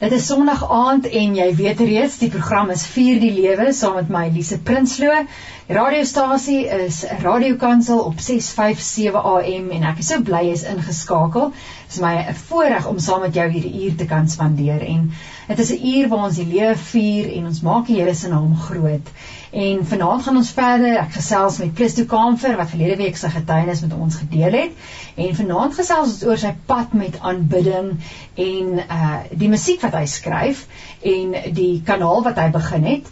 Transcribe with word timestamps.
Dit 0.00 0.12
is 0.16 0.26
Sondag 0.26 0.62
aand 0.72 1.04
en 1.12 1.34
jy 1.36 1.46
weet 1.58 1.80
reeds 1.84 2.14
die 2.22 2.30
program 2.32 2.70
is 2.72 2.86
Vier 2.88 3.18
die 3.20 3.34
Lewe 3.36 3.66
saam 3.76 3.98
met 3.98 4.08
my 4.08 4.22
Elise 4.30 4.56
Prinsloo. 4.64 5.26
Die 5.66 5.76
radiostasie 5.76 6.62
is 6.72 7.02
Radio 7.20 7.58
Kansel 7.60 8.00
op 8.08 8.16
657 8.16 9.18
AM 9.32 9.68
en 9.76 9.84
ek 9.90 10.00
is 10.00 10.08
so 10.08 10.24
bly 10.24 10.40
jy's 10.46 10.64
ingeskakel. 10.70 11.52
Dit 11.52 11.98
is 11.98 12.00
my 12.00 12.14
'n 12.22 12.38
voorreg 12.46 12.88
om 12.88 13.02
saam 13.08 13.20
met 13.26 13.36
jou 13.36 13.44
hierdie 13.52 13.74
uur 13.90 14.00
te 14.00 14.08
kan 14.08 14.32
spandeer 14.36 14.80
en 14.88 15.12
dit 15.50 15.58
is 15.58 15.70
'n 15.74 15.86
uur 15.86 16.08
waar 16.08 16.24
ons 16.24 16.36
die 16.36 16.46
lewe 16.46 16.76
vier 16.76 17.32
en 17.36 17.46
ons 17.46 17.60
maak 17.60 17.86
die 17.86 17.96
Here 17.96 18.14
se 18.14 18.28
naam 18.28 18.56
groot. 18.56 19.08
En 19.50 19.86
vanaand 19.86 20.22
gaan 20.22 20.36
ons 20.36 20.50
verder. 20.50 20.98
Ek 20.98 21.12
gesels 21.12 21.58
met 21.58 21.70
Christo 21.74 22.04
Kamfer 22.04 22.56
wat 22.56 22.70
verlede 22.70 22.96
week 22.96 23.16
sy 23.16 23.28
getuienis 23.28 23.80
met 23.80 23.92
ons 23.92 24.16
gedeel 24.16 24.52
het. 24.52 24.70
En 25.14 25.34
vanaand 25.34 25.74
gesels 25.74 26.12
ons 26.12 26.22
oor 26.24 26.38
sy 26.38 26.54
pad 26.66 26.92
met 26.92 27.18
aanbidding 27.20 27.90
en 28.34 28.78
uh 28.78 29.18
die 29.30 29.48
musiek 29.48 29.82
wat 29.82 29.98
hy 29.98 30.06
skryf 30.06 30.66
en 31.02 31.34
die 31.54 31.82
kanaal 31.84 32.22
wat 32.22 32.38
hy 32.38 32.48
begin 32.50 32.84
het. 32.84 33.10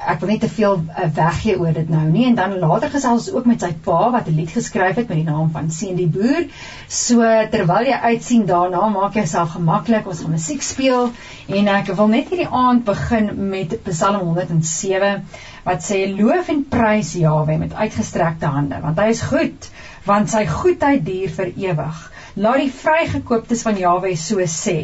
Ek 0.00 0.20
wil 0.22 0.30
net 0.32 0.40
te 0.40 0.48
veel 0.48 0.78
uh, 0.80 1.08
weggee 1.14 1.58
oor 1.60 1.74
dit 1.76 1.88
nou 1.92 2.06
nie 2.08 2.24
en 2.30 2.38
dan 2.38 2.58
later 2.58 2.90
gesels 2.90 3.28
ook 3.32 3.46
met 3.50 3.60
sy 3.60 3.72
pa 3.84 4.10
wat 4.14 4.28
'n 4.28 4.36
lied 4.36 4.52
geskryf 4.54 4.96
het 4.96 5.08
met 5.08 5.20
die 5.20 5.26
naam 5.28 5.50
van 5.52 5.70
Seun 5.70 5.96
die 5.96 6.08
Boer. 6.08 6.46
So 6.88 7.20
terwyl 7.52 7.90
jy 7.90 7.98
uitsien 8.12 8.46
daarna, 8.46 8.88
maak 8.88 9.14
jouself 9.14 9.52
gemaklik. 9.58 10.06
Ons 10.06 10.20
gaan 10.24 10.36
musiek 10.36 10.62
speel 10.62 11.12
en 11.48 11.68
ek 11.68 11.92
wil 11.98 12.08
net 12.08 12.28
hierdie 12.32 12.48
aand 12.48 12.84
begin 12.84 13.30
met 13.50 13.76
Psalm 13.84 14.20
107 14.24 15.24
wat 15.64 15.84
sê 15.84 16.04
loof 16.08 16.48
en 16.48 16.64
prys 16.72 17.12
Jahwe 17.20 17.58
met 17.58 17.74
uitgestrekte 17.74 18.46
hande 18.46 18.80
want 18.80 18.98
hy 19.02 19.10
is 19.12 19.22
goed 19.32 19.68
want 20.06 20.32
sy 20.32 20.46
goedheid 20.48 21.04
duur 21.04 21.34
vir 21.36 21.52
ewig 21.66 22.00
laat 22.34 22.62
die 22.62 22.72
vrygekooptes 22.72 23.64
van 23.66 23.78
Jahwe 23.80 24.14
so 24.16 24.46
sê 24.54 24.76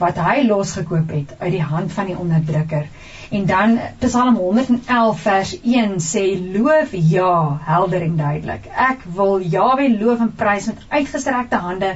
wat 0.00 0.20
hy 0.22 0.44
losgekoop 0.46 1.10
het 1.16 1.34
uit 1.40 1.52
die 1.56 1.66
hand 1.72 1.92
van 1.92 2.08
die 2.10 2.18
onderdrukker 2.24 2.86
en 3.32 3.46
dan 3.48 3.74
Psalm 4.04 4.36
111 4.36 5.20
vers 5.26 5.52
1 5.74 5.98
sê 6.04 6.24
loof 6.56 6.94
ja 7.14 7.34
helder 7.68 8.06
en 8.06 8.16
duidelik. 8.20 8.70
Ek 8.88 9.04
wil 9.18 9.44
Jahwe 9.56 9.88
loof 9.96 10.24
en 10.26 10.32
prys 10.44 10.70
met 10.70 10.86
uitgestrekte 10.88 11.60
hande. 11.66 11.94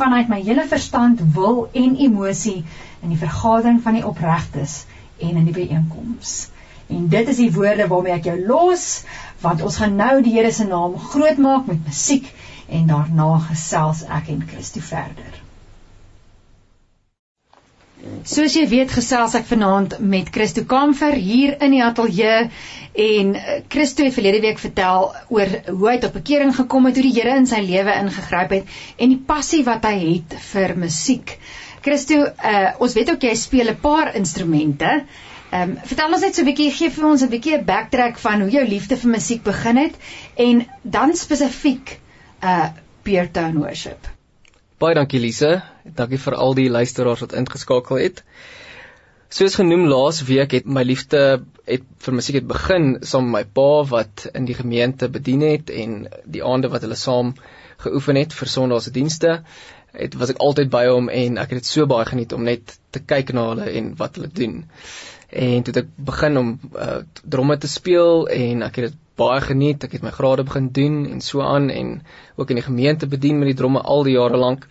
Vanuit 0.00 0.28
my 0.32 0.42
hele 0.42 0.66
verstand 0.68 1.24
wil 1.36 1.66
en 1.72 1.98
emosie 2.08 2.62
in 3.02 3.12
die 3.12 3.20
vergadering 3.20 3.82
van 3.84 4.00
die 4.00 4.06
opregtes 4.06 4.84
en 5.18 5.36
in 5.36 5.44
die 5.50 5.58
byeenkomste 5.62 6.56
En 6.88 7.08
dit 7.08 7.28
is 7.28 7.36
die 7.36 7.52
woorde 7.52 7.86
waarmee 7.88 8.14
ek 8.16 8.28
jou 8.30 8.36
los, 8.48 8.84
want 9.44 9.62
ons 9.64 9.76
gaan 9.80 9.98
nou 10.00 10.22
die 10.24 10.32
Here 10.38 10.52
se 10.56 10.64
naam 10.68 10.96
groot 11.10 11.40
maak 11.44 11.68
met 11.68 11.84
musiek 11.84 12.30
en 12.78 12.88
daarna 12.88 13.28
gesels 13.50 14.06
ek 14.20 14.30
en 14.32 14.46
Christo 14.48 14.80
verder. 14.80 15.36
Soos 18.28 18.54
jy 18.56 18.66
weet, 18.68 18.90
gesels 18.92 19.34
ek 19.38 19.46
vanaand 19.48 19.98
met 20.00 20.28
Christo 20.34 20.64
Kamfer 20.68 21.14
hier 21.14 21.56
in 21.64 21.72
die 21.76 21.82
ateljee 21.84 22.50
en 22.98 23.34
eh, 23.38 23.60
Christo 23.68 24.04
het 24.04 24.16
verlede 24.16 24.40
week 24.44 24.58
vertel 24.58 25.08
oor 25.34 25.54
hoe 25.68 25.88
hy 25.90 25.96
tot 26.02 26.16
bekering 26.16 26.54
gekom 26.56 26.88
het, 26.88 26.98
hoe 26.98 27.06
die 27.06 27.14
Here 27.14 27.36
in 27.38 27.46
sy 27.46 27.62
lewe 27.64 27.94
ingegryp 28.00 28.54
het 28.56 28.76
en 28.98 29.14
die 29.14 29.20
passie 29.30 29.62
wat 29.68 29.86
hy 29.88 29.96
het 30.00 30.36
vir 30.50 30.76
musiek. 30.76 31.38
Christo, 31.84 32.26
uh, 32.26 32.74
ons 32.82 32.94
weet 32.98 33.12
ook 33.12 33.24
jy 33.24 33.34
speel 33.38 33.70
'n 33.70 33.80
paar 33.80 34.14
instrumente. 34.18 34.90
Ehm 35.50 35.70
um, 35.70 35.78
vertel 35.84 36.12
ons 36.12 36.26
net 36.26 36.34
so 36.34 36.42
'n 36.42 36.50
bietjie, 36.50 36.70
gee 36.80 36.90
vir 36.90 37.06
ons 37.06 37.22
'n 37.22 37.30
bietjie 37.32 37.56
'n 37.56 37.64
backtrack 37.64 38.18
van 38.18 38.40
hoe 38.40 38.50
jou 38.50 38.66
liefde 38.68 38.96
vir 38.96 39.10
musiek 39.10 39.42
begin 39.42 39.76
het 39.76 39.94
en 40.36 40.66
dan 40.82 41.16
spesifiek 41.16 41.98
uh 42.42 42.68
Peer 43.02 43.30
Town 43.30 43.56
Worship. 43.58 44.17
Baie 44.78 44.94
dankie 44.94 45.18
Lise. 45.18 45.56
Dankie 45.98 46.20
vir 46.22 46.34
al 46.38 46.52
die 46.54 46.68
luisteraars 46.70 47.24
wat 47.24 47.32
ingeskakel 47.34 47.98
het. 47.98 48.20
Soos 49.34 49.56
genoem 49.58 49.88
laas 49.90 50.20
week 50.28 50.54
het 50.54 50.68
my 50.70 50.84
liefde 50.86 51.22
het 51.66 51.88
vir 52.04 52.14
musiek 52.14 52.38
het 52.38 52.46
begin 52.48 52.86
saam 53.02 53.26
met 53.32 53.34
my 53.34 53.42
pa 53.58 53.66
wat 53.90 54.28
in 54.38 54.46
die 54.46 54.54
gemeente 54.54 55.10
bedien 55.10 55.42
het 55.42 55.72
en 55.74 55.98
die 56.24 56.44
aande 56.46 56.70
wat 56.70 56.86
hulle 56.86 56.96
saam 56.96 57.34
geoefen 57.82 58.22
het 58.22 58.38
vir 58.38 58.52
Sondagse 58.54 58.94
dienste. 58.94 59.40
Het 59.98 60.14
was 60.20 60.30
ek 60.36 60.46
altyd 60.46 60.70
by 60.70 60.86
hom 60.92 61.10
en 61.10 61.42
ek 61.42 61.56
het 61.56 61.64
dit 61.64 61.72
so 61.72 61.90
baie 61.90 62.06
geniet 62.06 62.32
om 62.38 62.46
net 62.46 62.78
te 62.94 63.02
kyk 63.02 63.34
na 63.34 63.48
hulle 63.50 63.68
en 63.82 63.92
wat 63.98 64.14
hulle 64.14 64.30
doen 64.30 64.60
en 65.28 65.62
toe 65.62 65.74
het 65.74 65.82
ek 65.82 65.88
begin 66.08 66.38
om 66.40 66.54
uh, 66.72 67.00
dromme 67.24 67.58
te 67.60 67.68
speel 67.68 68.28
en 68.32 68.62
ek 68.64 68.78
het 68.80 68.86
dit 68.88 68.96
baie 69.18 69.40
geniet. 69.44 69.84
Ek 69.84 69.98
het 69.98 70.06
my 70.06 70.12
grade 70.14 70.46
begin 70.48 70.70
doen 70.74 70.98
en 71.10 71.20
so 71.24 71.42
aan 71.44 71.68
en 71.74 71.94
ook 72.36 72.50
in 72.50 72.60
die 72.60 72.66
gemeente 72.66 73.10
bedien 73.10 73.38
met 73.38 73.50
die 73.52 73.58
dromme 73.58 73.82
al 73.82 74.06
die 74.06 74.16
jare 74.16 74.40
lank. 74.40 74.66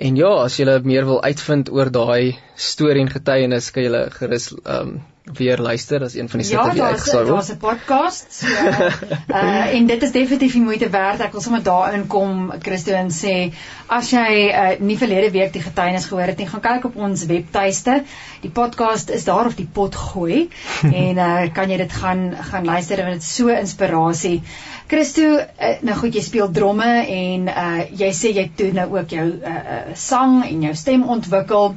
En 0.00 0.16
ja, 0.16 0.30
as 0.44 0.56
jy 0.56 0.66
meer 0.86 1.04
wil 1.04 1.22
uitvind 1.22 1.70
oor 1.70 1.90
daai 1.92 2.38
storie 2.56 3.02
en 3.04 3.10
getuienis, 3.12 3.70
kan 3.74 3.86
jy 3.86 4.04
gerus 4.18 4.52
ehm 4.64 4.94
um, 4.94 5.00
weer 5.36 5.58
luister 5.58 6.02
as 6.02 6.14
een 6.14 6.28
van 6.28 6.40
die 6.40 6.48
sitte 6.48 6.66
ja, 6.66 6.72
weer 6.72 6.82
uitgesaai 6.82 7.24
word. 7.24 7.28
Ja, 7.28 7.34
daar's 7.34 7.50
'n 7.52 7.56
podcast. 7.56 8.26
So, 8.32 8.46
uh 8.46 9.74
en 9.76 9.86
dit 9.86 10.02
is 10.02 10.12
definitief 10.12 10.52
die 10.52 10.62
moeite 10.62 10.90
werd. 10.90 11.20
Ek 11.20 11.32
wil 11.32 11.40
sommer 11.40 11.62
daarin 11.62 12.06
kom 12.06 12.52
Christo 12.62 12.92
en 12.92 13.10
sê 13.10 13.52
as 13.86 14.10
jy 14.10 14.48
uh 14.48 14.80
nie 14.80 14.98
verlede 14.98 15.30
week 15.30 15.52
die 15.52 15.62
getuienis 15.62 16.06
gehoor 16.06 16.26
het 16.32 16.38
nie, 16.38 16.48
gaan 16.48 16.60
kyk 16.60 16.84
op 16.84 16.96
ons 16.96 17.24
webtuiste. 17.26 18.02
Die 18.40 18.50
podcast 18.50 19.10
is 19.10 19.24
daar 19.24 19.46
of 19.46 19.54
die 19.54 19.68
pot 19.72 19.94
gooi 19.94 20.48
en 21.04 21.16
uh 21.16 21.48
kan 21.54 21.70
jy 21.70 21.76
dit 21.76 21.92
gaan 21.92 22.34
gaan 22.50 22.64
luister 22.64 22.96
want 22.96 23.20
dit 23.20 23.22
is 23.22 23.34
so 23.34 23.48
inspirasie. 23.48 24.42
Christo, 24.90 25.22
uh, 25.22 25.74
nou 25.86 25.94
goed, 25.96 26.14
jy 26.14 26.22
speel 26.22 26.50
dromme 26.50 27.06
en 27.06 27.48
uh 27.48 27.82
jy 27.94 28.12
sê 28.12 28.34
jy 28.34 28.50
doen 28.56 28.74
nou 28.74 28.88
ook 28.98 29.10
jou 29.10 29.26
uh, 29.26 29.56
uh 29.78 29.82
sang 29.94 30.40
en 30.44 30.62
jou 30.62 30.74
stem 30.74 31.02
ontwikkel. 31.02 31.74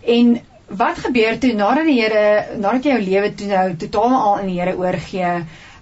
En 0.00 0.40
wat 0.70 1.02
gebeur 1.02 1.38
toe 1.42 1.52
nadat 1.58 1.88
die 1.88 1.98
Here 1.98 2.56
nadat 2.62 2.86
jy 2.86 2.94
jou 2.94 3.02
lewe 3.02 3.34
toe 3.34 3.50
nou 3.50 3.66
totaal 3.82 4.16
al 4.16 4.40
in 4.44 4.50
die 4.52 4.58
Here 4.60 4.76
oorgee? 4.78 5.34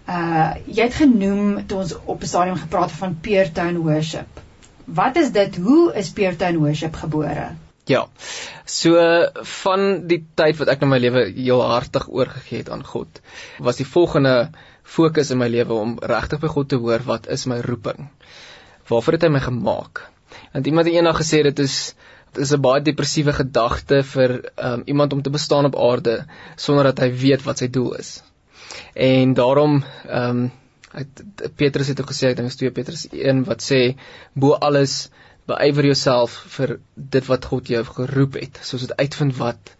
Uh 0.08 0.50
jy 0.64 0.86
het 0.86 0.96
genoem 0.96 1.66
toe 1.68 1.82
ons 1.84 1.94
op 2.04 2.22
'n 2.22 2.30
stadium 2.32 2.56
gepraat 2.56 2.92
van 2.92 3.18
Peertown 3.20 3.82
worship. 3.84 4.40
Wat 4.84 5.16
is 5.16 5.32
dit? 5.32 5.56
Hoe 5.56 5.92
is 5.94 6.10
Peertown 6.10 6.56
worship 6.56 6.94
gebore? 6.96 7.50
Ja. 7.84 8.06
So 8.64 8.96
van 9.62 10.06
die 10.08 10.24
tyd 10.34 10.56
wat 10.56 10.68
ek 10.68 10.80
na 10.80 10.86
my 10.86 10.98
lewe 10.98 11.24
heel 11.36 11.62
hartig 11.62 12.08
oorgegee 12.08 12.58
het 12.58 12.70
aan 12.70 12.84
God, 12.84 13.20
was 13.58 13.76
die 13.76 13.86
volgende 13.86 14.50
fokus 14.82 15.30
in 15.30 15.38
my 15.38 15.48
lewe 15.48 15.72
om 15.72 15.98
regtig 16.00 16.40
by 16.40 16.48
God 16.48 16.68
te 16.68 16.76
hoor 16.76 17.04
wat 17.04 17.28
is 17.28 17.46
my 17.46 17.60
roeping? 17.60 18.08
Waarvoor 18.88 19.12
het 19.12 19.22
hy 19.22 19.28
my 19.28 19.40
gemaak? 19.40 20.08
Want 20.52 20.66
iemand 20.66 20.86
het 20.86 20.94
eendag 20.94 21.20
gesê 21.20 21.42
dit 21.42 21.58
is 21.58 21.94
Dit 22.32 22.44
is 22.44 22.52
'n 22.52 22.60
baie 22.60 22.82
depressiewe 22.82 23.32
gedagte 23.32 24.02
vir 24.02 24.52
um, 24.56 24.82
iemand 24.86 25.12
om 25.12 25.22
te 25.22 25.30
bestaan 25.30 25.64
op 25.64 25.76
aarde 25.76 26.24
sonder 26.56 26.84
dat 26.84 26.98
hy 26.98 27.10
weet 27.12 27.42
wat 27.42 27.58
sy 27.58 27.68
doel 27.68 27.94
is. 27.94 28.22
En 28.94 29.34
daarom 29.34 29.84
ehm 30.06 30.42
um, 30.42 30.50
Petrus 31.56 31.88
het 31.88 32.00
ook 32.00 32.10
gesê, 32.10 32.30
ek 32.30 32.36
dink 32.36 32.48
is 32.48 32.56
2 32.56 32.70
Petrus 32.72 33.08
1 33.12 33.44
wat 33.44 33.62
sê 33.62 33.96
bo 34.32 34.56
alles 34.68 35.10
beywer 35.46 35.84
jouself 35.84 36.36
vir 36.56 36.78
dit 36.94 37.26
wat 37.28 37.44
God 37.44 37.68
jou 37.68 37.82
geroep 37.84 38.38
het, 38.40 38.60
soos 38.62 38.86
dit 38.86 38.96
uitvind 38.96 39.36
wat 39.36 39.74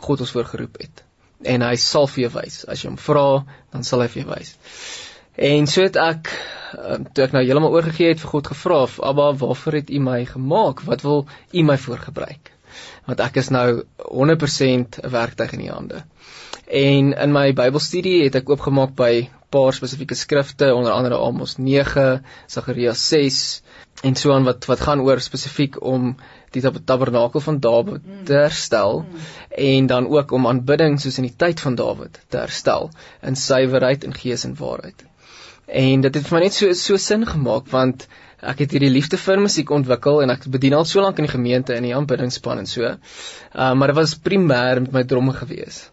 God 0.00 0.20
ons 0.20 0.34
voorgeroep 0.34 0.80
het. 0.82 1.04
En 1.42 1.62
hy 1.62 1.76
sal 1.76 2.06
vir 2.10 2.26
jou 2.26 2.32
wys. 2.34 2.64
As 2.68 2.82
jy 2.82 2.90
hom 2.90 2.98
vra, 3.00 3.44
dan 3.72 3.86
sal 3.86 4.04
hy 4.04 4.08
vir 4.12 4.22
jou 4.22 4.28
wys. 4.34 4.52
En 5.34 5.66
so 5.66 5.82
het 5.82 5.96
ek 5.96 6.30
ehm, 6.76 7.04
toe 7.12 7.24
ek 7.24 7.32
nou 7.32 7.44
heeltemal 7.44 7.74
oorgegee 7.74 8.14
het 8.14 8.20
vir 8.20 8.32
God 8.34 8.46
gevra, 8.46 8.86
"Abba, 9.10 9.32
waarvoor 9.34 9.72
het 9.72 9.90
U 9.90 9.98
my 10.00 10.24
gemaak? 10.24 10.80
Wat 10.80 11.02
wil 11.02 11.26
U 11.52 11.62
my 11.62 11.78
voor 11.78 11.98
gebruik?" 11.98 12.52
Want 13.06 13.20
ek 13.20 13.36
is 13.36 13.48
nou 13.48 13.82
100% 13.96 14.98
'n 15.02 15.10
werktuig 15.10 15.52
in 15.52 15.66
U 15.66 15.68
hande. 15.68 16.04
En 16.66 17.12
in 17.12 17.32
my 17.32 17.52
Bybelstudie 17.52 18.24
het 18.24 18.34
ek 18.34 18.50
oopgemaak 18.50 18.94
by 18.94 19.30
paar 19.50 19.74
spesifieke 19.74 20.14
skrifte, 20.14 20.74
onder 20.74 20.92
andere 20.92 21.18
Amos 21.18 21.56
9, 21.58 22.24
Sagaria 22.46 22.94
6 22.94 23.62
en 24.02 24.14
so 24.14 24.32
aan 24.32 24.46
wat 24.46 24.64
wat 24.70 24.80
gaan 24.80 25.02
oor 25.04 25.20
spesifiek 25.20 25.80
om 25.82 26.14
die 26.54 26.62
tabernakel 26.62 27.40
van 27.40 27.58
Dawid 27.60 28.06
te 28.24 28.38
herstel 28.38 29.02
mm. 29.02 29.26
en 29.50 29.86
dan 29.86 30.08
ook 30.08 30.32
om 30.32 30.46
aanbidding 30.46 31.00
soos 31.00 31.18
in 31.18 31.28
die 31.28 31.36
tyd 31.36 31.60
van 31.60 31.74
Dawid 31.74 32.20
te 32.28 32.38
herstel 32.38 32.90
in 33.22 33.36
suiwerheid 33.36 34.04
en 34.04 34.14
gees 34.14 34.46
en 34.48 34.56
waarheid. 34.56 35.09
En 35.70 36.02
dit 36.02 36.14
het 36.14 36.26
vir 36.26 36.36
my 36.36 36.42
net 36.44 36.56
so 36.56 36.72
so 36.74 36.98
sin 36.98 37.26
gemaak 37.26 37.68
want 37.70 38.08
ek 38.40 38.64
het 38.64 38.72
hierdie 38.74 38.90
liefde 38.90 39.18
vir 39.20 39.40
musiek 39.44 39.70
ontwikkel 39.70 40.22
en 40.24 40.32
ek 40.34 40.48
bedien 40.50 40.74
al 40.74 40.86
so 40.88 41.02
lank 41.04 41.20
in 41.20 41.28
die 41.28 41.32
gemeente 41.32 41.76
in 41.76 41.86
die 41.86 41.94
aanbiddingsspan 41.94 42.62
en 42.62 42.66
so. 42.66 42.90
Uh 43.54 43.72
maar 43.78 43.92
dit 43.92 44.00
was 44.00 44.16
primêr 44.16 44.80
met 44.86 44.92
my 44.96 45.04
dromme 45.04 45.36
gewees. 45.36 45.84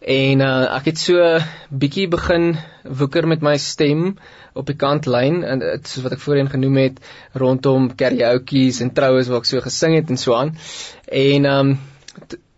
En 0.00 0.44
uh 0.44 0.76
ek 0.76 0.92
het 0.92 1.02
so 1.02 1.20
bietjie 1.84 2.06
begin 2.12 2.54
woeker 2.84 3.28
met 3.28 3.42
my 3.42 3.56
stem 3.58 4.14
op 4.54 4.68
die 4.70 4.76
kantlyn 4.78 5.42
en 5.44 5.64
dit 5.64 5.88
soos 5.90 6.04
wat 6.06 6.16
ek 6.16 6.22
voorheen 6.24 6.52
genoem 6.52 6.76
het 6.82 7.00
rondom 7.44 7.90
karaoke's 7.96 8.80
en 8.84 8.94
troues 8.94 9.32
waar 9.32 9.42
ek 9.42 9.50
so 9.50 9.64
gesing 9.64 9.98
het 9.98 10.12
en 10.14 10.20
so 10.20 10.36
aan. 10.38 10.54
En 11.08 11.50
um 11.50 11.76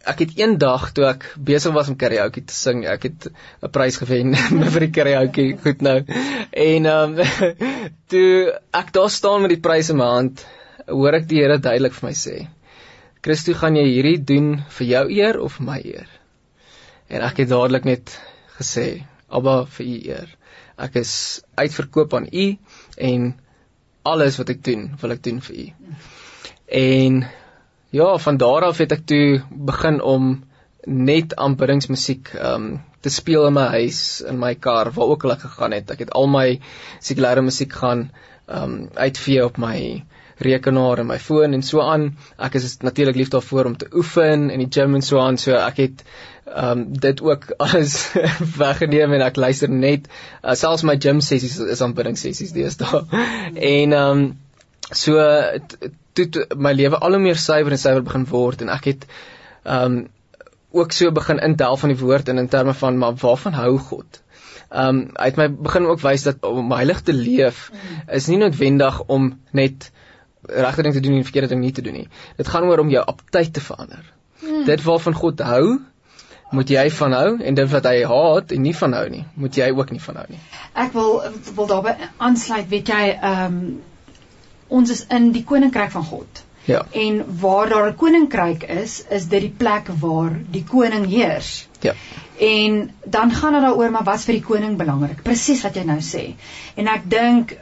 ek 0.07 0.23
het 0.23 0.35
eendag 0.39 0.91
toe 0.97 1.07
ek 1.09 1.25
besig 1.49 1.75
was 1.75 1.89
om 1.91 1.97
karaoke 1.99 2.43
te 2.45 2.55
sing, 2.55 2.85
ek 2.87 3.09
het 3.09 3.29
'n 3.29 3.71
prys 3.75 3.99
gewen 4.03 4.35
vir 4.75 4.87
die 4.87 4.95
karaoke, 4.99 5.47
goed 5.63 5.83
nou. 5.83 5.99
En 6.53 6.87
ehm 6.93 7.19
um, 7.19 7.57
toe 8.11 8.53
ek 8.73 8.93
daar 8.93 9.11
staan 9.11 9.43
met 9.43 9.57
die 9.57 9.63
prys 9.69 9.91
in 9.91 10.01
my 10.03 10.11
hand, 10.19 10.47
hoor 10.87 11.19
ek 11.19 11.29
die 11.29 11.43
Here 11.43 11.59
duidelik 11.59 11.95
vir 11.99 12.09
my 12.09 12.15
sê: 12.15 12.37
Christo, 13.23 13.55
gaan 13.59 13.77
jy 13.77 13.87
hierdie 13.89 14.19
doen 14.23 14.63
vir 14.79 14.87
jou 14.87 15.05
eer 15.11 15.41
of 15.43 15.59
my 15.61 15.81
eer? 15.83 16.09
En 17.09 17.23
ek 17.23 17.43
het 17.43 17.51
dadelik 17.51 17.87
net 17.87 18.13
gesê, 18.59 19.03
Abba, 19.29 19.65
vir 19.67 19.87
u 19.87 19.97
eer. 20.11 20.29
Ek 20.79 20.99
is 21.01 21.43
uitverkoop 21.59 22.15
aan 22.15 22.29
u 22.31 22.47
en 23.09 23.33
alles 24.07 24.39
wat 24.39 24.53
ek 24.55 24.63
doen, 24.63 24.87
wil 25.01 25.15
ek 25.17 25.23
doen 25.27 25.41
vir 25.43 25.57
u. 25.65 25.67
En 26.79 27.25
ja, 27.97 28.19
van 28.19 28.37
daar 28.37 28.69
af 28.69 28.83
het 28.83 28.93
ek 28.93 29.07
toe 29.09 29.41
begin 29.51 30.01
om 30.03 30.37
net 30.87 31.35
aanbiddingsmusiek 31.37 32.35
um 32.51 32.69
te 33.07 33.11
speel 33.13 33.47
in 33.47 33.55
my 33.55 33.67
huis, 33.71 33.99
in 34.27 34.39
my 34.43 34.55
kar, 34.59 34.91
waar 34.95 35.13
ook 35.13 35.25
al 35.25 35.37
ek 35.37 35.45
gegaan 35.47 35.75
het. 35.77 35.91
Ek 35.95 36.01
het 36.03 36.13
al 36.19 36.27
my 36.31 36.47
sekulêre 36.99 37.45
musiek 37.47 37.75
gaan 37.79 38.09
um 38.51 38.89
uitvee 38.95 39.45
op 39.45 39.61
my 39.63 39.77
rekenaar 40.43 41.01
en 41.01 41.09
my 41.09 41.19
foon 41.23 41.55
en 41.57 41.63
so 41.63 41.81
aan. 41.81 42.09
Ek 42.39 42.59
is 42.59 42.79
natuurlik 42.85 43.17
lief 43.17 43.31
daarvoor 43.35 43.71
om 43.71 43.77
te 43.79 43.89
oefen 43.95 44.51
in 44.51 44.65
die 44.65 44.71
gym 44.71 44.95
en 44.99 45.07
so 45.07 45.21
aan. 45.23 45.39
So 45.39 45.55
ek 45.59 45.79
het 45.85 46.03
um 46.47 46.87
dit 46.93 47.23
ook 47.23 47.47
alles 47.67 47.99
weggeneem 48.59 49.17
en 49.19 49.27
ek 49.29 49.39
luister 49.41 49.71
net 49.71 50.11
uh, 50.43 50.55
selfs 50.55 50.85
my 50.87 50.99
gym 50.99 51.23
sessies 51.25 51.59
is 51.63 51.85
aanbidding 51.85 52.19
sessies 52.19 52.55
deesdae. 52.57 53.05
en 53.77 53.97
um 54.03 54.27
so 54.93 55.23
toe 56.17 56.47
my 56.57 56.73
lewe 56.77 56.99
al 56.99 57.17
hoe 57.17 57.23
meer 57.23 57.41
suiwer 57.41 57.77
en 57.77 57.83
suiwer 57.83 58.05
begin 58.07 58.27
word 58.31 58.63
en 58.65 58.73
ek 58.75 58.93
het 58.93 59.09
um 59.79 60.05
ook 60.77 60.93
so 60.93 61.13
begin 61.15 61.41
intel 61.41 61.77
van 61.81 61.93
die 61.93 61.99
woord 61.99 62.29
en 62.29 62.43
in 62.43 62.49
terme 62.53 62.75
van 62.77 62.99
maar 63.01 63.15
waarvan 63.21 63.55
hou 63.57 63.77
God? 63.79 64.21
Um 64.71 65.07
hy 65.15 65.31
het 65.31 65.39
my 65.41 65.49
begin 65.69 65.87
ook 65.89 66.03
wys 66.05 66.27
dat 66.27 66.45
om 66.45 66.73
heilig 66.75 67.01
te 67.07 67.15
leef 67.17 67.71
is 68.21 68.29
nie 68.29 68.41
noodwendig 68.43 69.01
om 69.07 69.31
net 69.57 69.91
regte 70.47 70.83
ding 70.83 70.95
te 70.95 71.01
doen 71.01 71.17
en 71.17 71.25
verkeerde 71.25 71.55
ding 71.55 71.63
nie 71.65 71.73
te 71.73 71.83
doen 71.83 71.97
nie. 72.03 72.09
Dit 72.37 72.49
gaan 72.49 72.69
oor 72.69 72.83
om 72.85 72.91
jou 72.91 73.03
aptyd 73.05 73.53
te 73.53 73.61
verander. 73.61 74.05
Hmm. 74.41 74.65
Dit 74.65 74.83
waarvan 74.85 75.15
God 75.15 75.41
hou, 75.41 75.79
moet 76.55 76.71
jy 76.71 76.85
van 76.91 77.13
hou 77.17 77.31
en 77.43 77.59
dit 77.59 77.71
wat 77.73 77.89
hy 77.89 78.03
haat 78.07 78.53
en 78.55 78.63
nie 78.63 78.75
van 78.77 78.95
hou 78.95 79.07
nie, 79.11 79.25
moet 79.35 79.59
jy 79.59 79.71
ook 79.75 79.91
nie 79.91 80.03
van 80.03 80.21
hou 80.21 80.27
nie. 80.31 80.41
Ek 80.79 80.93
wil 80.95 81.19
wil 81.57 81.71
daarby 81.71 81.95
aansluit, 82.23 82.69
weet 82.71 82.93
jy, 82.93 83.03
um, 83.31 83.59
ons 84.69 84.91
is 84.91 85.07
in 85.09 85.33
die 85.33 85.45
koninkryk 85.45 85.91
van 85.91 86.05
God. 86.05 86.43
Ja. 86.67 86.83
En 86.91 87.25
waar 87.41 87.69
daar 87.69 87.91
'n 87.91 87.97
koninkryk 87.97 88.63
is, 88.63 89.05
is 89.09 89.29
dit 89.29 89.41
die 89.41 89.55
plek 89.57 89.89
waar 90.01 90.41
die 90.51 90.65
koning 90.65 91.07
heers. 91.07 91.69
Ja. 91.81 91.95
En 92.39 92.91
dan 93.05 93.31
gaan 93.31 93.53
dit 93.53 93.63
daaroor 93.63 93.91
maar 93.91 94.05
wat 94.05 94.25
vir 94.25 94.35
die 94.35 94.43
koning 94.43 94.77
belangrik. 94.77 95.23
Presies 95.23 95.63
wat 95.63 95.75
jy 95.75 95.85
nou 95.85 96.01
sê. 96.01 96.35
En 96.75 96.87
ek 96.87 97.11
dink 97.11 97.57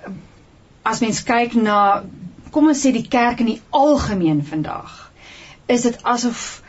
as 0.83 1.01
mens 1.01 1.23
kyk 1.23 1.55
na 1.55 2.05
kom 2.51 2.69
ons 2.69 2.87
sê 2.87 2.93
die 2.93 3.09
kerk 3.09 3.41
in 3.41 3.47
die 3.47 3.61
algemeen 3.71 4.45
vandag 4.45 5.11
is 5.67 5.83
dit 5.83 5.99
asof 6.03 6.63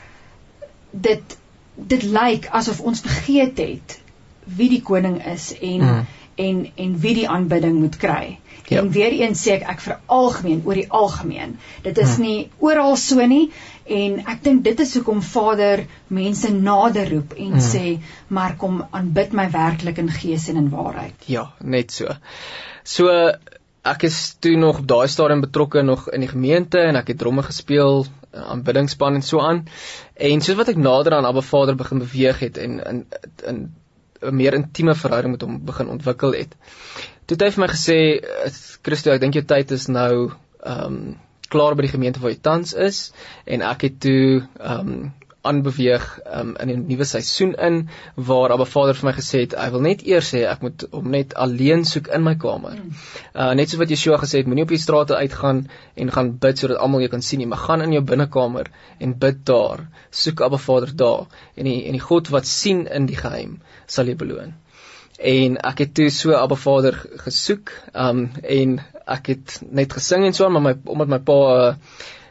dit 1.07 1.37
dit 1.75 2.03
lyk 2.03 2.47
asof 2.59 2.79
ons 2.79 3.03
vergeet 3.03 3.59
het 3.59 3.97
wie 4.59 4.69
die 4.71 4.81
koning 4.81 5.17
is 5.33 5.49
en 5.59 5.81
mm. 5.81 6.05
En 6.35 6.65
en 6.75 6.97
wie 6.99 7.13
die 7.21 7.29
aanbidding 7.29 7.79
moet 7.79 7.97
kry. 7.97 8.37
Ja. 8.67 8.81
En 8.81 8.89
weer 8.89 9.13
eens 9.13 9.43
sê 9.45 9.59
ek 9.59 9.65
ek 9.75 9.81
vir 9.83 9.97
algemeen 10.09 10.63
oor 10.65 10.77
die 10.79 10.89
algemeen. 10.89 11.57
Dit 11.85 11.97
is 12.01 12.17
mm. 12.17 12.23
nie 12.25 12.49
oral 12.59 12.95
so 12.97 13.25
nie 13.29 13.51
en 13.85 14.17
ek 14.25 14.41
dink 14.43 14.63
dit 14.65 14.79
is 14.81 14.95
hoekom 14.97 15.21
Vader 15.21 15.85
mense 16.07 16.49
nader 16.53 17.11
roep 17.11 17.35
en 17.37 17.57
mm. 17.57 17.65
sê 17.67 17.99
maar 18.27 18.57
kom 18.61 18.81
aanbid 18.89 19.35
my 19.37 19.49
werklik 19.53 20.01
in 20.01 20.09
gees 20.09 20.49
en 20.49 20.63
in 20.63 20.71
waarheid. 20.73 21.27
Ja, 21.29 21.51
net 21.61 21.93
so. 21.93 22.17
So 22.83 23.13
ek 23.85 24.07
is 24.09 24.19
toe 24.41 24.55
nog 24.57 24.81
op 24.81 24.89
daai 24.89 25.07
stadium 25.13 25.45
betrokke 25.45 25.85
nog 25.85 26.09
in 26.09 26.25
die 26.25 26.31
gemeente 26.31 26.81
en 26.81 26.97
ek 26.97 27.13
het 27.13 27.21
dromme 27.21 27.45
gespeel 27.45 28.07
aanbiddingspan 28.35 29.21
en 29.21 29.23
so 29.23 29.39
aan. 29.39 29.65
En 30.15 30.41
soos 30.41 30.57
wat 30.57 30.73
ek 30.73 30.81
nader 30.81 31.13
aan 31.15 31.29
Abba 31.29 31.45
Vader 31.45 31.77
begin 31.77 32.01
beweeg 32.01 32.41
het 32.47 32.57
en 32.57 32.79
in 32.81 33.05
in 33.45 33.65
'n 34.27 34.35
meer 34.35 34.53
intieme 34.53 34.95
verhouding 34.95 35.35
met 35.35 35.41
hom 35.41 35.59
begin 35.65 35.89
ontwikkel 35.89 36.33
het. 36.33 36.55
Toe 37.25 37.37
het 37.37 37.41
hy 37.41 37.51
vir 37.51 37.63
my 37.65 37.69
gesê, 37.73 37.99
"Christo, 38.81 39.11
ek 39.11 39.21
dink 39.21 39.33
jou 39.33 39.45
tyd 39.45 39.71
is 39.71 39.87
nou 39.87 40.31
ehm 40.63 40.85
um, 40.85 41.17
klaar 41.49 41.75
by 41.75 41.81
die 41.85 41.93
gemeente 41.93 42.19
waar 42.19 42.31
jy 42.31 42.41
tans 42.41 42.73
is." 42.73 43.11
En 43.45 43.61
ek 43.61 43.81
het 43.81 43.99
toe 43.99 44.47
ehm 44.59 44.79
um, 44.79 45.13
aanbeweeg 45.49 46.05
um, 46.25 46.55
in 46.61 46.71
'n 46.73 46.85
nuwe 46.89 47.05
seisoen 47.05 47.53
in 47.67 47.77
waar 48.29 48.53
Abba 48.55 48.65
Vader 48.65 48.97
vir 48.99 49.09
my 49.09 49.13
gesê 49.17 49.41
het 49.43 49.55
hy 49.59 49.69
wil 49.75 49.83
net 49.85 50.03
eers 50.07 50.31
sê 50.33 50.43
ek 50.49 50.65
moet 50.65 50.85
hom 50.91 51.09
net 51.13 51.35
alleen 51.45 51.85
soek 51.85 52.07
in 52.17 52.23
my 52.23 52.35
kamer. 52.35 52.75
Mm. 52.79 52.97
Uh 53.33 53.53
net 53.59 53.69
soos 53.69 53.81
wat 53.83 53.93
Yeshua 53.93 54.17
gesê 54.23 54.41
het, 54.41 54.49
moenie 54.49 54.65
op 54.67 54.73
die 54.73 54.81
strate 54.81 55.15
uitgaan 55.15 55.63
en 55.95 56.11
gaan 56.17 56.33
bid 56.45 56.57
sodat 56.57 56.77
almal 56.77 57.05
jou 57.05 57.11
kan 57.13 57.21
sien 57.21 57.39
nie, 57.39 57.47
maar 57.47 57.63
gaan 57.67 57.85
in 57.85 57.93
jou 57.97 58.03
binnekamer 58.03 58.71
en 58.99 59.17
bid 59.19 59.45
daar. 59.45 59.87
Soek 60.11 60.41
Abba 60.41 60.57
Vader 60.57 60.95
daar 60.95 61.25
en 61.55 61.71
die 61.71 61.85
en 61.85 61.97
die 61.99 62.05
God 62.09 62.29
wat 62.29 62.47
sien 62.47 62.85
in 62.87 63.05
die 63.05 63.19
geheim 63.21 63.59
sal 63.85 64.05
jou 64.05 64.15
beloon. 64.15 64.55
En 65.17 65.55
ek 65.57 65.85
het 65.85 65.95
toe 65.95 66.09
so 66.11 66.35
Abba 66.35 66.55
Vader 66.59 66.97
gesoek, 67.23 67.71
um 67.93 68.29
en 68.43 68.79
ek 69.05 69.27
het 69.33 69.59
net 69.69 69.93
gesing 69.93 70.25
en 70.25 70.33
so 70.33 70.49
maar 70.49 70.63
my 70.65 70.73
omdat 70.83 71.11
my 71.11 71.19
pa 71.19 71.39
uh, 71.55 71.73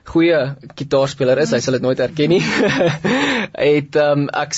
goeie 0.05 0.41
kitaarspeler 0.77 1.39
is, 1.39 1.53
hy 1.53 1.61
sal 1.65 1.79
dit 1.79 1.83
nooit 1.83 2.01
erken 2.01 2.37
nie. 2.37 2.43
het 3.75 3.97
um, 3.97 4.29
ek 4.29 4.55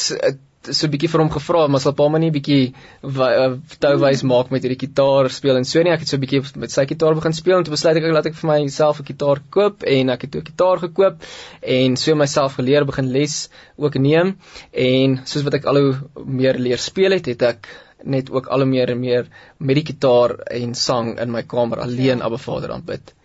so 0.74 0.86
'n 0.86 0.90
bietjie 0.90 1.10
vir 1.10 1.22
hom 1.22 1.30
gevra, 1.30 1.66
maar 1.70 1.80
sal 1.82 1.94
pa 1.98 2.08
my 2.10 2.18
nie 2.18 2.32
bietjie 2.34 2.74
uh, 3.04 3.54
touwys 3.82 4.22
maak 4.26 4.50
met 4.50 4.64
hierdie 4.64 4.80
kitaar 4.80 5.30
speel 5.30 5.58
en 5.60 5.64
so 5.68 5.82
nie. 5.82 5.92
Ek 5.94 6.02
het 6.02 6.10
so 6.10 6.16
'n 6.16 6.24
bietjie 6.24 6.42
met 6.56 6.70
sy 6.70 6.86
kitaar 6.86 7.14
begin 7.14 7.32
speel 7.32 7.58
en 7.58 7.64
toe 7.64 7.74
besluit 7.74 7.96
ek 7.96 8.08
laat 8.10 8.26
ek 8.26 8.38
vir 8.40 8.50
myself 8.50 9.00
'n 9.00 9.08
kitaar 9.10 9.42
koop 9.50 9.84
en 9.86 10.10
ek 10.10 10.26
het 10.26 10.30
toe 10.32 10.40
'n 10.40 10.50
kitaar 10.50 10.78
gekoop 10.82 11.16
en 11.62 11.96
so 11.96 12.14
myself 12.14 12.58
geleer 12.58 12.84
begin 12.84 13.12
les 13.12 13.48
ook 13.76 13.94
neem 13.94 14.36
en 14.72 15.20
soos 15.24 15.44
wat 15.44 15.54
ek 15.54 15.66
al 15.66 15.76
hoe 15.76 15.94
meer 16.26 16.58
leer 16.58 16.78
speel 16.78 17.12
het, 17.12 17.26
het 17.26 17.42
ek 17.42 17.68
net 18.04 18.30
ook 18.30 18.46
al 18.46 18.64
hoe 18.64 18.70
meer 18.70 18.90
en 18.90 19.00
meer 19.00 19.26
met 19.58 19.76
die 19.76 19.86
kitaar 19.92 20.38
en 20.50 20.74
sang 20.74 21.18
in 21.18 21.30
my 21.30 21.42
kamer 21.42 21.78
alleen 21.80 22.18
ja. 22.18 22.24
Abba 22.24 22.38
Vader 22.38 22.72
aanbid. 22.72 23.15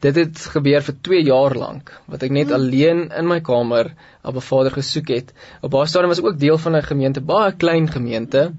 Dit 0.00 0.16
het 0.16 0.38
gebeur 0.54 0.82
vir 0.82 0.96
2 1.08 1.22
jaar 1.22 1.54
lank 1.54 1.92
wat 2.06 2.22
ek 2.22 2.30
net 2.30 2.50
hmm. 2.50 2.56
alleen 2.58 3.02
in 3.10 3.28
my 3.28 3.40
kamer 3.40 3.94
op 4.22 4.36
'n 4.36 4.48
Vader 4.50 4.72
gesoek 4.72 5.08
het. 5.08 5.32
Op 5.62 5.70
baie 5.70 5.86
stadium 5.86 6.08
was 6.08 6.18
ek 6.18 6.30
ook 6.32 6.38
deel 6.38 6.58
van 6.58 6.76
'n 6.76 6.82
gemeente, 6.82 7.20
baie 7.20 7.52
klein 7.52 7.88
gemeente 7.88 8.52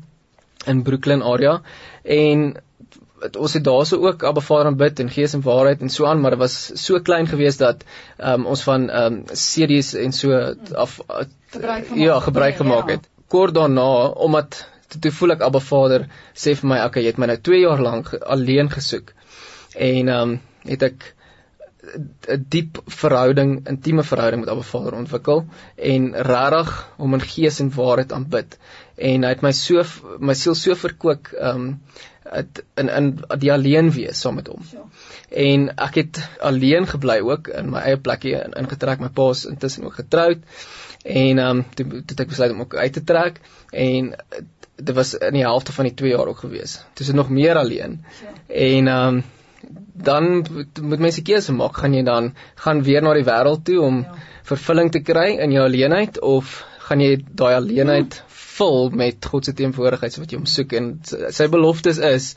in 0.65 0.83
Brooklyn 0.83 1.23
area 1.23 1.61
en 2.03 2.61
het, 3.21 3.37
ons 3.37 3.53
het 3.53 3.63
daarso 3.63 3.97
ook 3.97 4.23
'n 4.23 4.41
Vader 4.41 4.65
aanbid 4.65 4.99
en 4.99 5.09
gees 5.09 5.33
en 5.33 5.41
waarheid 5.41 5.81
en 5.81 5.89
so 5.89 6.05
aan, 6.05 6.21
maar 6.21 6.31
dit 6.31 6.39
was 6.39 6.71
so 6.73 6.99
klein 6.99 7.27
geweest 7.27 7.59
dat 7.59 7.83
um, 8.17 8.45
ons 8.45 8.63
van 8.63 8.89
um, 8.89 9.23
CD's 9.25 9.93
en 9.93 10.11
so 10.11 10.55
af 10.73 10.99
gebruik 11.47 11.85
gemaak, 11.87 11.99
ja, 11.99 12.19
gebruik 12.19 12.55
gemaak 12.55 12.87
ja. 12.87 12.95
het. 12.95 13.09
Kort 13.27 13.53
daarna 13.53 14.07
omdat 14.07 14.67
toe 14.99 15.11
voel 15.11 15.31
ek 15.31 15.41
Abba 15.41 15.59
Vader 15.59 16.07
sê 16.33 16.55
vir 16.55 16.67
my, 16.69 16.77
"Oké, 16.77 16.85
okay, 16.85 17.01
jy 17.03 17.07
het 17.07 17.17
my 17.17 17.25
nou 17.25 17.37
2 17.37 17.59
jaar 17.59 17.81
lank 17.81 18.13
alleen 18.13 18.69
gesoek." 18.69 19.13
En 19.75 20.07
ehm 20.07 20.29
um, 20.29 20.39
het 20.67 20.83
ek 20.91 21.13
'n 21.81 22.45
diep 22.53 22.77
verhouding, 22.85 23.67
intieme 23.67 24.03
verhouding 24.03 24.43
met 24.43 24.51
Abba 24.53 24.61
Vader 24.61 24.93
ontwikkel 24.93 25.45
en 25.75 26.03
regtig 26.27 26.69
hom 26.97 27.15
in 27.17 27.23
gees 27.31 27.59
en 27.63 27.71
waarheid 27.73 28.13
aanbid. 28.13 28.57
En 29.09 29.25
hy 29.25 29.31
het 29.33 29.41
my 29.41 29.51
so 29.57 29.83
my 30.19 30.35
siel 30.37 30.55
so 30.55 30.77
verkoop 30.83 31.31
um 31.51 31.65
in 32.77 32.89
in 32.99 33.09
die 33.41 33.51
alleen 33.53 33.89
wees 33.97 34.21
saam 34.21 34.37
met 34.37 34.51
hom. 34.53 34.61
En 35.47 35.67
ek 35.87 35.99
het 36.03 36.21
alleen 36.51 36.87
gebly 36.93 37.17
ook 37.31 37.49
in 37.63 37.73
my 37.73 37.81
eie 37.81 37.97
plekkie 37.97 38.37
ingetrek. 38.37 39.01
My 39.01 39.09
pa 39.09 39.29
is 39.33 39.45
intussen 39.49 39.89
ook 39.89 39.97
getroud. 40.03 40.45
En 41.03 41.43
um 41.47 41.65
toe 41.73 42.05
toe 42.05 42.21
ek 42.21 42.33
besluit 42.35 42.53
om 42.53 42.61
ook 42.67 42.75
uit 42.75 42.93
te 42.93 43.03
trek 43.03 43.41
en 43.71 44.13
dit 44.81 44.95
was 44.95 45.17
in 45.17 45.33
die 45.33 45.45
helfte 45.45 45.73
van 45.73 45.89
die 45.89 45.97
2 45.97 46.13
jaar 46.13 46.29
ook 46.29 46.45
gewees. 46.45 46.79
Dis 46.93 47.11
nog 47.11 47.29
meer 47.29 47.57
alleen. 47.57 48.03
En 48.47 48.87
um 48.87 49.23
dan 49.93 50.45
moet 50.81 50.99
mense 50.99 51.23
keuse 51.27 51.53
maak. 51.53 51.77
Gaan 51.81 51.93
jy 51.93 52.03
dan 52.07 52.33
gaan 52.63 52.83
weer 52.83 53.03
na 53.03 53.13
die 53.17 53.27
wêreld 53.27 53.63
toe 53.67 53.79
om 53.83 54.03
ja. 54.03 54.17
vervulling 54.47 54.91
te 54.91 55.01
kry 55.05 55.37
in 55.43 55.53
jou 55.55 55.63
alleenheid 55.65 56.19
of 56.19 56.59
gaan 56.87 57.03
jy 57.03 57.15
daai 57.23 57.53
alleenheid 57.55 58.21
vul 58.51 58.89
met 59.01 59.25
God 59.31 59.47
se 59.47 59.53
teenwoordigheid 59.57 60.17
wat 60.19 60.31
jy 60.33 60.39
hom 60.39 60.49
soek 60.49 60.73
en 60.77 60.89
sy 61.07 61.47
beloftes 61.51 62.01
is 62.11 62.33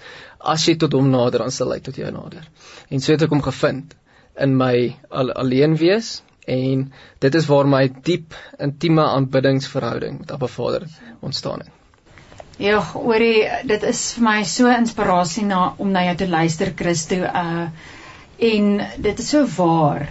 as 0.55 0.67
jy 0.69 0.77
tot 0.81 0.95
hom 0.97 1.11
nader 1.13 1.45
dan 1.45 1.55
sal 1.55 1.75
hy 1.75 1.81
tot 1.85 1.99
jou 1.99 2.11
nader. 2.15 2.47
En 2.91 3.03
so 3.03 3.15
het 3.15 3.25
ek 3.27 3.35
hom 3.35 3.43
gevind 3.45 3.97
in 4.47 4.57
my 4.59 4.75
al, 5.11 5.33
alleen 5.45 5.77
wees 5.81 6.17
en 6.51 6.89
dit 7.25 7.41
is 7.41 7.49
waar 7.49 7.71
my 7.71 7.87
diep 8.09 8.37
intieme 8.63 9.07
aanbiddingsverhouding 9.07 10.21
met 10.23 10.37
Abba 10.37 10.51
Vader 10.59 10.87
ontstaan 11.21 11.65
het. 11.65 11.84
Ja, 12.63 12.79
hoorie, 12.93 13.49
dit 13.67 13.83
is 13.83 14.01
vir 14.15 14.25
my 14.25 14.43
so 14.47 14.71
inspirasie 14.71 15.45
na 15.47 15.75
om 15.79 15.91
na 15.91 16.05
jou 16.09 16.17
te 16.23 16.29
luister, 16.29 16.73
Christo. 16.77 17.23
Uh 17.25 17.69
en 18.45 18.81
dit 18.99 19.19
is 19.23 19.29
so 19.31 19.47
waar. 19.57 20.09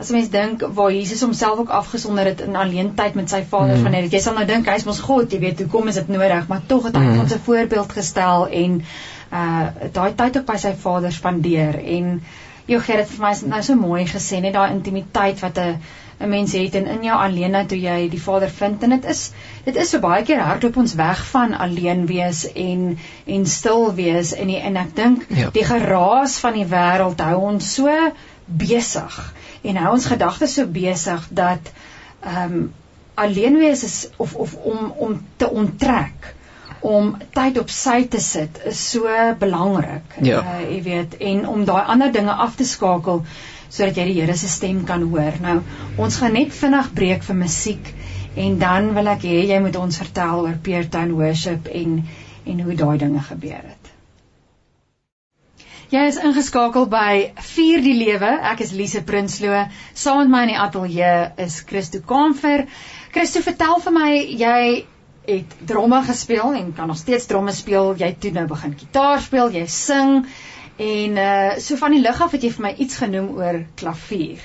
As 0.00 0.08
'n 0.10 0.14
mens 0.14 0.30
dink 0.30 0.62
waar 0.74 0.92
Jesus 0.92 1.20
homself 1.20 1.58
ook 1.58 1.68
afgesonder 1.68 2.24
het 2.24 2.40
in 2.40 2.56
alleen 2.56 2.94
tyd 2.94 3.14
met 3.14 3.30
sy 3.30 3.42
Vader 3.44 3.76
mm. 3.76 3.82
van 3.82 3.90
net, 3.90 4.12
jy 4.12 4.20
sal 4.20 4.34
nou 4.34 4.46
dink 4.46 4.66
hy's 4.66 4.84
mos 4.84 5.00
God, 5.00 5.32
jy 5.32 5.38
weet, 5.38 5.60
hoekom 5.60 5.88
is 5.88 5.94
dit 5.94 6.08
nodig? 6.08 6.48
Maar 6.48 6.66
tog 6.66 6.84
het 6.84 6.96
hy 6.96 7.02
mm. 7.04 7.20
ons 7.20 7.34
'n 7.34 7.44
voorbeeld 7.44 7.92
gestel 7.92 8.46
en 8.48 8.82
uh 9.32 9.66
daai 9.92 10.14
tyd 10.14 10.36
op 10.36 10.46
by 10.46 10.56
sy 10.56 10.74
Vader 10.74 11.12
spandeer 11.12 11.80
en 11.84 12.20
Jy 12.68 12.78
gee 12.84 12.96
dit 13.00 13.12
vir 13.14 13.22
my 13.24 13.30
nou 13.48 13.62
so 13.64 13.80
mooi 13.80 14.02
gesê 14.08 14.42
net 14.44 14.52
daai 14.52 14.74
intimiteit 14.74 15.40
wat 15.40 15.58
'n 15.58 15.78
'n 16.18 16.28
mens 16.28 16.52
het 16.52 16.74
en 16.74 16.86
in 16.86 17.02
jou 17.02 17.18
alleen 17.18 17.66
toe 17.66 17.78
jy 17.80 18.08
die 18.10 18.22
Vader 18.22 18.50
vind 18.50 18.82
en 18.82 18.90
dit 18.90 19.04
is 19.04 19.30
dit 19.64 19.76
is 19.76 19.90
so 19.90 20.00
baie 20.02 20.24
keer 20.24 20.40
hardloop 20.40 20.76
ons 20.76 20.94
weg 20.94 21.26
van 21.26 21.54
alleen 21.54 22.06
wees 22.06 22.52
en 22.52 22.98
en 23.26 23.46
stil 23.46 23.94
wees 23.94 24.34
en 24.34 24.46
die, 24.46 24.58
en 24.58 24.76
ek 24.76 24.96
dink 24.96 25.26
ja. 25.28 25.50
die 25.50 25.64
geraas 25.64 26.38
van 26.38 26.58
die 26.58 26.66
wêreld 26.66 27.20
hou 27.20 27.36
ons 27.52 27.74
so 27.74 27.94
besig 28.46 29.20
en 29.62 29.76
hou 29.76 29.92
ons 29.92 30.10
gedagtes 30.14 30.58
so 30.58 30.66
besig 30.66 31.28
dat 31.30 31.72
ehm 32.24 32.52
um, 32.52 32.74
alleen 33.18 33.56
wees 33.58 33.82
is 33.84 34.08
of 34.16 34.34
of 34.34 34.54
om 34.54 34.92
om 34.96 35.14
te 35.36 35.50
onttrek 35.50 36.34
om 36.80 37.16
tyd 37.34 37.58
op 37.58 37.70
sy 37.74 38.04
te 38.10 38.20
sit 38.22 38.60
is 38.70 38.78
so 38.90 39.10
belangrik. 39.38 40.18
Ja. 40.22 40.42
Uh, 40.42 40.60
jy 40.70 40.82
weet 40.82 41.16
en 41.30 41.46
om 41.48 41.64
daai 41.66 41.82
ander 41.86 42.12
dinge 42.12 42.32
af 42.32 42.54
te 42.56 42.64
skakel 42.64 43.24
sodat 43.68 44.00
jy 44.00 44.08
die 44.10 44.16
Here 44.20 44.36
se 44.36 44.48
stem 44.48 44.84
kan 44.88 45.04
hoor. 45.10 45.36
Nou, 45.44 45.58
ons 46.00 46.16
gaan 46.20 46.34
net 46.36 46.54
vinnig 46.56 46.92
breek 46.96 47.26
vir 47.26 47.38
musiek 47.38 47.92
en 48.38 48.58
dan 48.60 48.92
wil 48.94 49.12
ek 49.14 49.26
hê 49.28 49.44
jy 49.48 49.60
moet 49.64 49.76
ons 49.80 50.00
vertel 50.02 50.46
oor 50.46 50.58
Peertown 50.62 51.14
Worship 51.18 51.68
en 51.72 52.02
en 52.48 52.60
hoe 52.64 52.74
daai 52.74 52.98
dinge 52.98 53.20
gebeur 53.20 53.60
het. 53.60 53.88
Jy 55.88 56.04
is 56.10 56.18
ingeskakel 56.20 56.84
by 56.92 57.32
Vier 57.54 57.80
die 57.84 57.94
Lewe. 57.96 58.28
Ek 58.50 58.60
is 58.60 58.74
Lise 58.76 59.00
Prinsloo. 59.08 59.62
Saam 59.96 60.18
met 60.20 60.32
my 60.32 60.42
in 60.44 60.50
die 60.52 60.58
ateljee 60.60 61.12
is 61.44 61.62
Christo 61.68 62.00
Kamfer. 62.04 62.66
Christo, 63.14 63.40
vertel 63.44 63.80
vir 63.84 63.94
my, 63.96 64.10
jy 64.42 64.58
het 65.28 65.54
dromme 65.70 66.02
gespeel 66.04 66.58
en 66.58 66.74
kan 66.76 66.92
nog 66.92 67.00
steeds 67.00 67.28
dromme 67.30 67.56
speel. 67.56 67.94
Jy 68.00 68.10
toe 68.20 68.34
nou 68.36 68.44
begin 68.50 68.76
gitaar 68.80 69.24
speel, 69.24 69.48
jy 69.56 69.64
sing 69.72 70.22
en 70.78 71.18
uh 71.18 71.56
so 71.58 71.76
van 71.76 71.94
die 71.94 72.00
lig 72.00 72.20
af 72.22 72.32
het 72.32 72.44
jy 72.46 72.52
vir 72.54 72.64
my 72.68 72.74
iets 72.78 73.00
genoem 73.02 73.32
oor 73.36 73.64
klavier. 73.80 74.38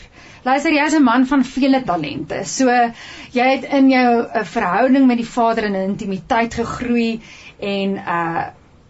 Luister, 0.43 0.73
jy 0.73 0.85
is 0.85 0.95
'n 0.97 1.03
man 1.03 1.25
van 1.25 1.43
vele 1.43 1.83
talente. 1.85 2.43
So 2.45 2.65
jy 3.31 3.47
het 3.51 3.63
in 3.63 3.89
jou 3.89 4.09
'n 4.21 4.39
uh, 4.39 4.43
verhouding 4.43 5.07
met 5.07 5.17
die 5.17 5.29
Vader 5.29 5.63
in 5.63 5.75
intimiteit 5.75 6.53
gegroei 6.53 7.21
en 7.59 7.95
uh 7.97 8.47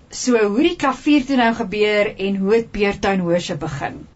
so 0.09 0.37
hoe 0.37 0.63
die 0.63 0.75
klavier 0.75 1.25
toe 1.25 1.35
nou 1.35 1.53
gebeur 1.53 2.15
en 2.17 2.35
hoe 2.37 2.55
het 2.55 2.71
Peertown 2.71 3.21
Worship 3.21 3.59
begin? 3.59 4.07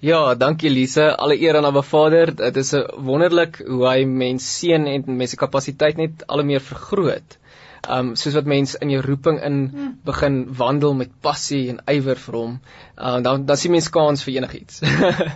Ja, 0.00 0.34
dankie 0.34 0.68
Elise. 0.70 1.16
Alle 1.16 1.40
eer 1.40 1.56
aan 1.56 1.64
Abba 1.64 1.82
Vader. 1.82 2.34
Dit 2.36 2.56
is 2.56 2.74
wonderlik 2.96 3.62
hoe 3.66 3.86
hy 3.88 4.04
mens 4.04 4.58
seën 4.58 4.86
en 4.86 5.16
mense 5.16 5.36
kapasiteit 5.36 5.96
net 5.96 6.26
al 6.26 6.42
hoe 6.42 6.46
meer 6.46 6.60
vergroot. 6.60 7.38
Um 7.90 8.14
soos 8.16 8.34
wat 8.38 8.48
mens 8.48 8.74
in 8.74 8.90
jou 8.90 9.02
roeping 9.04 9.40
in 9.44 9.58
hmm. 9.72 9.92
begin 10.04 10.38
wandel 10.56 10.94
met 10.94 11.12
passie 11.20 11.68
en 11.72 11.80
ywer 11.90 12.18
vir 12.20 12.38
hom, 12.38 12.58
uh, 12.96 13.18
dan 13.24 13.46
dan 13.46 13.60
sien 13.60 13.74
mens 13.74 13.90
kans 13.90 14.24
vir 14.24 14.38
enigiets. 14.40 14.80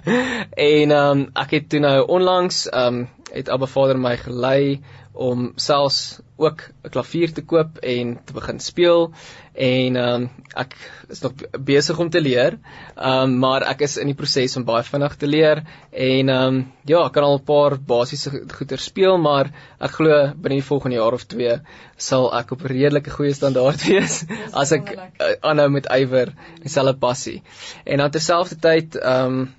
en 0.73 0.97
um 0.97 1.27
ek 1.35 1.57
het 1.59 1.69
toe 1.69 1.83
nou 1.85 1.99
onlangs 2.19 2.67
um 2.73 3.07
het 3.33 3.49
Abba 3.53 3.67
Vader 3.69 3.99
my 4.01 4.17
gelei 4.17 4.81
om 5.19 5.53
selfs 5.59 6.21
ook 6.37 6.63
'n 6.85 6.91
klavier 6.95 7.33
te 7.35 7.43
koop 7.43 7.79
en 7.83 8.19
te 8.25 8.33
begin 8.33 8.61
speel 8.61 9.13
en 9.55 9.97
ehm 9.97 10.15
um, 10.15 10.29
ek 10.55 10.75
is 11.09 11.21
nog 11.21 11.33
besig 11.67 11.99
om 11.99 12.11
te 12.11 12.21
leer. 12.21 12.59
Ehm 12.95 13.23
um, 13.23 13.39
maar 13.39 13.67
ek 13.67 13.81
is 13.87 13.97
in 13.99 14.07
die 14.07 14.15
proses 14.15 14.57
om 14.57 14.65
baie 14.65 14.85
vinnig 14.87 15.17
te 15.17 15.27
leer 15.27 15.65
en 15.91 16.29
ehm 16.29 16.47
um, 16.47 16.61
ja, 16.87 17.05
ek 17.07 17.13
kan 17.13 17.27
al 17.27 17.39
'n 17.39 17.45
paar 17.45 17.79
basiese 17.79 18.31
goeie 18.31 18.79
speel, 18.79 19.19
maar 19.19 19.51
ek 19.81 19.91
glo 19.91 20.33
binne 20.37 20.61
die 20.61 20.69
volgende 20.71 20.97
jaar 20.97 21.13
of 21.13 21.27
2 21.27 21.61
sal 21.97 22.31
ek 22.39 22.53
op 22.53 22.63
'n 22.63 22.73
redelike 22.75 23.11
goeie 23.11 23.35
standaard 23.35 23.83
wees 23.91 24.25
as 24.53 24.73
ek 24.73 24.95
uh, 24.95 25.35
aanhou 25.43 25.69
met 25.69 25.91
ywer 25.91 26.29
en 26.29 26.63
dieselfde 26.63 26.95
passie. 26.95 27.43
En 27.85 28.01
aan 28.01 28.11
terselfdertyd 28.11 28.95
ehm 28.97 29.27
um, 29.27 29.55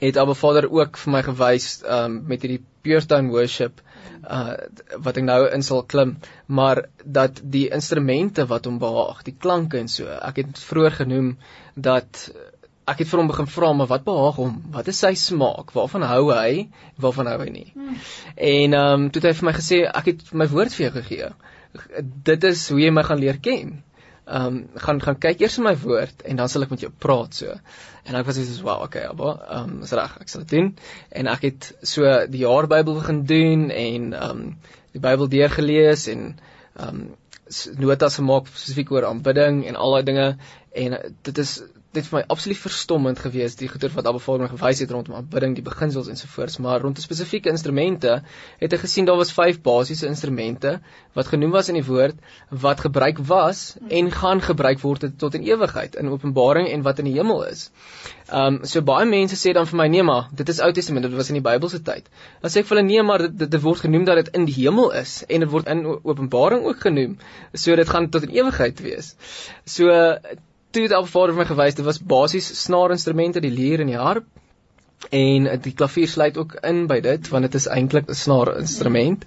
het 0.00 0.16
Abba 0.16 0.34
Vader 0.34 0.66
ook 0.70 0.96
vir 0.98 1.12
my 1.12 1.22
gewys 1.22 1.82
ehm 1.82 2.04
um, 2.04 2.22
met 2.26 2.42
hierdie 2.42 2.64
Pure 2.82 3.06
Time 3.06 3.30
Worship 3.30 3.80
uh 4.22 4.54
wat 5.04 5.18
ek 5.20 5.26
nou 5.26 5.40
in 5.50 5.64
sal 5.66 5.82
klim, 5.94 6.16
maar 6.46 6.84
dat 7.04 7.40
die 7.42 7.68
instrumente 7.74 8.46
wat 8.50 8.66
hom 8.68 8.78
behaag, 8.82 9.22
die 9.26 9.36
klanke 9.38 9.80
en 9.80 9.88
so. 9.88 10.08
Ek 10.08 10.42
het 10.42 10.64
vroeër 10.70 10.98
genoem 11.02 11.36
dat 11.74 12.28
ek 12.92 13.02
het 13.02 13.10
vir 13.12 13.22
hom 13.22 13.30
begin 13.30 13.48
vra 13.50 13.70
maar 13.76 13.90
wat 13.90 14.04
behaag 14.06 14.40
hom? 14.42 14.58
Wat 14.74 14.88
is 14.90 14.98
sy 15.04 15.14
smaak? 15.18 15.72
Waarvan 15.76 16.06
hou 16.10 16.24
hy? 16.32 16.66
Waarvan 17.02 17.30
hou 17.30 17.38
hy 17.44 17.50
nie? 17.54 17.70
Hmm. 17.74 18.02
En 18.36 18.76
ehm 18.80 19.06
um, 19.06 19.08
toe 19.10 19.22
het 19.22 19.30
hy 19.30 19.38
vir 19.40 19.50
my 19.50 19.56
gesê 19.60 19.80
ek 19.86 20.12
het 20.12 20.28
my 20.32 20.48
woord 20.50 20.74
vir 20.76 20.88
jou 20.88 20.92
gegee. 20.98 21.32
Dit 22.30 22.44
is 22.44 22.68
hoe 22.70 22.82
jy 22.82 22.90
my 22.92 23.04
gaan 23.06 23.22
leer 23.22 23.38
ken 23.42 23.80
ehm 24.32 24.58
um, 24.58 24.60
gaan 24.84 25.00
gaan 25.04 25.18
kyk 25.20 25.42
eers 25.44 25.58
in 25.60 25.66
my 25.66 25.74
woord 25.84 26.22
en 26.28 26.38
dan 26.40 26.48
sal 26.48 26.64
ek 26.64 26.70
met 26.72 26.84
jou 26.84 26.92
praat 27.04 27.34
so. 27.36 27.56
En 28.08 28.16
ek 28.18 28.26
was 28.26 28.38
so 28.40 28.64
wow, 28.66 28.82
okay, 28.86 29.04
Abba, 29.08 29.32
ehm 29.56 29.74
um, 29.76 29.82
is 29.86 29.92
reg, 29.98 30.14
ek 30.24 30.32
sal 30.32 30.44
dit 30.44 30.54
doen. 30.56 30.70
En 31.20 31.28
ek 31.32 31.44
het 31.48 31.68
so 31.94 32.14
die 32.32 32.44
jaar 32.44 32.68
Bybel 32.70 32.96
begin 33.00 33.24
doen 33.28 33.68
en 33.70 34.12
ehm 34.12 34.30
um, 34.30 34.46
die 34.92 35.02
Bybel 35.04 35.28
deurgelees 35.36 36.06
en 36.14 36.24
ehm 36.78 36.88
um, 36.88 37.04
notas 37.76 38.16
gemaak 38.16 38.48
spesifiek 38.48 38.90
oor 38.94 39.04
aanbidding 39.04 39.66
en 39.68 39.76
al 39.76 39.96
daai 39.96 40.04
dinge 40.08 40.28
en 40.84 40.94
dit 41.28 41.38
is 41.42 41.58
dit 41.92 42.06
vir 42.08 42.18
my 42.18 42.22
absoluut 42.32 42.58
verstommend 42.62 43.20
gewees 43.20 43.54
die 43.60 43.68
goeie 43.68 43.90
wat 43.92 44.06
Abba 44.08 44.20
Vader 44.24 44.46
my 44.46 44.48
gewys 44.52 44.80
het 44.80 44.92
rondom 44.94 45.16
aanbidding, 45.18 45.54
die 45.56 45.64
beginsels 45.64 46.08
ensovoorts, 46.08 46.58
maar 46.64 46.80
rondom 46.80 47.04
spesifieke 47.04 47.50
instrumente 47.52 48.14
het 48.60 48.76
ek 48.76 48.84
gesien 48.86 49.08
daar 49.08 49.18
was 49.20 49.32
vyf 49.36 49.58
basiese 49.64 50.06
instrumente 50.08 50.78
wat 51.18 51.28
genoem 51.28 51.52
was 51.52 51.68
in 51.68 51.76
die 51.76 51.84
woord 51.84 52.16
wat 52.64 52.80
gebruik 52.86 53.20
was 53.28 53.74
en 53.88 54.08
gaan 54.14 54.40
gebruik 54.40 54.80
word 54.80 55.04
tot 55.20 55.36
in 55.36 55.44
ewigheid 55.48 55.98
in 56.00 56.08
Openbaring 56.12 56.70
en 56.72 56.84
wat 56.86 57.02
in 57.02 57.10
die 57.10 57.16
hemel 57.18 57.44
is. 57.48 57.66
Um 58.32 58.62
so 58.68 58.80
baie 58.80 59.04
mense 59.08 59.36
sê 59.36 59.52
dan 59.52 59.68
vir 59.68 59.80
my 59.82 59.88
nee 59.92 60.06
maar 60.06 60.30
dit 60.32 60.48
is 60.48 60.62
Ou 60.64 60.70
Testament, 60.72 61.04
dit 61.08 61.18
was 61.18 61.28
in 61.28 61.40
die 61.40 61.44
Bybelse 61.44 61.82
tyd. 61.84 62.08
Dan 62.40 62.54
sê 62.54 62.62
ek 62.62 62.70
vir 62.70 62.78
hulle 62.78 62.86
nee 62.88 63.04
maar 63.04 63.26
dit, 63.26 63.34
dit, 63.42 63.50
dit 63.52 63.64
word 63.66 63.84
genoem 63.84 64.06
dat 64.08 64.22
dit 64.22 64.32
in 64.38 64.48
die 64.48 64.56
hemel 64.62 64.94
is 65.02 65.18
en 65.28 65.44
dit 65.44 65.52
word 65.52 65.68
in 65.68 65.84
Openbaring 65.98 66.64
ook 66.64 66.80
genoem. 66.88 67.18
So 67.52 67.76
dit 67.76 67.92
gaan 67.92 68.08
tot 68.14 68.24
in 68.28 68.32
ewigheid 68.38 68.80
wees. 68.80 69.12
So 69.68 69.92
toe 70.72 70.86
het 70.86 70.94
Alvader 70.96 71.34
vir 71.34 71.42
my 71.42 71.48
gewys 71.48 71.76
dit 71.78 71.86
was 71.86 72.00
basies 72.12 72.48
snaarinstrumente 72.64 73.42
die 73.44 73.52
lier 73.52 73.82
en 73.84 73.92
die 73.92 74.00
harp. 74.00 74.28
En 75.10 75.48
die 75.64 75.72
klavier 75.74 76.08
sluit 76.08 76.36
ook 76.38 76.54
in 76.68 76.84
by 76.90 77.00
dit 77.02 77.28
want 77.32 77.48
dit 77.48 77.58
is 77.58 77.66
eintlik 77.66 78.08
'n 78.08 78.18
snaarinstrument. 78.18 79.24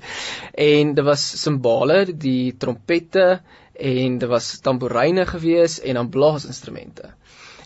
En 0.53 0.93
dit 0.95 1.05
was 1.05 1.25
simbale 1.41 2.05
die 2.05 2.55
trompette 2.57 3.41
en 3.75 4.17
dit 4.17 4.29
was 4.29 4.59
tamboeryne 4.59 5.25
gewees 5.25 5.81
en 5.81 5.99
dan 5.99 6.09
blaasinstrumente. 6.09 7.11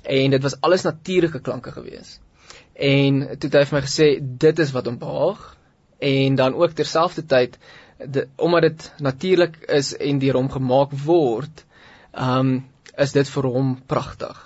En 0.04 0.32
dit 0.32 0.44
was 0.44 0.62
alles 0.62 0.82
natuurlike 0.84 1.40
klanke 1.40 1.72
gewees. 1.72 2.20
En 2.74 3.20
toe 3.38 3.50
het 3.50 3.54
hy 3.60 3.66
vir 3.66 3.78
my 3.78 3.86
gesê 3.86 4.08
dit 4.22 4.60
is 4.60 4.72
wat 4.72 4.86
hom 4.86 4.98
behaag 4.98 5.58
en 6.00 6.36
dan 6.36 6.54
ook 6.56 6.72
terselfdertyd 6.72 7.58
omdat 8.36 8.62
dit 8.62 8.92
natuurlik 8.98 9.58
is 9.68 9.98
en 9.98 10.20
deur 10.20 10.34
hom 10.34 10.50
gemaak 10.50 10.92
word 11.06 11.66
um 12.16 12.69
is 13.00 13.16
dit 13.16 13.30
vir 13.36 13.50
hom 13.56 13.76
pragtig. 13.88 14.38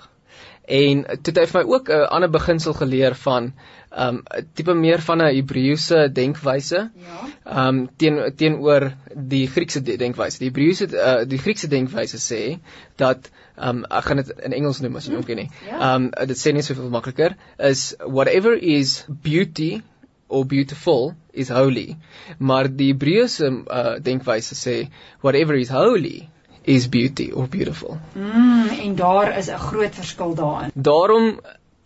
En 0.64 1.04
toe 1.22 1.34
het 1.36 1.50
vir 1.52 1.60
my 1.60 1.74
ook 1.74 1.90
'n 1.90 1.92
uh, 1.92 2.08
ander 2.08 2.30
beginsel 2.30 2.74
geleer 2.74 3.16
van 3.16 3.54
um 3.98 4.24
tipe 4.54 4.74
meer 4.74 5.02
van 5.02 5.22
'n 5.22 5.36
Hebreëse 5.36 6.10
denkwyse. 6.14 6.90
Ja. 6.96 7.68
Um 7.68 7.90
teen 7.98 8.34
teenoor 8.36 8.94
die 9.14 9.48
Griekse 9.48 9.82
denkwyse. 9.82 10.40
Die 10.40 10.48
Hebreëse 10.48 10.88
uh, 10.88 11.26
die 11.28 11.38
Griekse 11.38 11.68
denkwyse 11.68 12.18
sê 12.18 12.60
dat 12.96 13.30
um 13.58 13.84
ek 13.86 14.04
gaan 14.04 14.18
dit 14.18 14.30
in 14.30 14.54
Engels 14.54 14.80
noem 14.80 14.96
as 14.96 15.08
jy 15.08 15.16
hom 15.16 15.24
ken 15.24 15.36
nie. 15.36 15.50
Ja. 15.68 15.96
Um 15.96 16.10
dit 16.10 16.38
sê 16.38 16.54
nie 16.54 16.64
soveel 16.64 16.90
makliker 16.90 17.36
is 17.58 17.96
whatever 18.00 18.56
is 18.56 19.06
beauty 19.10 19.82
or 20.28 20.46
beautiful 20.46 21.14
is 21.32 21.50
holy. 21.50 21.98
Maar 22.38 22.72
die 22.72 22.94
Hebreëse 22.94 23.52
uh, 23.68 24.00
denkwyse 24.00 24.56
sê 24.56 24.88
whatever 25.22 25.56
is 25.56 25.70
holy 25.70 26.30
is 26.64 26.90
beauty 26.90 27.32
or 27.32 27.48
beautiful. 27.48 27.98
Mm, 28.14 28.68
en 28.68 28.96
daar 28.96 29.38
is 29.38 29.50
'n 29.50 29.58
groot 29.58 29.96
verskil 29.96 30.36
daarin. 30.36 30.72
Daarom 30.74 31.40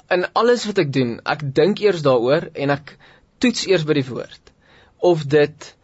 in 0.10 0.26
alles 0.34 0.66
wat 0.66 0.78
ek 0.78 0.94
doen, 0.94 1.20
ek 1.26 1.42
dink 1.56 1.80
eers 1.80 2.02
daaroor 2.02 2.50
en 2.54 2.70
ek 2.70 2.98
toets 3.38 3.66
eers 3.68 3.84
by 3.84 3.94
die 3.94 4.06
woord 4.08 4.52
of 4.98 5.26
dit 5.26 5.76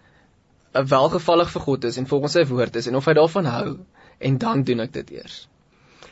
'n 0.74 0.88
welgevallig 0.88 1.50
vir 1.52 1.62
God 1.62 1.84
is 1.84 1.98
en 1.98 2.08
volgens 2.08 2.32
sy 2.32 2.46
woord 2.46 2.76
is 2.76 2.88
en 2.88 2.96
of 2.96 3.06
hy 3.06 3.14
daarvan 3.14 3.46
hou 3.46 3.78
en 4.20 4.38
dan 4.38 4.64
doen 4.64 4.80
ek 4.80 4.94
dit 4.94 5.12
eers. 5.12 5.48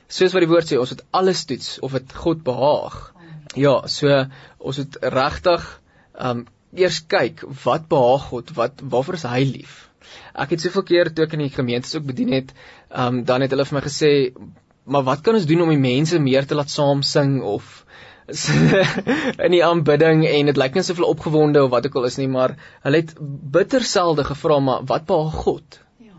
Soos 0.08 0.34
wat 0.34 0.42
die 0.42 0.52
woord 0.52 0.68
sê, 0.68 0.78
ons 0.80 0.90
moet 0.90 1.06
alles 1.12 1.46
toets 1.46 1.80
of 1.80 1.92
dit 1.92 2.14
God 2.14 2.44
behaag. 2.44 3.14
Ja, 3.56 3.88
so 3.88 4.26
ons 4.60 4.78
moet 4.78 4.98
regtig 5.02 5.82
um 6.20 6.48
eers 6.76 7.02
kyk 7.08 7.44
wat 7.64 7.88
behaag 7.88 8.28
God, 8.32 8.52
wat 8.56 8.82
waarvoor 8.84 9.14
is 9.14 9.24
hy 9.24 9.44
lief? 9.44 9.91
Ek 10.34 10.56
het 10.56 10.64
soveel 10.64 10.86
keer 10.88 11.12
toe 11.14 11.26
ek 11.26 11.36
in 11.38 11.46
die 11.46 11.54
gemeentes 11.54 11.96
ook 11.96 12.08
bedien 12.10 12.34
het, 12.36 12.54
um, 12.90 13.24
dan 13.28 13.46
het 13.46 13.54
hulle 13.54 13.66
vir 13.66 13.80
my 13.80 13.84
gesê, 13.86 14.12
"Maar 14.86 15.04
wat 15.04 15.22
kan 15.22 15.36
ons 15.36 15.46
doen 15.46 15.62
om 15.62 15.70
die 15.70 15.78
mense 15.78 16.20
meer 16.20 16.46
te 16.46 16.56
laat 16.56 16.70
saam 16.70 17.04
sing 17.04 17.42
of 17.42 17.86
in 19.46 19.52
die 19.52 19.64
aanbidding 19.66 20.26
en 20.28 20.46
dit 20.46 20.58
lyk 20.58 20.76
nie 20.76 20.84
soveel 20.84 21.10
opgewonde 21.10 21.64
of 21.64 21.72
wat 21.72 21.86
ook 21.86 21.96
al 21.96 22.06
is 22.06 22.18
nie, 22.18 22.28
maar 22.28 22.56
hulle 22.84 23.02
het 23.02 23.16
bitter 23.52 23.84
selde 23.84 24.24
gevra, 24.24 24.60
"Maar 24.60 24.86
wat 24.86 25.06
behaag 25.06 25.34
God?" 25.34 25.80
Ja. 26.00 26.14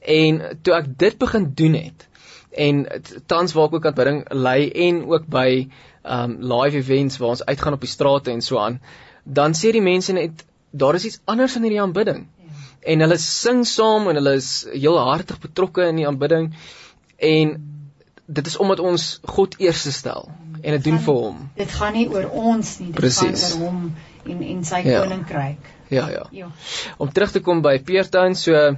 En 0.00 0.58
toe 0.62 0.74
ek 0.74 0.98
dit 0.98 1.18
begin 1.18 1.52
doen 1.54 1.74
het 1.74 2.08
en 2.56 2.86
tans 3.26 3.52
waar 3.52 3.68
ek 3.68 3.74
ook 3.74 3.86
aanbidding 3.86 4.22
lei 4.32 4.70
en 4.88 5.02
ook 5.10 5.26
by 5.32 5.68
um 6.04 6.36
live 6.40 6.76
events 6.76 7.18
waar 7.18 7.34
ons 7.34 7.44
uitgaan 7.44 7.76
op 7.76 7.84
die 7.84 7.90
strate 7.90 8.30
en 8.32 8.40
so 8.40 8.58
aan, 8.58 8.80
dan 9.24 9.56
sê 9.58 9.72
die 9.74 9.84
mense 9.84 10.12
net 10.16 10.44
daar 10.70 10.94
is 10.94 11.04
iets 11.08 11.20
anders 11.24 11.56
in 11.56 11.66
hierdie 11.66 11.80
aanbidding. 11.82 12.26
En 12.86 13.02
hulle 13.02 13.18
sing 13.18 13.64
saam 13.66 14.08
en 14.10 14.18
hulle 14.20 14.34
is 14.38 14.50
heel 14.72 14.98
hartig 15.08 15.40
betrokke 15.42 15.88
in 15.90 15.96
die 16.00 16.06
aanbidding 16.06 16.52
en 17.18 17.54
dit 18.26 18.46
is 18.46 18.56
omdat 18.62 18.80
ons 18.82 19.06
God 19.36 19.54
eerste 19.62 19.92
stel 19.94 20.28
en 20.62 20.74
dit 20.76 20.84
doen 20.84 20.98
vir 20.98 21.14
hom. 21.14 21.40
Dit 21.58 21.70
gaan 21.78 21.94
nie 21.94 22.08
oor 22.10 22.26
ons 22.30 22.78
nie, 22.80 22.90
dit 22.90 23.00
Precies. 23.00 23.44
gaan 23.52 23.62
oor 23.62 23.68
hom 23.68 23.94
en 24.26 24.42
en 24.42 24.64
sy 24.64 24.82
Ja. 24.84 25.00
koninkryk. 25.02 25.72
Ja, 25.88 26.08
ja. 26.10 26.26
Ja. 26.30 26.48
Om 26.98 27.12
terug 27.12 27.30
te 27.32 27.40
kom 27.40 27.62
by 27.62 27.78
Peertown, 27.78 28.34
so 28.34 28.76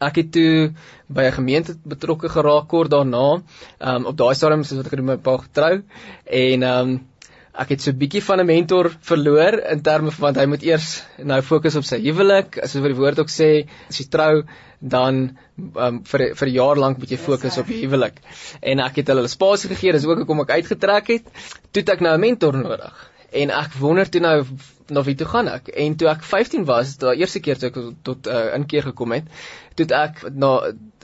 ek 0.00 0.16
het 0.16 0.32
toe 0.32 0.72
by 1.06 1.22
'n 1.28 1.32
gemeente 1.32 1.76
betrokke 1.84 2.28
geraak 2.28 2.68
kort 2.68 2.90
daarna. 2.90 3.42
Ehm 3.78 3.96
um, 3.96 4.06
op 4.06 4.16
daai 4.16 4.34
stadium 4.34 4.64
soos 4.64 4.76
wat 4.82 4.86
ek 4.86 4.92
met 4.92 5.04
my 5.04 5.16
pa 5.16 5.36
getrou 5.36 5.82
en 6.24 6.62
ehm 6.62 6.88
um, 6.88 7.06
ek 7.54 7.74
het 7.74 7.84
so 7.84 7.90
'n 7.92 7.98
bietjie 7.98 8.22
van 8.22 8.40
'n 8.40 8.46
mentor 8.46 8.90
verloor 9.00 9.58
in 9.72 9.82
terme 9.82 10.10
van 10.10 10.22
want 10.26 10.36
hy 10.36 10.46
moet 10.46 10.62
eers 10.62 11.02
nou 11.18 11.40
fokus 11.42 11.76
op 11.76 11.84
sy 11.84 12.00
huwelik, 12.02 12.58
soos 12.62 12.82
wat 12.82 12.92
die 12.92 13.00
woord 13.00 13.18
ook 13.18 13.30
sê, 13.30 13.66
as 13.88 13.98
jy 13.98 14.06
trou 14.10 14.44
dan 14.80 15.38
um, 15.76 16.02
vir 16.04 16.34
vir 16.34 16.48
'n 16.48 16.54
jaar 16.54 16.76
lank 16.76 16.98
moet 16.98 17.10
jy 17.10 17.16
fokus 17.16 17.58
op 17.58 17.66
die 17.66 17.80
huwelik. 17.84 18.20
En 18.60 18.80
ek 18.80 18.96
het 18.96 19.08
hulle 19.08 19.28
spasie 19.28 19.70
gegee, 19.70 19.92
dis 19.92 20.04
ook 20.04 20.18
hoekom 20.18 20.40
ek 20.40 20.50
uitgetrek 20.50 21.06
het. 21.08 21.24
Toe 21.70 21.82
het 21.82 21.88
ek 21.88 22.00
nou 22.00 22.14
'n 22.14 22.20
mentor 22.20 22.56
nodig. 22.56 23.10
En 23.32 23.50
ek 23.50 23.72
wonder 23.78 24.10
toe 24.10 24.20
nou 24.20 24.44
na 24.92 25.02
wie 25.02 25.14
toe 25.16 25.26
gaan 25.26 25.48
ek? 25.48 25.68
En 25.80 25.96
toe 25.96 26.08
ek 26.10 26.24
15 26.28 26.64
was, 26.68 26.96
daai 27.00 27.16
eerste 27.20 27.40
keer 27.40 27.60
toe 27.60 27.70
ek 27.70 27.78
tot 28.06 28.26
'n 28.26 28.34
uh, 28.34 28.54
inkeer 28.58 28.82
gekom 28.90 29.14
het, 29.16 29.30
toe 29.74 29.86
ek 29.86 30.24
na 30.32 30.50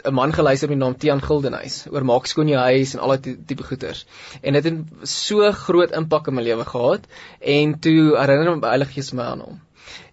'n 0.04 0.14
man 0.14 0.32
geluister 0.32 0.68
met 0.68 0.78
die 0.78 0.84
naam 0.84 0.96
Tian 0.96 1.22
Gildenhuys 1.22 1.86
oor 1.92 2.04
maak 2.04 2.26
skoon 2.26 2.48
jou 2.48 2.60
huis 2.60 2.94
en 2.94 3.00
al 3.00 3.16
daai 3.16 3.36
tipe 3.46 3.64
goeters. 3.64 4.06
En 4.42 4.52
dit 4.52 4.64
het 4.64 5.08
so 5.08 5.52
groot 5.52 5.90
impak 5.90 6.28
in 6.28 6.34
my 6.34 6.42
lewe 6.42 6.64
gehad 6.64 7.08
en 7.40 7.78
toe 7.78 8.16
herinner 8.16 8.56
my 8.56 8.68
Heilige 8.68 8.92
Gees 8.92 9.12
my 9.12 9.22
aan 9.22 9.40
hom. 9.40 9.60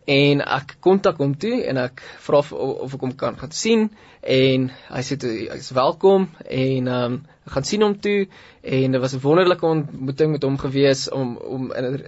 En 0.08 0.42
ek 0.42 0.78
kontak 0.80 1.18
hom 1.20 1.34
toe 1.36 1.58
en 1.68 1.78
ek 1.82 2.02
vra 2.24 2.40
of, 2.40 2.54
of 2.56 2.94
ek 2.96 3.02
hom 3.04 3.16
kan 3.20 3.36
gaan 3.36 3.52
sien 3.52 3.90
en 4.24 4.70
hy 4.72 5.02
sê 5.04 5.18
toe 5.20 5.34
hy's 5.52 5.74
welkom 5.76 6.30
en 6.48 6.88
ehm 6.88 7.18
um, 7.18 7.18
ek 7.48 7.54
gaan 7.56 7.68
sien 7.68 7.84
hom 7.84 7.94
toe 8.04 8.28
en 8.68 8.96
dit 8.96 9.02
was 9.02 9.14
'n 9.16 9.22
wonderlike 9.24 9.66
ontmoeting 9.66 10.32
met 10.32 10.44
hom 10.44 10.58
gewees 10.60 11.10
om 11.12 11.36
om 11.38 11.72
in 11.72 11.86
'n 11.86 12.02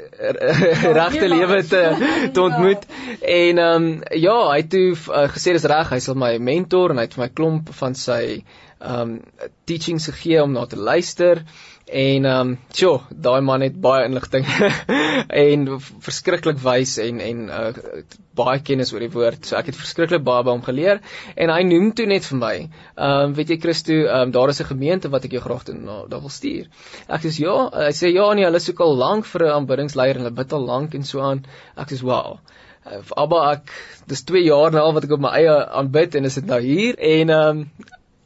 regte 0.99 1.27
lewe 1.27 1.59
te 1.63 1.83
te 2.33 2.41
ontmoet. 2.41 2.83
En 3.21 3.57
ehm 3.57 3.83
um, 3.83 4.01
ja, 4.11 4.37
hy 4.51 4.57
het 4.57 4.69
toe 4.69 4.91
uh, 4.91 5.27
gesê 5.35 5.55
dis 5.55 5.69
reg, 5.71 5.89
hy 5.89 5.99
sal 5.99 6.15
my 6.15 6.37
mentor 6.37 6.91
en 6.91 6.97
hy 6.97 7.07
het 7.07 7.15
vir 7.15 7.25
my 7.25 7.31
klomp 7.33 7.71
van 7.81 7.95
sy 7.95 8.43
ehm 8.79 9.01
um, 9.01 9.21
teachings 9.63 10.07
gegee 10.11 10.43
om 10.43 10.51
na 10.51 10.65
te 10.65 10.79
luister. 10.79 11.43
En 11.91 12.25
ehm 12.25 12.50
um, 12.50 12.58
sjoe, 12.75 13.00
daai 13.10 13.41
man 13.41 13.63
het 13.65 13.77
baie 13.81 14.05
inligting 14.05 14.46
en 15.43 15.63
verskriklik 16.05 16.60
wys 16.62 16.98
en 17.01 17.22
en 17.25 17.39
uh, 17.50 18.01
baie 18.38 18.62
kennis 18.62 18.93
oor 18.93 19.01
die 19.01 19.10
woord. 19.13 19.48
So 19.48 19.58
ek 19.58 19.72
het 19.72 19.79
verskriklik 19.79 20.22
baie 20.25 20.46
by 20.46 20.53
hom 20.53 20.62
geleer 20.65 21.01
en 21.34 21.50
hy 21.50 21.63
noem 21.65 21.89
toe 21.98 22.05
net 22.12 22.27
vir 22.29 22.39
my, 22.43 22.53
ehm 22.93 23.31
um, 23.31 23.34
weet 23.39 23.55
jy 23.55 23.58
Christo, 23.63 23.98
ehm 24.03 24.27
um, 24.27 24.36
daar 24.36 24.53
is 24.53 24.62
'n 24.62 24.69
gemeente 24.69 25.10
wat 25.10 25.25
ek 25.25 25.34
jou 25.38 25.41
graag 25.41 25.65
toe 25.65 25.75
na 25.79 26.03
daar 26.12 26.22
wil 26.22 26.36
stuur. 26.36 26.69
Ek 27.08 27.25
sê 27.25 27.34
ja, 27.41 27.58
hy 27.74 27.93
sê 28.01 28.13
ja 28.13 28.27
nee, 28.34 28.46
hulle 28.46 28.62
soek 28.62 28.86
al 28.86 28.96
lank 28.96 29.25
vir 29.25 29.48
'n 29.48 29.55
aanbiddingsleier 29.58 30.15
en 30.15 30.27
hulle 30.27 30.39
bid 30.43 30.53
al 30.53 30.65
lank 30.65 30.93
en 30.93 31.03
so 31.03 31.22
aan. 31.22 31.46
Ek 31.75 31.89
sê 31.89 32.03
wow. 32.03 32.38
Uh, 32.86 33.01
aber 33.17 33.53
ek 33.53 33.74
dis 34.08 34.24
2 34.24 34.46
jaar 34.46 34.72
nou 34.72 34.86
al 34.86 34.93
wat 34.93 35.10
ek 35.10 35.17
op 35.17 35.25
my 35.25 35.34
eie 35.41 35.58
aanbid 35.81 36.15
en 36.15 36.25
is 36.25 36.36
dit 36.36 36.46
nou 36.46 36.62
hier 36.62 36.96
en 37.00 37.29
ehm 37.29 37.50
um, 37.50 37.65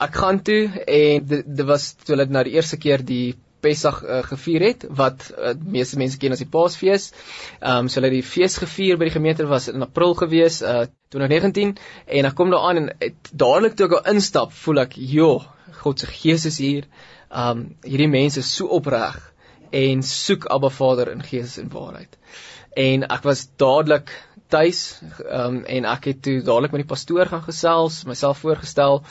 ek 0.03 0.15
gaan 0.19 0.39
toe 0.43 0.67
en 0.83 1.25
dit, 1.25 1.45
dit 1.47 1.65
was 1.65 1.93
toe 1.95 2.17
hulle 2.17 2.25
nou 2.27 2.43
die 2.43 2.57
eerste 2.57 2.77
keer 2.77 2.99
die 3.07 3.35
Pessach 3.63 4.01
uh, 4.03 4.19
gevier 4.27 4.67
het 4.67 4.85
wat 4.99 5.29
uh, 5.31 5.53
meeste 5.75 5.99
mense 6.01 6.19
ken 6.21 6.35
as 6.35 6.43
die 6.43 6.49
Paasfees. 6.51 7.11
Ehm 7.61 7.85
um, 7.85 7.89
so 7.89 7.99
hulle 7.99 8.11
het 8.11 8.19
die 8.19 8.29
fees 8.33 8.59
gevier 8.61 8.99
by 8.99 9.09
die 9.09 9.15
gemeente 9.15 9.47
was 9.49 9.69
in 9.71 9.85
April 9.85 10.17
gewees, 10.19 10.61
uh 10.61 10.85
2019 11.13 11.75
en 12.17 12.25
ek 12.25 12.35
kom 12.37 12.49
daar 12.49 12.69
aan 12.69 12.79
en 12.81 12.87
het, 12.97 13.29
dadelik 13.31 13.75
toe 13.77 13.85
ek 13.85 13.97
daar 13.97 14.13
instap, 14.15 14.53
voel 14.63 14.81
ek, 14.85 14.95
"Jo, 14.97 15.43
God 15.83 15.99
se 15.99 16.07
Gees 16.09 16.45
is 16.49 16.57
hier." 16.57 16.89
Ehm 17.31 17.49
um, 17.49 17.61
hierdie 17.81 18.09
mense 18.09 18.39
is 18.39 18.55
so 18.55 18.67
opreg 18.67 19.21
en 19.73 20.03
soek 20.03 20.45
Abba 20.45 20.69
Vader 20.69 21.11
in 21.11 21.23
gees 21.23 21.57
en 21.57 21.69
waarheid. 21.73 22.17
En 22.77 23.05
ek 23.09 23.23
was 23.25 23.47
dadelik 23.61 24.11
tuis 24.53 25.01
um, 25.25 25.63
en 25.65 25.87
ek 25.89 26.09
het 26.11 26.21
toe 26.25 26.41
dadelik 26.45 26.73
met 26.75 26.83
die 26.83 26.91
pastoor 26.91 27.29
gaan 27.29 27.45
gesels, 27.45 28.03
myself 28.09 28.43
voorgestel 28.43 29.01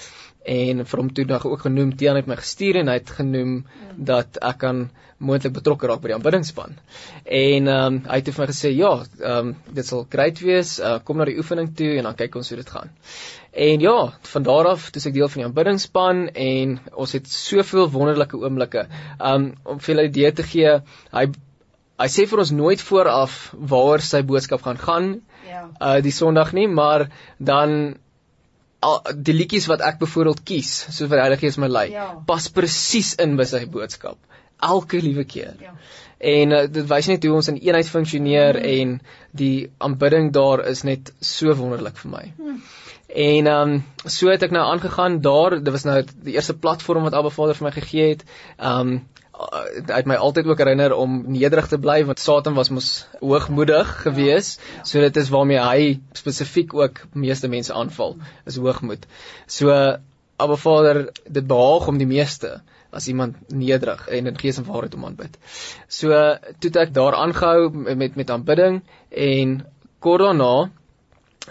en 0.45 0.85
vir 0.87 1.01
hom 1.01 1.13
toe 1.15 1.25
nog 1.25 1.47
ook 1.47 1.61
genoem 1.67 1.97
Tiaan 1.97 2.17
het 2.17 2.27
my 2.27 2.37
gestuur 2.41 2.81
en 2.81 2.91
hy 2.91 2.99
het 2.99 3.11
genoem 3.11 3.63
dat 3.97 4.39
ek 4.43 4.59
kan 4.59 4.89
moontlik 5.23 5.55
betrokke 5.55 5.87
raak 5.87 6.01
by 6.03 6.11
die 6.11 6.17
aanbiddingspan. 6.17 6.75
En 7.25 7.69
ehm 7.71 7.95
um, 7.95 7.99
hy 8.09 8.19
het 8.19 8.31
vir 8.33 8.43
my 8.43 8.49
gesê 8.51 8.73
ja, 8.75 8.93
ehm 9.21 9.53
um, 9.53 9.53
dit 9.79 9.87
sal 9.87 10.07
great 10.11 10.43
wees. 10.43 10.79
Uh, 10.81 10.99
kom 11.05 11.21
na 11.21 11.29
die 11.31 11.39
oefening 11.39 11.71
toe 11.79 11.93
en 11.99 12.09
dan 12.11 12.19
kyk 12.19 12.41
ons 12.41 12.51
hoe 12.51 12.59
dit 12.59 12.75
gaan. 12.75 12.91
En 13.53 13.81
ja, 13.87 13.97
van 14.33 14.43
daar 14.43 14.73
af 14.73 14.91
toe 14.91 15.03
ek 15.07 15.15
deel 15.15 15.29
van 15.29 15.43
die 15.43 15.49
aanbiddingspan 15.49 16.27
en 16.35 16.79
ons 16.93 17.13
het 17.13 17.29
soveel 17.29 17.91
wonderlike 17.93 18.39
oomblikke. 18.41 18.87
Um 19.21 19.53
om 19.65 19.79
vir 19.79 19.95
julle 19.95 20.09
idee 20.11 20.33
te 20.33 20.43
gee, 20.43 20.79
hy 21.13 21.27
hy 22.03 22.09
sê 22.11 22.27
vir 22.27 22.41
ons 22.43 22.51
nooit 22.51 22.81
vooraf 22.83 23.35
waaroor 23.55 24.03
sy 24.03 24.23
boodskap 24.27 24.65
gaan 24.67 24.81
gaan 24.89 25.13
Ja. 25.43 25.69
uh 25.81 25.99
die 26.03 26.15
Sondag 26.15 26.53
nie, 26.53 26.69
maar 26.69 27.09
dan 27.39 27.97
al 28.83 29.01
die 29.15 29.35
liedjies 29.37 29.69
wat 29.71 29.83
ek 29.87 30.01
byvoorbeeld 30.03 30.43
kies, 30.49 30.73
soos 30.91 31.09
wat 31.09 31.19
die 31.19 31.25
Heilige 31.25 31.47
Gees 31.47 31.59
my 31.63 31.71
lei, 31.71 31.89
Ja. 31.93 32.09
pas 32.27 32.49
presies 32.51 33.15
in 33.23 33.37
by 33.39 33.47
sy 33.49 33.65
boodskap. 33.67 34.19
Elke 34.63 35.01
liewe 35.03 35.25
keer. 35.25 35.55
Ja. 35.61 35.75
En 36.19 36.55
uh, 36.55 36.67
dit 36.71 36.87
wys 36.87 37.09
net 37.11 37.25
hoe 37.27 37.35
ons 37.35 37.49
in 37.51 37.59
eenheid 37.59 37.89
funksioneer 37.89 38.59
mm. 38.59 38.67
en 38.79 38.93
die 39.39 39.71
aanbidding 39.83 40.31
daar 40.35 40.63
is 40.71 40.85
net 40.87 41.11
so 41.21 41.55
wonderlik 41.59 41.99
vir 41.99 42.11
my. 42.11 42.25
Mm. 42.39 42.61
En 43.13 43.47
ehm 43.47 43.73
um, 43.73 43.81
so 44.09 44.31
het 44.31 44.43
ek 44.43 44.55
nou 44.55 44.63
aangegaan 44.65 45.21
daar, 45.21 45.59
dit 45.59 45.73
was 45.73 45.85
nou 45.85 45.99
die 46.25 46.37
eerste 46.39 46.55
platform 46.57 47.03
wat 47.05 47.15
Abba 47.19 47.31
Vader 47.31 47.59
vir 47.59 47.67
my 47.69 47.75
gegee 47.79 48.09
het. 48.15 48.23
Ehm 48.59 48.95
um, 48.95 49.01
het 49.87 50.07
my 50.07 50.15
altyd 50.15 50.47
ook 50.47 50.59
herinner 50.59 50.95
om 50.95 51.23
nederig 51.33 51.69
te 51.69 51.79
bly 51.79 52.05
want 52.09 52.21
Satan 52.21 52.55
was 52.55 52.71
mos 52.71 52.91
hoogmoedig 53.21 54.03
gewees. 54.03 54.55
Ja, 54.57 54.77
ja. 54.77 54.85
So 54.85 55.01
dit 55.01 55.17
is 55.17 55.31
waarmee 55.33 55.61
hy 55.61 56.01
spesifiek 56.19 56.75
ook 56.75 57.03
meeste 57.13 57.49
mense 57.49 57.73
aanval, 57.73 58.17
is 58.47 58.57
hoogmoed. 58.57 59.07
So 59.47 59.71
Abba 60.43 60.57
Vader, 60.57 61.09
dit 61.29 61.47
behaag 61.47 61.89
om 61.89 61.99
die 61.99 62.09
meeste 62.09 62.61
as 62.93 63.09
iemand 63.09 63.37
nederig 63.49 64.09
en 64.09 64.27
in 64.27 64.39
gees 64.39 64.59
en 64.61 64.67
waarheid 64.69 64.95
om 64.95 65.05
aanbid. 65.09 65.39
So 65.89 66.13
toe 66.61 66.73
ek 66.83 66.93
daar 66.95 67.17
aangehou 67.17 67.71
met 67.73 68.17
met 68.17 68.31
aanbidding 68.31 68.83
en 69.11 69.61
kort 70.03 70.21
daarna 70.21 70.71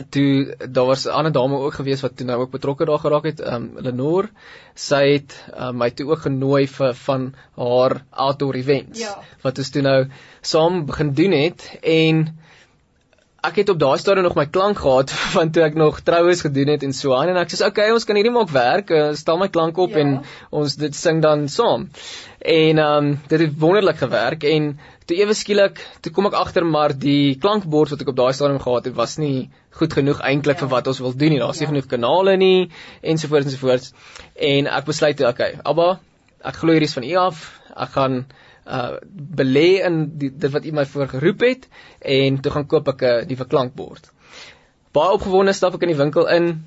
toe 0.10 0.56
daar 0.72 0.86
was 0.86 1.06
'n 1.06 1.10
ander 1.12 1.32
dame 1.32 1.58
ook 1.58 1.74
gewees 1.74 2.02
wat 2.02 2.16
toe 2.18 2.26
nou 2.26 2.40
ook 2.42 2.52
betrokke 2.52 2.86
daar 2.86 3.00
geraak 3.00 3.24
het, 3.24 3.40
ehm 3.40 3.56
um, 3.56 3.72
Lenore. 3.76 4.30
Sy 4.76 5.02
het 5.14 5.36
um, 5.60 5.78
my 5.78 5.90
toe 5.90 6.10
ook 6.10 6.20
genooi 6.22 6.68
vir 6.68 6.94
van 6.94 7.34
haar 7.56 8.04
outdoor 8.10 8.54
events 8.56 9.00
Ja. 9.00 9.18
wat 9.42 9.58
ons 9.58 9.70
toe 9.70 9.82
nou 9.82 10.08
saam 10.42 10.86
begin 10.86 11.14
doen 11.14 11.32
het 11.32 11.78
en 11.82 12.38
ek 13.44 13.56
het 13.56 13.70
op 13.70 13.80
daai 13.80 13.98
stadium 13.98 14.24
nog 14.24 14.36
my 14.36 14.46
klank 14.46 14.78
gehad 14.78 15.12
van 15.36 15.52
toe 15.52 15.64
ek 15.64 15.74
nog 15.76 16.00
troues 16.00 16.42
gedoen 16.42 16.68
het 16.68 16.84
en 16.84 16.94
so 16.94 17.14
aan 17.18 17.28
en 17.30 17.38
ek 17.38 17.50
sê 17.50 17.66
okay 17.66 17.92
ons 17.92 18.04
kan 18.06 18.16
hierdie 18.16 18.32
maak 18.34 18.50
werk 18.50 18.90
uh, 18.92 19.14
stel 19.14 19.38
my 19.38 19.48
klank 19.48 19.78
op 19.78 19.90
Ja. 19.90 19.98
en 19.98 20.22
ons 20.52 20.76
dit 20.76 20.96
sing 20.96 21.22
dan 21.22 21.48
saam 21.50 21.90
en 22.40 22.78
ehm 22.78 23.06
um, 23.06 23.20
dit 23.28 23.40
het 23.40 23.60
wonderlik 23.60 23.98
gewerk 23.98 24.44
en 24.44 24.80
toe 25.12 25.20
ewe 25.20 25.36
skielik 25.38 25.82
toe 26.02 26.14
kom 26.16 26.30
ek 26.30 26.38
agter 26.40 26.66
maar 26.76 26.94
die 27.06 27.36
klankbord 27.44 27.94
wat 27.96 28.04
ek 28.06 28.12
op 28.14 28.20
daai 28.20 28.34
stadium 28.38 28.62
gehad 28.64 28.88
het 28.90 28.96
was 29.00 29.18
nie 29.22 29.50
goed 29.80 29.94
genoeg 29.98 30.22
eintlik 30.32 30.60
Ja. 30.60 30.66
vir 30.66 30.72
wat 30.76 30.88
ons 30.88 31.02
wil 31.04 31.14
doen 31.24 31.36
nie 31.36 31.40
daar's 31.40 31.60
nie 31.60 31.68
Ja. 31.68 31.72
genoeg 31.74 31.90
kanale 31.96 32.38
nie 32.38 32.70
ensovoorts 33.02 33.52
ensovoorts 33.52 33.94
en 34.36 34.68
ek 34.68 34.86
besluit 34.86 35.18
toe 35.18 35.28
okay 35.28 35.60
Abba 35.64 36.00
ek 36.44 36.56
glo 36.62 36.74
hierdie 36.74 36.90
is 36.90 36.96
van 36.98 37.04
U 37.04 37.16
af 37.28 37.44
ek 37.76 37.90
gaan 37.98 38.26
uh 38.68 38.98
belê 39.42 39.82
in 39.86 40.18
die, 40.18 40.30
dit 40.30 40.52
wat 40.54 40.66
u 40.66 40.72
my 40.72 40.86
voor 40.86 41.08
geroep 41.08 41.42
het 41.42 41.68
en 42.00 42.42
toe 42.42 42.52
gaan 42.52 42.68
koop 42.68 42.88
ek 42.88 43.02
'n 43.02 43.28
nuwe 43.28 43.48
klankbord. 43.48 44.12
Baie 44.94 45.16
opgewonde 45.18 45.54
stap 45.54 45.76
ek 45.76 45.82
in 45.82 45.94
die 45.94 45.98
winkel 46.04 46.28
in 46.28 46.64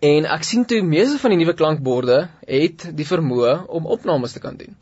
en 0.00 0.26
ek 0.26 0.44
sien 0.44 0.64
toe 0.64 0.82
meeste 0.82 1.18
van 1.18 1.30
die 1.30 1.38
nuwe 1.38 1.54
klankborde 1.54 2.28
het 2.46 2.90
die 2.96 3.06
vermoë 3.06 3.66
om 3.68 3.86
opnames 3.86 4.32
te 4.32 4.40
kan 4.40 4.56
doen. 4.56 4.76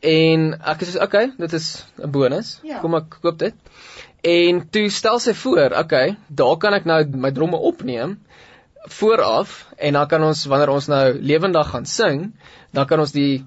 En 0.00 0.52
ek 0.72 0.84
sê 0.86 1.00
okay, 1.02 1.32
dit 1.38 1.52
is 1.52 1.84
'n 1.98 2.10
bonus. 2.10 2.58
Ja. 2.62 2.78
Kom 2.80 2.94
ek 2.94 3.18
koop 3.22 3.38
dit. 3.38 3.54
En 4.22 4.68
toe 4.70 4.88
stel 4.90 5.18
sy 5.18 5.34
voor, 5.34 5.74
okay, 5.78 6.16
daar 6.28 6.56
kan 6.58 6.74
ek 6.74 6.84
nou 6.84 7.04
my 7.06 7.30
dromme 7.30 7.56
opneem 7.56 8.18
vooraf 8.88 9.66
en 9.76 9.92
dan 9.92 10.08
kan 10.08 10.22
ons 10.22 10.44
wanneer 10.44 10.70
ons 10.70 10.86
nou 10.86 11.18
lewendig 11.20 11.68
gaan 11.68 11.86
sing, 11.86 12.32
dan 12.72 12.86
kan 12.86 13.00
ons 13.00 13.12
die 13.12 13.44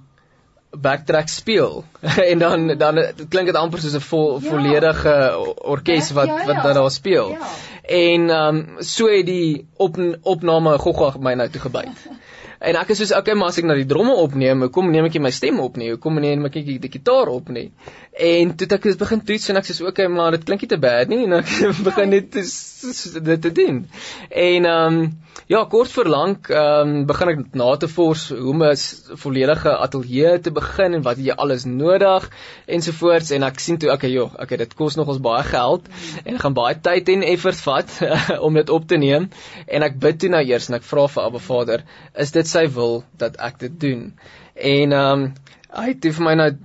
backtrack 0.71 1.27
speel 1.29 1.83
en 2.31 2.39
dan 2.39 2.67
dan 2.77 2.99
klink 3.29 3.45
dit 3.45 3.55
amper 3.55 3.79
soos 3.79 3.95
'n 3.95 3.99
vo, 3.99 4.39
Ja. 4.41 4.49
volledige 4.49 5.15
orkes 5.61 6.09
Ja, 6.09 6.15
wat 6.15 6.27
ja, 6.27 6.45
wat 6.45 6.55
ja. 6.55 6.61
dan 6.61 6.73
daar 6.73 6.91
speel. 6.91 7.29
Ja. 7.29 7.47
En 7.83 8.29
ehm 8.29 8.55
um, 8.55 8.75
so 8.79 9.07
het 9.07 9.25
die 9.25 9.67
op 9.77 9.97
opname 10.21 10.77
gogga 10.77 11.17
my 11.19 11.33
nou 11.33 11.49
toe 11.49 11.61
gebyt. 11.61 12.07
En 12.61 12.75
ek 12.77 12.91
is 12.93 12.99
soos 13.01 13.11
okay, 13.17 13.33
maar 13.33 13.47
as 13.49 13.57
ek 13.57 13.65
na 13.65 13.73
die 13.73 13.87
dromme 13.89 14.13
opneem, 14.21 14.59
hoekom 14.61 14.91
neem 14.93 15.07
ek 15.07 15.15
nie 15.17 15.21
my 15.25 15.31
stem 15.33 15.59
op 15.63 15.79
nie? 15.81 15.87
Hoekom 15.95 16.19
neem 16.21 16.45
ek 16.45 16.59
nie 16.59 16.75
die 16.83 16.91
gitaar 16.93 17.31
op 17.33 17.49
nie? 17.49 17.71
En 18.11 18.55
toe 18.55 18.67
ek 18.75 18.85
begin 18.99 19.21
toets 19.23 19.49
en 19.49 19.57
ek 19.61 19.67
sê 19.69 19.85
okay, 19.87 20.07
maar 20.11 20.35
dit 20.35 20.43
klink 20.43 20.65
nie 20.65 20.69
te 20.71 20.79
bad 20.81 21.07
nie 21.07 21.23
en 21.23 21.37
ek 21.39 21.51
begin 21.87 22.09
net 22.11 22.33
dit 22.35 23.41
te 23.41 23.51
doen. 23.51 23.85
En 24.29 24.65
ehm 24.65 24.97
um, 25.01 25.11
ja, 25.51 25.63
kort 25.65 25.91
voor 25.91 26.07
lank 26.11 26.49
ehm 26.51 26.91
um, 26.91 27.05
begin 27.07 27.29
ek 27.31 27.39
na 27.55 27.69
te 27.79 27.87
vors 27.87 28.25
hoe 28.29 28.51
om 28.51 28.63
'n 28.63 28.75
volledige 29.23 29.71
ateljee 29.85 30.39
te 30.39 30.51
begin 30.51 30.93
en 30.93 31.05
wat 31.07 31.17
jy 31.23 31.31
alles 31.31 31.63
nodig 31.65 32.27
ensovoorts 32.67 33.31
en 33.31 33.43
ek 33.43 33.59
sien 33.59 33.77
toe 33.77 33.91
okay, 33.91 34.11
joh, 34.11 34.31
okay, 34.39 34.57
dit 34.57 34.73
kos 34.75 34.95
nogals 34.99 35.23
baie 35.23 35.43
geld 35.43 35.87
en 36.25 36.39
gaan 36.39 36.53
baie 36.53 36.75
tyd 36.81 37.09
en 37.09 37.23
effort 37.23 37.63
vat 37.67 37.97
om 38.47 38.53
dit 38.53 38.69
op 38.69 38.87
te 38.87 38.97
neem 38.97 39.29
en 39.67 39.87
ek 39.87 39.99
bid 39.99 40.19
toe 40.19 40.29
nou 40.35 40.43
eers 40.43 40.69
en 40.69 40.79
ek 40.79 40.87
vra 40.87 41.07
vir 41.07 41.23
Abba 41.23 41.39
Vader, 41.39 41.83
is 42.15 42.31
dit 42.31 42.47
sy 42.47 42.67
wil 42.67 43.03
dat 43.17 43.39
ek 43.39 43.59
dit 43.59 43.79
doen. 43.79 44.11
En 44.55 44.91
ehm 44.91 45.23
um, 45.23 45.33
hy 45.71 45.87
het 45.93 46.07
vir 46.17 46.25
my 46.25 46.33
nou 46.35 46.49
'n 46.51 46.57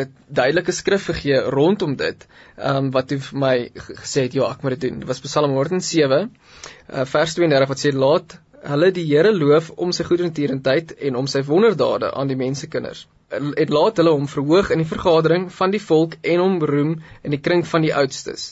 uh, 0.00 0.04
duidelike 0.28 0.72
skrif 0.72 1.08
gegee 1.10 1.40
rondom 1.52 1.96
dit. 1.96 2.26
Ehm 2.56 2.86
um, 2.86 2.90
wat 2.90 3.10
hy 3.10 3.18
vir 3.18 3.38
my 3.38 3.56
gesê 3.74 4.26
het, 4.26 4.36
ja, 4.38 4.50
ek 4.50 4.62
moet 4.62 4.78
dit 4.78 4.88
doen. 4.88 5.00
Dit 5.00 5.08
was 5.08 5.20
Psalm 5.20 5.52
107 5.52 6.30
uh, 6.88 7.04
vers 7.04 7.34
32 7.34 7.68
wat 7.68 7.82
sê 7.82 7.92
laat 7.92 8.38
hulle 8.70 8.92
die 8.92 9.06
Here 9.08 9.32
loof 9.34 9.70
om 9.76 9.92
sy 9.92 10.06
goedertierendheid 10.08 10.96
en 11.08 11.20
om 11.22 11.30
sy 11.30 11.42
wonderdade 11.46 12.12
aan 12.14 12.32
die 12.32 12.40
mensekinders 12.40 13.06
het 13.30 13.70
laat 13.74 13.98
hulle 13.98 14.12
hom 14.14 14.28
verhoog 14.30 14.68
in 14.70 14.78
die 14.82 14.86
vergadering 14.86 15.48
van 15.52 15.72
die 15.74 15.80
volk 15.82 16.12
en 16.22 16.40
hom 16.42 16.60
beroem 16.62 16.92
in 17.26 17.34
die 17.34 17.40
kring 17.42 17.64
van 17.66 17.82
die 17.82 17.94
oudstes. 18.02 18.44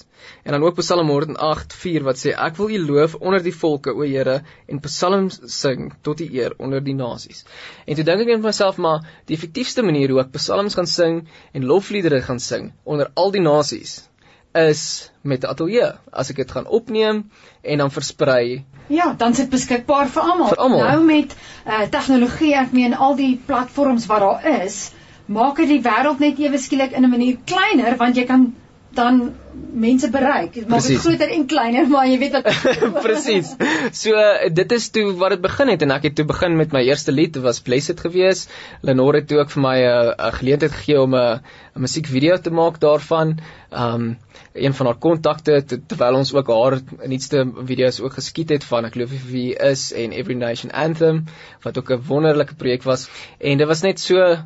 En 0.43 0.57
dan 0.57 0.63
ook 0.63 0.81
Psalm 0.81 1.11
108:4 1.13 2.03
wat 2.09 2.19
sê 2.19 2.33
ek 2.47 2.57
wil 2.57 2.73
U 2.75 2.79
loof 2.87 3.15
onder 3.15 3.43
die 3.43 3.55
volke 3.55 3.95
o 3.95 4.03
Here 4.03 4.43
en 4.67 4.81
psalms 4.81 5.39
sing 5.47 5.93
tot 6.03 6.21
U 6.21 6.27
eer 6.27 6.55
onder 6.59 6.83
die 6.83 6.95
nasies. 6.95 7.45
En 7.87 7.95
toe 7.95 8.05
dink 8.05 8.21
ek 8.21 8.27
net 8.27 8.41
vir 8.41 8.51
myself 8.51 8.77
maar 8.77 9.07
die 9.27 9.37
effektiefste 9.37 9.83
manier 9.83 10.11
hoe 10.11 10.21
ek 10.21 10.33
psalms 10.33 10.75
gaan 10.75 10.91
sing 10.91 11.29
en 11.53 11.65
lofliedere 11.71 12.21
gaan 12.23 12.41
sing 12.41 12.73
onder 12.85 13.11
al 13.15 13.31
die 13.31 13.45
nasies 13.47 14.09
is 14.55 15.11
met 15.21 15.43
'n 15.43 15.47
ateljee. 15.47 15.93
As 16.11 16.31
ek 16.31 16.37
dit 16.37 16.51
gaan 16.51 16.67
opneem 16.67 17.31
en 17.63 17.79
dan 17.79 17.91
versprei. 17.91 18.65
Ja, 18.87 19.15
dan 19.19 19.35
sit 19.35 19.51
beskikbaar 19.51 20.09
vir 20.09 20.23
almal. 20.23 20.55
Nou 20.57 21.05
met 21.05 21.35
uh, 21.67 21.81
tegnologie, 21.91 22.55
ek 22.55 22.73
meen 22.73 22.95
al 22.95 23.17
die 23.17 23.41
platforms 23.47 24.07
wat 24.07 24.21
daar 24.21 24.65
is, 24.65 24.93
maak 25.27 25.57
dit 25.57 25.69
die 25.69 25.83
wêreld 25.83 26.19
net 26.19 26.39
ewe 26.39 26.59
skielik 26.59 26.93
in 26.93 27.05
'n 27.05 27.11
manier 27.11 27.39
kleiner 27.45 27.97
want 27.97 28.17
jy 28.17 28.25
kan 28.25 28.55
dan 28.95 29.35
mense 29.75 30.11
bereik. 30.11 30.57
Maak 30.71 30.87
dit 30.87 31.01
groter 31.03 31.31
en 31.35 31.47
kleiner, 31.51 31.89
maar 31.91 32.07
jy 32.09 32.19
weet 32.23 32.37
wat 32.39 32.49
Presies. 33.07 33.55
So 33.93 34.19
dit 34.55 34.75
is 34.77 34.89
toe 34.95 35.07
wat 35.21 35.37
dit 35.37 35.43
begin 35.45 35.73
het 35.73 35.83
en 35.87 35.95
ek 35.97 36.09
het 36.09 36.17
toe 36.19 36.27
begin 36.29 36.57
met 36.59 36.75
my 36.75 36.85
eerste 36.87 37.15
lied, 37.15 37.35
dit 37.37 37.45
was 37.45 37.63
Blessed 37.65 38.01
gewees. 38.07 38.47
Lenore 38.87 39.23
het 39.23 39.29
toe 39.31 39.41
ook 39.43 39.53
vir 39.55 39.65
my 39.67 39.77
'n 39.81 40.15
uh, 40.15 40.33
geleentheid 40.39 40.73
gegee 40.73 41.01
om 41.01 41.15
'n 41.15 41.23
uh, 41.23 41.83
musiekvideo 41.87 42.39
te 42.39 42.51
maak 42.51 42.81
daarvan. 42.81 43.39
Um 43.71 44.17
een 44.55 44.75
van 44.75 44.87
haar 44.87 44.99
kontakte 45.03 45.65
terwyl 45.67 46.15
ons 46.15 46.31
ook 46.35 46.49
haar 46.49 46.79
nuutste 47.11 47.43
video's 47.67 48.01
ook 48.01 48.15
geskiet 48.15 48.53
het 48.55 48.65
van 48.65 48.87
ek 48.87 48.95
glo 48.95 49.07
wie 49.31 49.55
is 49.55 49.93
en 49.93 50.13
Every 50.15 50.37
Nation 50.39 50.71
Anthem 50.71 51.25
wat 51.63 51.79
ook 51.79 51.91
'n 51.91 52.05
wonderlike 52.07 52.55
projek 52.55 52.83
was 52.83 53.09
en 53.39 53.59
dit 53.59 53.67
was 53.67 53.83
net 53.83 54.01
so 54.01 54.39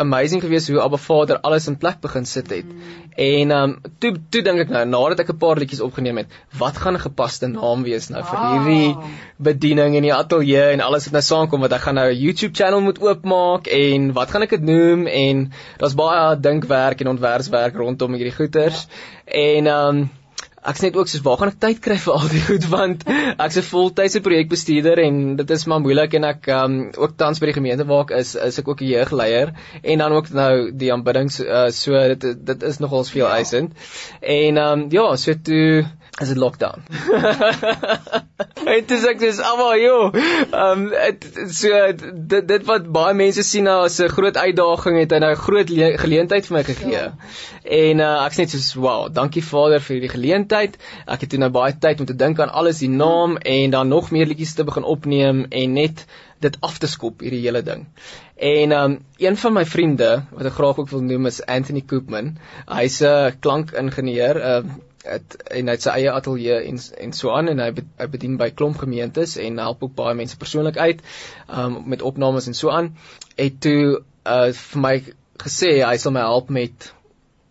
amazing 0.00 0.42
geweest 0.42 0.68
hoe 0.72 0.80
Abba 0.82 0.98
Vader 1.00 1.40
alles 1.46 1.68
in 1.70 1.76
plek 1.80 2.00
begin 2.00 2.26
sit 2.26 2.50
het. 2.50 2.66
Mm. 2.66 2.98
En 3.26 3.54
um, 3.56 3.74
toe 4.02 4.12
toe 4.30 4.42
dink 4.46 4.64
ek 4.64 4.72
nou 4.74 4.84
nadat 4.88 5.24
ek 5.24 5.32
'n 5.34 5.40
paar 5.42 5.60
liedjies 5.60 5.82
opgeneem 5.84 6.22
het, 6.22 6.36
wat 6.58 6.76
gaan 6.82 6.96
'n 6.98 7.04
gepaste 7.06 7.46
naam 7.46 7.82
wees 7.82 8.08
nou 8.08 8.22
vir 8.24 8.44
hierdie 8.46 8.90
oh. 8.96 9.10
bediening 9.38 9.96
in 9.96 10.08
die 10.08 10.14
ateljee 10.14 10.70
en 10.74 10.80
alles 10.80 11.08
wat 11.08 11.18
nou 11.18 11.22
saamkom 11.22 11.60
wat 11.66 11.72
ek 11.72 11.84
gaan 11.86 12.00
nou 12.00 12.08
'n 12.10 12.20
YouTube 12.20 12.54
channel 12.54 12.80
moet 12.80 13.02
oopmaak 13.02 13.66
en 13.66 14.12
wat 14.12 14.30
gaan 14.30 14.42
ek 14.42 14.56
dit 14.56 14.62
noem 14.62 15.06
en 15.06 15.52
daar's 15.78 15.94
baie 15.94 16.40
dinkwerk 16.40 17.00
en 17.00 17.14
ontwerpswerk 17.16 17.74
rondom 17.74 18.14
hierdie 18.14 18.36
goeters. 18.36 18.86
Ja. 18.86 19.32
En 19.32 19.66
um, 19.66 20.08
ek's 20.60 20.82
net 20.84 20.96
ook 20.96 21.08
soos 21.08 21.22
waar 21.24 21.38
gaan 21.40 21.52
ek 21.52 21.60
tyd 21.62 21.78
kry 21.84 21.96
vir 22.02 22.16
al 22.16 22.28
die 22.32 22.42
goed? 22.44 22.66
Want 22.74 23.04
ek's 23.08 23.58
'n 23.60 23.66
voltydse 23.68 24.20
projekbestuurder 24.24 25.00
en 25.04 25.36
dit 25.36 25.54
is 25.56 25.64
maar 25.70 25.80
moeilik 25.80 26.14
en 26.18 26.28
ek 26.28 26.50
um, 26.56 26.76
ook 26.96 27.16
tans 27.16 27.40
by 27.40 27.50
die 27.50 27.56
gemeente 27.56 27.86
waar 27.88 28.04
ek 28.08 28.16
is 28.20 28.34
is 28.34 28.60
ek 28.60 28.68
ook 28.68 28.82
'n 28.82 28.92
jeugleier. 28.92 29.54
En 29.82 30.04
dan 30.04 30.12
ook 30.12 30.30
nou 30.30 30.70
die 30.72 30.92
aanbiddings 30.92 31.40
uh, 31.40 31.68
so 31.70 31.96
dit 32.14 32.46
dit 32.46 32.62
is 32.62 32.78
nogals 32.78 33.10
veel 33.10 33.26
ja. 33.26 33.36
eisend. 33.40 33.72
En 34.20 34.56
um, 34.56 34.86
ja 34.90 35.16
so 35.16 35.34
toe 35.34 35.86
is 36.20 36.28
dit 36.28 36.36
lockdown. 36.36 36.82
Dit 38.60 38.90
is 38.94 39.04
ek 39.08 39.18
dis 39.22 39.38
almal 39.42 39.78
jo. 39.80 39.94
Ehm 40.12 40.82
um, 40.90 41.14
so 41.52 41.78
dit 42.32 42.48
dit 42.48 42.66
wat 42.68 42.86
baie 42.92 43.14
mense 43.16 43.42
sien 43.46 43.64
nou 43.68 43.78
as 43.86 43.98
'n 44.00 44.12
groot 44.12 44.36
uitdaging 44.36 44.98
het 45.00 45.12
en 45.16 45.24
'n 45.24 45.40
groot 45.40 45.70
geleentheid 46.04 46.46
vir 46.46 46.56
my 46.56 46.64
gegee. 46.64 46.92
Ja. 46.92 47.14
En 47.64 48.02
uh, 48.04 48.26
ek's 48.26 48.38
net 48.38 48.50
so 48.50 48.80
wow, 48.80 49.08
dankie 49.12 49.44
Vader 49.44 49.80
vir 49.80 49.96
hierdie 49.96 50.14
geleentheid. 50.14 50.76
Ek 51.06 51.20
het 51.20 51.38
nou 51.38 51.50
baie 51.50 51.72
tyd 51.78 52.00
om 52.00 52.06
te 52.06 52.16
dink 52.16 52.40
aan 52.40 52.52
alles 52.52 52.78
die 52.84 52.90
naam 52.90 53.36
en 53.36 53.70
dan 53.70 53.88
nog 53.88 54.10
meer 54.10 54.26
liedjies 54.26 54.54
te 54.54 54.64
begin 54.64 54.84
opneem 54.84 55.46
en 55.48 55.72
net 55.72 56.04
dit 56.40 56.56
af 56.60 56.78
te 56.78 56.86
skop 56.86 57.20
hierdie 57.20 57.42
hele 57.44 57.62
ding. 57.62 57.86
En 58.36 58.72
um 58.72 58.98
een 59.18 59.36
van 59.36 59.52
my 59.52 59.64
vriende 59.64 60.22
wat 60.30 60.46
ek 60.46 60.52
graag 60.52 60.78
ook 60.78 60.88
wil 60.88 61.02
noem 61.02 61.26
is 61.26 61.42
Anthony 61.46 61.80
Koopman. 61.80 62.38
Hy's 62.68 63.00
'n 63.00 63.36
klankingenieur, 63.40 64.36
'n 64.36 64.66
uh, 64.66 64.78
het 65.04 65.36
en 65.42 65.70
hy 65.70 65.76
het 65.76 65.84
sy 65.84 65.94
eie 65.96 66.12
ateljee 66.12 66.58
en 66.68 66.78
en 67.06 67.12
so 67.16 67.32
aan 67.32 67.48
en 67.48 67.62
hy 67.62 67.70
hy 68.00 68.08
bedien 68.12 68.36
by 68.40 68.50
klomp 68.56 68.80
gemeentes 68.82 69.36
en 69.40 69.58
help 69.62 69.82
ook 69.86 69.94
baie 69.96 70.14
mense 70.18 70.36
persoonlik 70.36 70.76
uit 70.76 71.00
um 71.48 71.80
met 71.88 72.02
opnames 72.02 72.46
en 72.46 72.54
so 72.54 72.70
aan. 72.70 72.92
Het 73.36 73.60
toe 73.60 74.02
uh 74.26 74.52
vir 74.52 74.80
my 74.80 74.94
gesê 75.40 75.72
hy 75.80 75.96
sal 75.96 76.12
my 76.12 76.24
help 76.26 76.50
met 76.52 76.92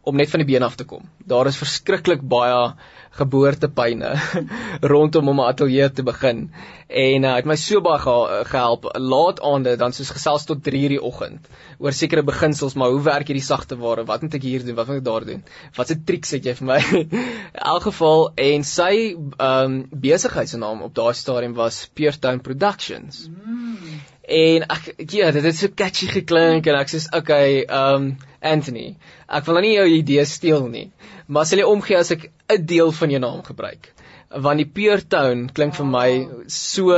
om 0.03 0.15
net 0.15 0.31
van 0.31 0.41
die 0.43 0.47
been 0.47 0.63
af 0.63 0.75
te 0.75 0.85
kom. 0.87 1.03
Daar 1.27 1.47
is 1.47 1.59
verskriklik 1.59 2.21
baie 2.21 2.73
geboortepyne 3.19 4.13
rondom 4.91 5.27
om 5.27 5.39
'n 5.41 5.49
ateljee 5.51 5.91
te 5.91 6.03
begin. 6.03 6.51
En 6.87 7.23
uh, 7.23 7.31
hy 7.31 7.35
het 7.41 7.49
my 7.49 7.55
so 7.55 7.81
baie 7.81 7.99
ge 7.99 8.43
gehelp 8.51 8.85
laat 8.95 9.41
aande 9.41 9.75
dan 9.77 9.93
soos 9.93 10.11
gesels 10.15 10.45
tot 10.45 10.61
3:00 10.67 10.93
die 10.95 11.01
oggend 11.01 11.49
oor 11.77 11.93
sekere 11.93 12.23
beginsels, 12.23 12.73
maar 12.73 12.89
hoe 12.89 13.01
werk 13.01 13.27
hierdie 13.27 13.45
sagte 13.45 13.77
ware? 13.77 14.05
Wat 14.05 14.21
moet 14.21 14.33
ek 14.33 14.43
hier 14.43 14.65
doen? 14.65 14.75
Wat 14.75 14.87
moet 14.87 15.01
ek 15.01 15.05
daar 15.05 15.25
doen? 15.25 15.43
Watse 15.75 15.97
triks 16.03 16.31
het 16.31 16.45
jy 16.45 16.55
vir 16.55 16.67
my? 16.67 16.79
In 17.57 17.65
elk 17.73 17.83
geval 17.89 18.31
en 18.35 18.63
sy 18.63 18.93
um, 19.37 19.87
besigheidsnaam 19.91 20.81
op 20.81 20.95
daardie 20.95 21.21
stadium 21.21 21.53
was 21.53 21.89
Peertown 21.93 22.41
Productions. 22.41 23.27
Mm. 23.27 24.01
En 24.29 24.65
ek 24.69 24.91
ja, 25.09 25.31
dit 25.33 25.43
het 25.43 25.57
so 25.57 25.73
catchy 25.73 26.07
geklink 26.07 26.67
en 26.69 26.75
ek 26.77 26.91
sê 26.91 27.01
okay, 27.17 27.63
um, 27.65 28.11
Anthony, 28.45 28.93
ek 29.29 29.45
wil 29.47 29.59
nou 29.59 29.63
nie 29.65 29.75
jou 29.75 29.87
idee 29.99 30.25
steel 30.25 30.67
nie, 30.71 30.89
maar 31.27 31.47
sal 31.47 31.61
jy 31.61 31.69
omgee 31.69 31.97
as 31.99 32.11
ek 32.15 32.29
'n 32.49 32.65
deel 32.65 32.91
van 32.99 33.13
jou 33.13 33.21
naam 33.23 33.41
gebruik? 33.45 33.91
Want 34.29 34.61
die 34.61 34.69
Pure 34.77 35.01
Town 35.09 35.47
klink 35.49 35.73
vir 35.73 35.85
my 35.85 36.09
so 36.47 36.97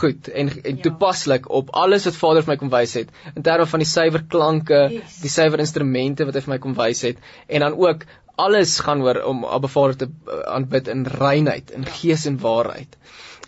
goed 0.00 0.28
en 0.28 0.50
en 0.64 0.76
ja. 0.76 0.82
toepaslik 0.82 1.48
op 1.50 1.70
alles 1.74 2.06
wat 2.06 2.18
Vader 2.18 2.42
vir 2.42 2.52
my 2.52 2.56
kom 2.56 2.70
wys 2.70 2.94
het 2.94 3.10
in 3.34 3.42
terme 3.42 3.66
van 3.66 3.82
die 3.82 3.90
suiwer 3.92 4.22
klanke, 4.34 4.80
yes. 4.92 5.20
die 5.22 5.30
suiwer 5.30 5.58
instrumente 5.58 6.26
wat 6.26 6.34
hy 6.34 6.44
vir 6.46 6.54
my 6.54 6.58
kom 6.58 6.74
wys 6.78 7.02
het 7.02 7.18
en 7.48 7.66
dan 7.66 7.74
ook 7.74 8.06
alles 8.36 8.78
gaan 8.86 9.02
oor 9.02 9.22
om 9.26 9.44
Abba 9.44 9.68
Vader 9.68 9.96
te 9.96 10.06
uh, 10.06 10.42
aanbid 10.54 10.88
in 10.88 11.06
reinheid, 11.06 11.70
in 11.74 11.84
gees 11.84 12.26
en 12.26 12.38
waarheid. 12.38 12.94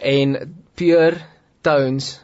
En 0.00 0.34
Pure 0.74 1.22
Tones 1.62 2.18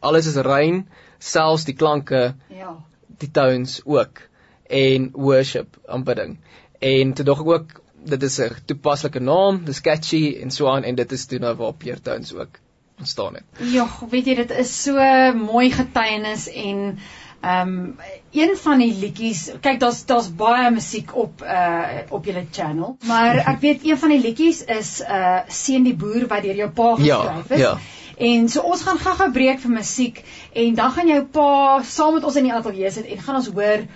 alles 0.00 0.26
is 0.26 0.36
rein, 0.36 0.84
selfs 1.18 1.64
die 1.64 1.76
klanke. 1.76 2.34
Ja 2.52 2.76
die 3.18 3.30
tones 3.30 3.80
ook 3.84 4.22
en 4.66 5.08
worship 5.12 5.76
aanbidding. 5.86 6.38
En 6.78 7.12
toe 7.12 7.24
dog 7.24 7.40
ek 7.40 7.46
ook 7.46 7.80
dit 8.04 8.22
is 8.22 8.38
'n 8.40 8.56
toepaslike 8.64 9.20
naam, 9.20 9.64
dis 9.64 9.80
catchy 9.80 10.38
en 10.42 10.50
so 10.50 10.68
aan 10.68 10.84
en 10.84 10.94
dit 10.94 11.12
is 11.12 11.26
toe 11.26 11.38
nou 11.38 11.54
waar 11.56 11.72
Peer 11.72 12.00
Tones 12.00 12.34
ook 12.34 12.58
ontstaan 12.98 13.34
het. 13.34 13.44
Ja, 13.58 13.88
weet 14.10 14.26
jy 14.26 14.34
dit 14.34 14.50
is 14.50 14.82
so 14.82 14.94
mooi 15.32 15.70
getuienis 15.70 16.48
en 16.48 16.98
ehm 17.40 17.68
um, 17.68 17.96
een 18.30 18.56
van 18.56 18.78
die 18.78 18.94
liedjies, 18.98 19.50
kyk 19.60 19.80
daar's 19.80 20.04
daar's 20.04 20.30
baie 20.34 20.70
musiek 20.70 21.16
op 21.16 21.42
uh 21.42 21.82
op 22.08 22.24
julle 22.24 22.46
channel, 22.50 22.96
maar 23.06 23.36
ek 23.36 23.60
weet 23.60 23.84
een 23.84 23.98
van 23.98 24.08
die 24.08 24.20
liedjies 24.20 24.64
is 24.64 25.00
uh 25.00 25.40
Seën 25.48 25.84
die 25.84 25.96
boer 25.96 26.26
wat 26.26 26.42
deur 26.42 26.56
jou 26.56 26.70
pa 26.70 26.94
ja, 26.98 27.20
geskryf 27.20 27.50
is. 27.50 27.58
Ja. 27.58 27.68
Ja. 27.68 27.78
En 28.16 28.48
so 28.48 28.60
ons 28.60 28.82
gaan 28.82 28.98
gou-gou 28.98 29.30
breek 29.34 29.60
vir 29.60 29.70
musiek 29.70 30.24
en 30.52 30.74
dan 30.74 30.90
gaan 30.90 31.08
jou 31.08 31.22
pa 31.24 31.82
saam 31.82 32.14
met 32.14 32.24
ons 32.24 32.36
in 32.36 32.46
die 32.46 32.54
ateljee 32.54 32.90
sit 32.90 33.06
en 33.10 33.22
gaan 33.26 33.40
ons 33.40 33.48
hoor 33.56 33.86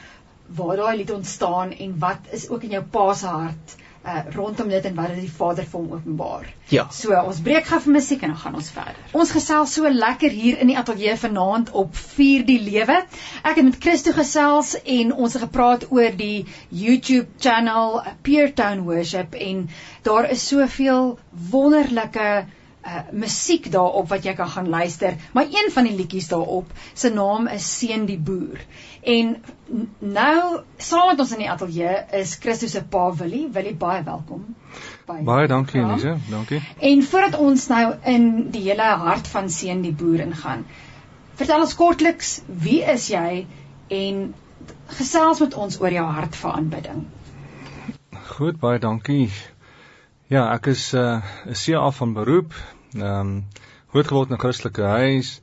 waar 0.57 0.77
daai 0.77 0.97
lied 0.97 1.13
ontstaan 1.13 1.73
en 1.73 1.99
wat 1.99 2.33
is 2.33 2.49
ook 2.49 2.63
in 2.63 2.79
jou 2.79 2.85
pa 2.85 3.13
se 3.15 3.27
hart 3.27 3.77
uh 4.09 4.21
rondom 4.35 4.69
dit 4.69 4.85
en 4.85 4.95
wat 4.95 5.11
dit 5.13 5.21
die 5.21 5.33
Vader 5.33 5.67
vir 5.67 5.81
hom 5.81 5.93
openbaar. 5.93 6.47
Ja. 6.73 6.87
So 6.95 7.13
ons 7.19 7.41
breek 7.45 7.67
gou 7.69 7.81
vir 7.85 7.93
musiek 7.97 8.23
en 8.23 8.33
dan 8.33 8.41
gaan 8.41 8.59
ons 8.61 8.71
verder. 8.73 9.01
Ons 9.13 9.33
gesels 9.35 9.75
so 9.75 9.91
lekker 9.91 10.31
hier 10.31 10.61
in 10.63 10.71
die 10.71 10.79
ateljee 10.79 11.17
vanaand 11.21 11.73
op 11.83 11.97
Vier 12.15 12.47
die 12.49 12.61
Lewe. 12.63 13.01
Ek 13.43 13.59
het 13.59 13.65
met 13.67 13.81
Christo 13.83 14.15
gesels 14.17 14.77
en 14.85 15.13
ons 15.13 15.35
het 15.37 15.45
gepraat 15.45 15.89
oor 15.91 16.15
die 16.17 16.47
YouTube 16.71 17.27
channel 17.43 18.01
Peertown 18.23 18.87
Worship 18.87 19.35
en 19.35 19.67
daar 20.09 20.31
is 20.31 20.47
soveel 20.47 21.19
wonderlike 21.51 22.31
uh 22.89 23.01
musiek 23.13 23.67
daarop 23.73 24.09
wat 24.09 24.25
jy 24.25 24.35
kan 24.39 24.49
gaan 24.49 24.69
luister. 24.69 25.17
Maar 25.33 25.51
een 25.53 25.71
van 25.75 25.85
die 25.89 25.95
liedjies 25.97 26.29
daarop 26.29 26.71
se 26.95 27.11
naam 27.13 27.47
is 27.53 27.67
Seën 27.79 28.07
die 28.09 28.19
Boer. 28.19 28.63
En 29.03 29.37
nou 29.99 30.61
saam 30.77 31.11
met 31.11 31.21
ons 31.21 31.33
in 31.37 31.45
die 31.45 31.51
ateljee 31.51 31.97
is 32.21 32.35
Christus 32.41 32.73
se 32.77 32.83
pa 32.85 33.11
Willie. 33.21 33.49
Willie 33.53 33.77
baie 33.77 34.03
welkom. 34.05 34.55
By 35.07 35.21
baie 35.25 35.49
dankie 35.49 35.81
Elise, 35.83 36.17
dankie. 36.31 36.63
En 36.79 37.03
voordat 37.03 37.39
ons 37.41 37.67
nou 37.69 37.85
in 38.05 38.51
die 38.51 38.65
hele 38.71 38.91
hart 39.05 39.29
van 39.29 39.51
Seën 39.51 39.83
die 39.83 39.93
Boer 39.93 40.25
ingaan. 40.25 40.67
Vertel 41.39 41.61
ons 41.61 41.75
kortliks, 41.79 42.41
wie 42.47 42.81
is 42.83 43.09
jy 43.13 43.47
en 43.89 44.35
gesels 44.99 45.41
met 45.45 45.55
ons 45.55 45.81
oor 45.81 45.95
jou 45.95 46.07
hart 46.17 46.37
vir 46.37 46.57
aanbidding. 46.57 47.05
Goed, 48.33 48.59
baie 48.61 48.81
dankie. 48.83 49.29
Ja, 50.29 50.49
ek 50.55 50.67
is 50.75 50.93
'n 50.95 51.23
uh, 51.49 51.55
CA 51.55 51.91
van 51.91 52.13
beroep. 52.13 52.53
Ehm 52.97 53.05
um, 53.05 53.45
grootgeword 53.93 54.31
in 54.31 54.37
'n 54.37 54.41
Christelike 54.41 54.83
huis. 54.83 55.41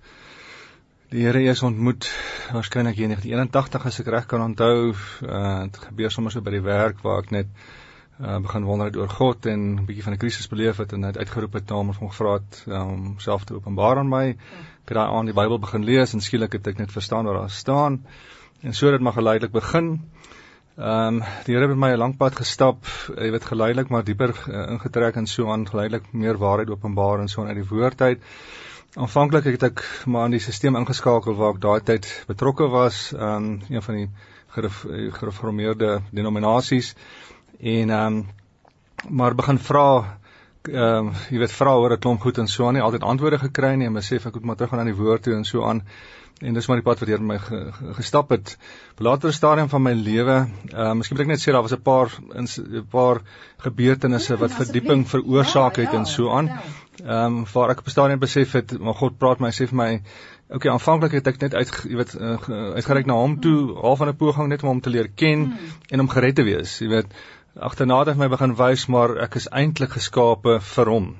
Die 1.10 1.24
Here 1.26 1.42
is 1.42 1.62
ontmoet 1.64 2.08
waarskynlik 2.54 2.98
in 2.98 3.12
1981 3.14 3.86
as 3.86 4.00
ek 4.00 4.08
reg 4.08 4.26
kan 4.26 4.42
onthou. 4.42 4.96
Uh 5.22 5.62
dit 5.62 5.78
gebeur 5.78 6.12
sommer 6.12 6.32
so 6.32 6.42
by 6.42 6.56
die 6.56 6.64
werk 6.66 7.04
waar 7.04 7.22
ek 7.22 7.30
net 7.32 7.48
uh 8.20 8.40
begin 8.40 8.66
wonder 8.66 8.90
het 8.90 8.98
oor 8.98 9.10
God 9.10 9.46
en 9.46 9.60
'n 9.76 9.86
bietjie 9.86 10.04
van 10.04 10.14
'n 10.14 10.18
krisis 10.18 10.48
beleef 10.48 10.78
het 10.78 10.94
en 10.94 11.04
het 11.04 11.18
uitgeroep 11.18 11.54
het 11.54 11.70
na 11.70 11.76
hom 11.76 11.94
om 11.94 12.10
gevra 12.10 12.34
het 12.34 12.64
om 12.68 12.74
um, 12.74 13.20
self 13.20 13.44
te 13.44 13.54
openbaar 13.54 13.98
aan 13.98 14.10
my. 14.10 14.26
Ek 14.30 14.90
het 14.90 14.98
daai 14.98 15.10
aan 15.10 15.26
die 15.26 15.34
Bybel 15.34 15.60
begin 15.60 15.84
lees 15.84 16.14
en 16.14 16.22
skielik 16.22 16.54
het 16.54 16.68
ek 16.68 16.78
net 16.78 16.92
verstaan 16.92 17.26
wat 17.26 17.36
daar 17.36 17.50
staan. 17.50 18.06
En 18.62 18.74
so 18.74 18.86
het 18.86 18.98
dit 18.98 19.02
maar 19.02 19.14
geleidelik 19.14 19.52
begin. 19.52 20.02
Ehm 20.76 21.08
um, 21.08 21.20
die 21.46 21.54
Here 21.56 21.68
het 21.70 21.78
my 21.78 21.94
'n 21.94 21.98
lank 21.98 22.18
pad 22.18 22.36
gestap, 22.36 22.84
jy 23.16 23.30
weet 23.32 23.46
geleidelik 23.48 23.90
maar 23.90 24.04
dieper 24.04 24.34
uh, 24.36 24.72
ingetrek 24.74 25.16
en 25.16 25.26
so 25.26 25.48
aan 25.52 25.64
geleidelik 25.68 26.12
meer 26.12 26.38
waarheid 26.38 26.70
openbaar 26.70 27.20
en 27.20 27.30
so 27.30 27.42
aan 27.42 27.48
uit 27.48 27.62
die 27.62 27.70
woord 27.70 28.02
uit. 28.02 28.20
Aanvanklik 28.96 29.44
het 29.44 29.64
ek 29.64 29.84
maar 30.06 30.26
in 30.26 30.36
die 30.36 30.40
stelsel 30.40 30.76
ingeskakel 30.76 31.36
waar 31.36 31.54
ek 31.54 31.62
daai 31.62 31.80
tyd 31.80 32.10
betrokke 32.28 32.68
was 32.68 33.16
aan 33.16 33.44
um, 33.44 33.62
een 33.70 33.82
van 33.82 33.96
die 33.96 34.10
gereformeerde 35.20 36.02
denominasies 36.12 36.96
en 37.60 37.90
ehm 37.90 38.06
um, 38.08 38.28
maar 39.10 39.36
begin 39.36 39.58
vra 39.58 39.88
ehm 40.68 41.08
um, 41.08 41.14
jy 41.30 41.40
weet 41.40 41.56
vra 41.56 41.78
oor 41.80 41.96
'n 41.96 42.00
klomp 42.00 42.22
goed 42.22 42.38
en 42.38 42.48
so 42.48 42.68
aan 42.68 42.74
nie 42.74 42.84
altyd 42.84 43.04
antwoorde 43.04 43.40
gekry 43.40 43.76
nie 43.76 43.88
en 43.88 43.94
besef 43.94 44.26
ek 44.26 44.34
moet 44.34 44.44
maar 44.44 44.56
terug 44.56 44.70
gaan 44.70 44.80
aan 44.80 44.92
die 44.92 45.02
woord 45.04 45.24
toe 45.24 45.36
en 45.36 45.46
so 45.46 45.64
aan 45.64 45.86
en 46.42 46.54
dis 46.54 46.68
maar 46.68 46.82
die 46.82 46.86
pad 46.86 47.00
wat 47.00 47.10
deur 47.10 47.22
my 47.24 47.38
ge, 47.40 47.60
ge, 47.72 47.94
gestap 48.00 48.30
het. 48.30 48.58
Op 48.92 49.00
'n 49.00 49.04
later 49.08 49.34
stadium 49.34 49.70
van 49.70 49.82
my 49.84 49.94
lewe, 49.94 50.48
uh 50.74 50.94
miskien 50.94 51.18
moet 51.18 51.26
ek 51.26 51.32
net 51.32 51.44
sê 51.44 51.52
daar 51.52 51.62
was 51.62 51.74
'n 51.74 51.82
paar 51.82 52.10
'n 52.36 52.88
paar 52.92 53.22
gebeurtenisse 53.58 54.34
ja, 54.34 54.40
wat 54.40 54.52
verdieping 54.52 55.08
veroorsaak 55.08 55.76
het 55.76 55.92
ja, 55.92 55.98
en 55.98 56.06
so 56.06 56.30
aan. 56.30 56.50
Ehm 57.04 57.26
um, 57.26 57.46
waar 57.54 57.70
ek 57.70 57.80
op 57.80 57.86
'n 57.86 57.90
stadium 57.90 58.20
besef 58.20 58.52
het, 58.52 58.80
maar 58.80 58.94
God 58.94 59.18
praat 59.18 59.40
my 59.40 59.52
sê 59.52 59.68
vir 59.68 59.76
my 59.76 60.02
Oké, 60.46 60.56
okay, 60.56 60.72
aanvanklik 60.72 61.12
het 61.12 61.28
ek 61.28 61.40
net 61.42 61.54
uit 61.54 61.70
jy 61.90 61.96
weet 61.98 62.12
uh, 62.22 62.38
uitgereik 62.78 63.08
na 63.10 63.14
hom 63.14 63.40
toe, 63.42 63.74
half 63.82 63.98
van 63.98 64.10
'n 64.10 64.16
poging 64.16 64.48
net 64.48 64.62
om 64.64 64.70
hom 64.70 64.82
te 64.82 64.90
leer 64.90 65.10
ken 65.10 65.46
hmm. 65.46 65.58
en 65.90 66.00
om 66.00 66.10
gered 66.10 66.36
te 66.36 66.44
wees. 66.44 66.80
Jy 66.80 66.88
weet, 66.88 67.16
agterna 67.56 68.04
het 68.04 68.18
my 68.18 68.28
begin 68.28 68.54
wys 68.60 68.86
maar 68.92 69.18
ek 69.24 69.36
is 69.40 69.48
eintlik 69.50 69.96
geskape 69.96 70.60
vir 70.62 70.92
hom. 70.92 71.16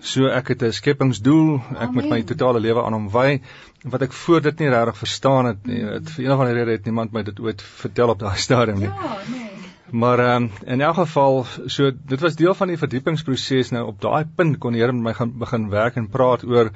So 0.00 0.28
ek 0.30 0.48
het 0.48 0.62
'n 0.62 0.72
skepingsdoel, 0.72 1.54
ek 1.70 1.76
Amen. 1.76 1.94
moet 1.94 2.08
my 2.08 2.22
totale 2.22 2.60
lewe 2.60 2.82
aan 2.82 2.92
hom 2.92 3.08
wy. 3.10 3.40
Wat 3.82 4.02
ek 4.02 4.12
voor 4.12 4.40
dit 4.40 4.58
nie 4.58 4.68
regtig 4.68 4.98
verstaan 4.98 5.46
het 5.46 5.66
nie. 5.66 5.82
Het, 5.84 6.10
vir 6.10 6.24
een 6.24 6.32
of 6.32 6.38
ander 6.38 6.54
rede 6.54 6.70
het 6.70 6.84
niemand 6.84 7.12
my 7.12 7.22
dit 7.22 7.40
ooit 7.40 7.62
vertel 7.62 8.08
op 8.08 8.18
daai 8.18 8.38
stadium 8.38 8.78
nie. 8.78 8.88
Ja, 8.88 9.18
nee. 9.26 9.48
Maar 9.90 10.18
ehm 10.18 10.42
um, 10.42 10.50
in 10.64 10.80
elk 10.80 10.94
geval, 10.94 11.46
so 11.66 11.90
dit 12.06 12.20
was 12.20 12.36
deel 12.36 12.54
van 12.54 12.68
die 12.68 12.78
verdiepingsproses 12.78 13.70
nou 13.70 13.86
op 13.86 14.00
daai 14.00 14.24
punt 14.36 14.58
kon 14.58 14.72
die 14.72 14.82
Here 14.82 14.92
met 14.92 15.02
my 15.02 15.14
gaan 15.14 15.38
begin 15.38 15.68
werk 15.68 15.96
en 15.96 16.08
praat 16.08 16.44
oor 16.44 16.70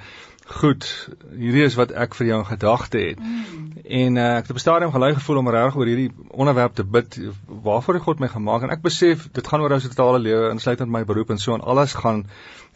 goed, 0.52 0.86
hierdie 1.32 1.64
is 1.64 1.76
wat 1.78 1.92
ek 1.92 2.14
vir 2.18 2.26
jou 2.26 2.38
in 2.42 2.48
gedagte 2.48 2.98
het. 2.98 3.20
Mm. 3.20 3.62
En 3.82 4.16
uh, 4.16 4.26
ek 4.38 4.46
het 4.46 4.50
op 4.54 4.58
'n 4.60 4.64
stadium 4.64 4.92
gelei 4.94 5.14
gevoel 5.14 5.40
om 5.40 5.50
reg 5.50 5.76
oor 5.76 5.86
hierdie 5.86 6.12
onderwerp 6.30 6.74
te 6.74 6.84
bid 6.84 7.18
waarvoor 7.46 8.00
God 8.00 8.20
my 8.20 8.28
gemaak 8.28 8.62
en 8.62 8.70
ek 8.70 8.82
besef 8.82 9.28
dit 9.32 9.46
gaan 9.46 9.60
oor 9.60 9.72
ons 9.72 9.88
totale 9.88 10.18
lewe 10.18 10.50
insluitend 10.50 10.90
my 10.90 11.04
beroep 11.04 11.30
en 11.30 11.38
so 11.38 11.54
en 11.54 11.60
alles 11.60 11.94
gaan 11.94 12.26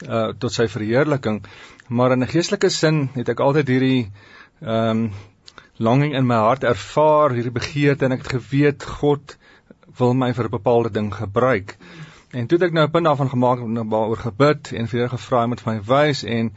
uh, 0.08 0.32
tot 0.38 0.52
sy 0.52 0.68
verheerliking. 0.68 1.42
Maar 1.88 2.12
in 2.12 2.22
'n 2.22 2.32
geestelike 2.34 2.68
sin 2.68 3.08
het 3.14 3.28
ek 3.28 3.40
altyd 3.40 3.68
hierdie 3.68 4.10
ehm 4.60 4.90
um, 4.90 5.10
longing 5.78 6.14
in 6.14 6.26
my 6.26 6.34
hart 6.34 6.64
ervaar, 6.64 7.30
hierdie 7.36 7.52
begeerte 7.52 8.04
en 8.04 8.12
ek 8.12 8.22
het 8.22 8.32
geweet 8.40 8.84
God 8.84 9.36
wil 9.98 10.14
my 10.14 10.32
vir 10.32 10.44
'n 10.44 10.50
bepaalde 10.50 10.90
ding 10.90 11.14
gebruik. 11.14 11.76
En 12.32 12.46
toe 12.46 12.58
het 12.58 12.66
ek 12.68 12.72
nou 12.72 12.86
'n 12.86 12.90
punt 12.90 13.04
daarvan 13.04 13.28
gemaak 13.28 13.60
en 13.60 13.74
daaroor 13.74 14.16
gebid 14.16 14.72
en 14.72 14.88
vir 14.88 15.08
gevra 15.08 15.44
om 15.44 15.50
dit 15.50 15.60
vir 15.60 15.72
my 15.74 15.80
wys 15.82 16.24
en 16.24 16.52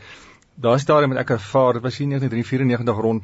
daai 0.59 0.79
stadium 0.79 1.13
het 1.15 1.21
ek 1.23 1.37
ervaar, 1.37 1.77
dit 1.77 1.83
was 1.83 1.97
hier 1.97 2.09
1994 2.11 3.03
rond 3.03 3.23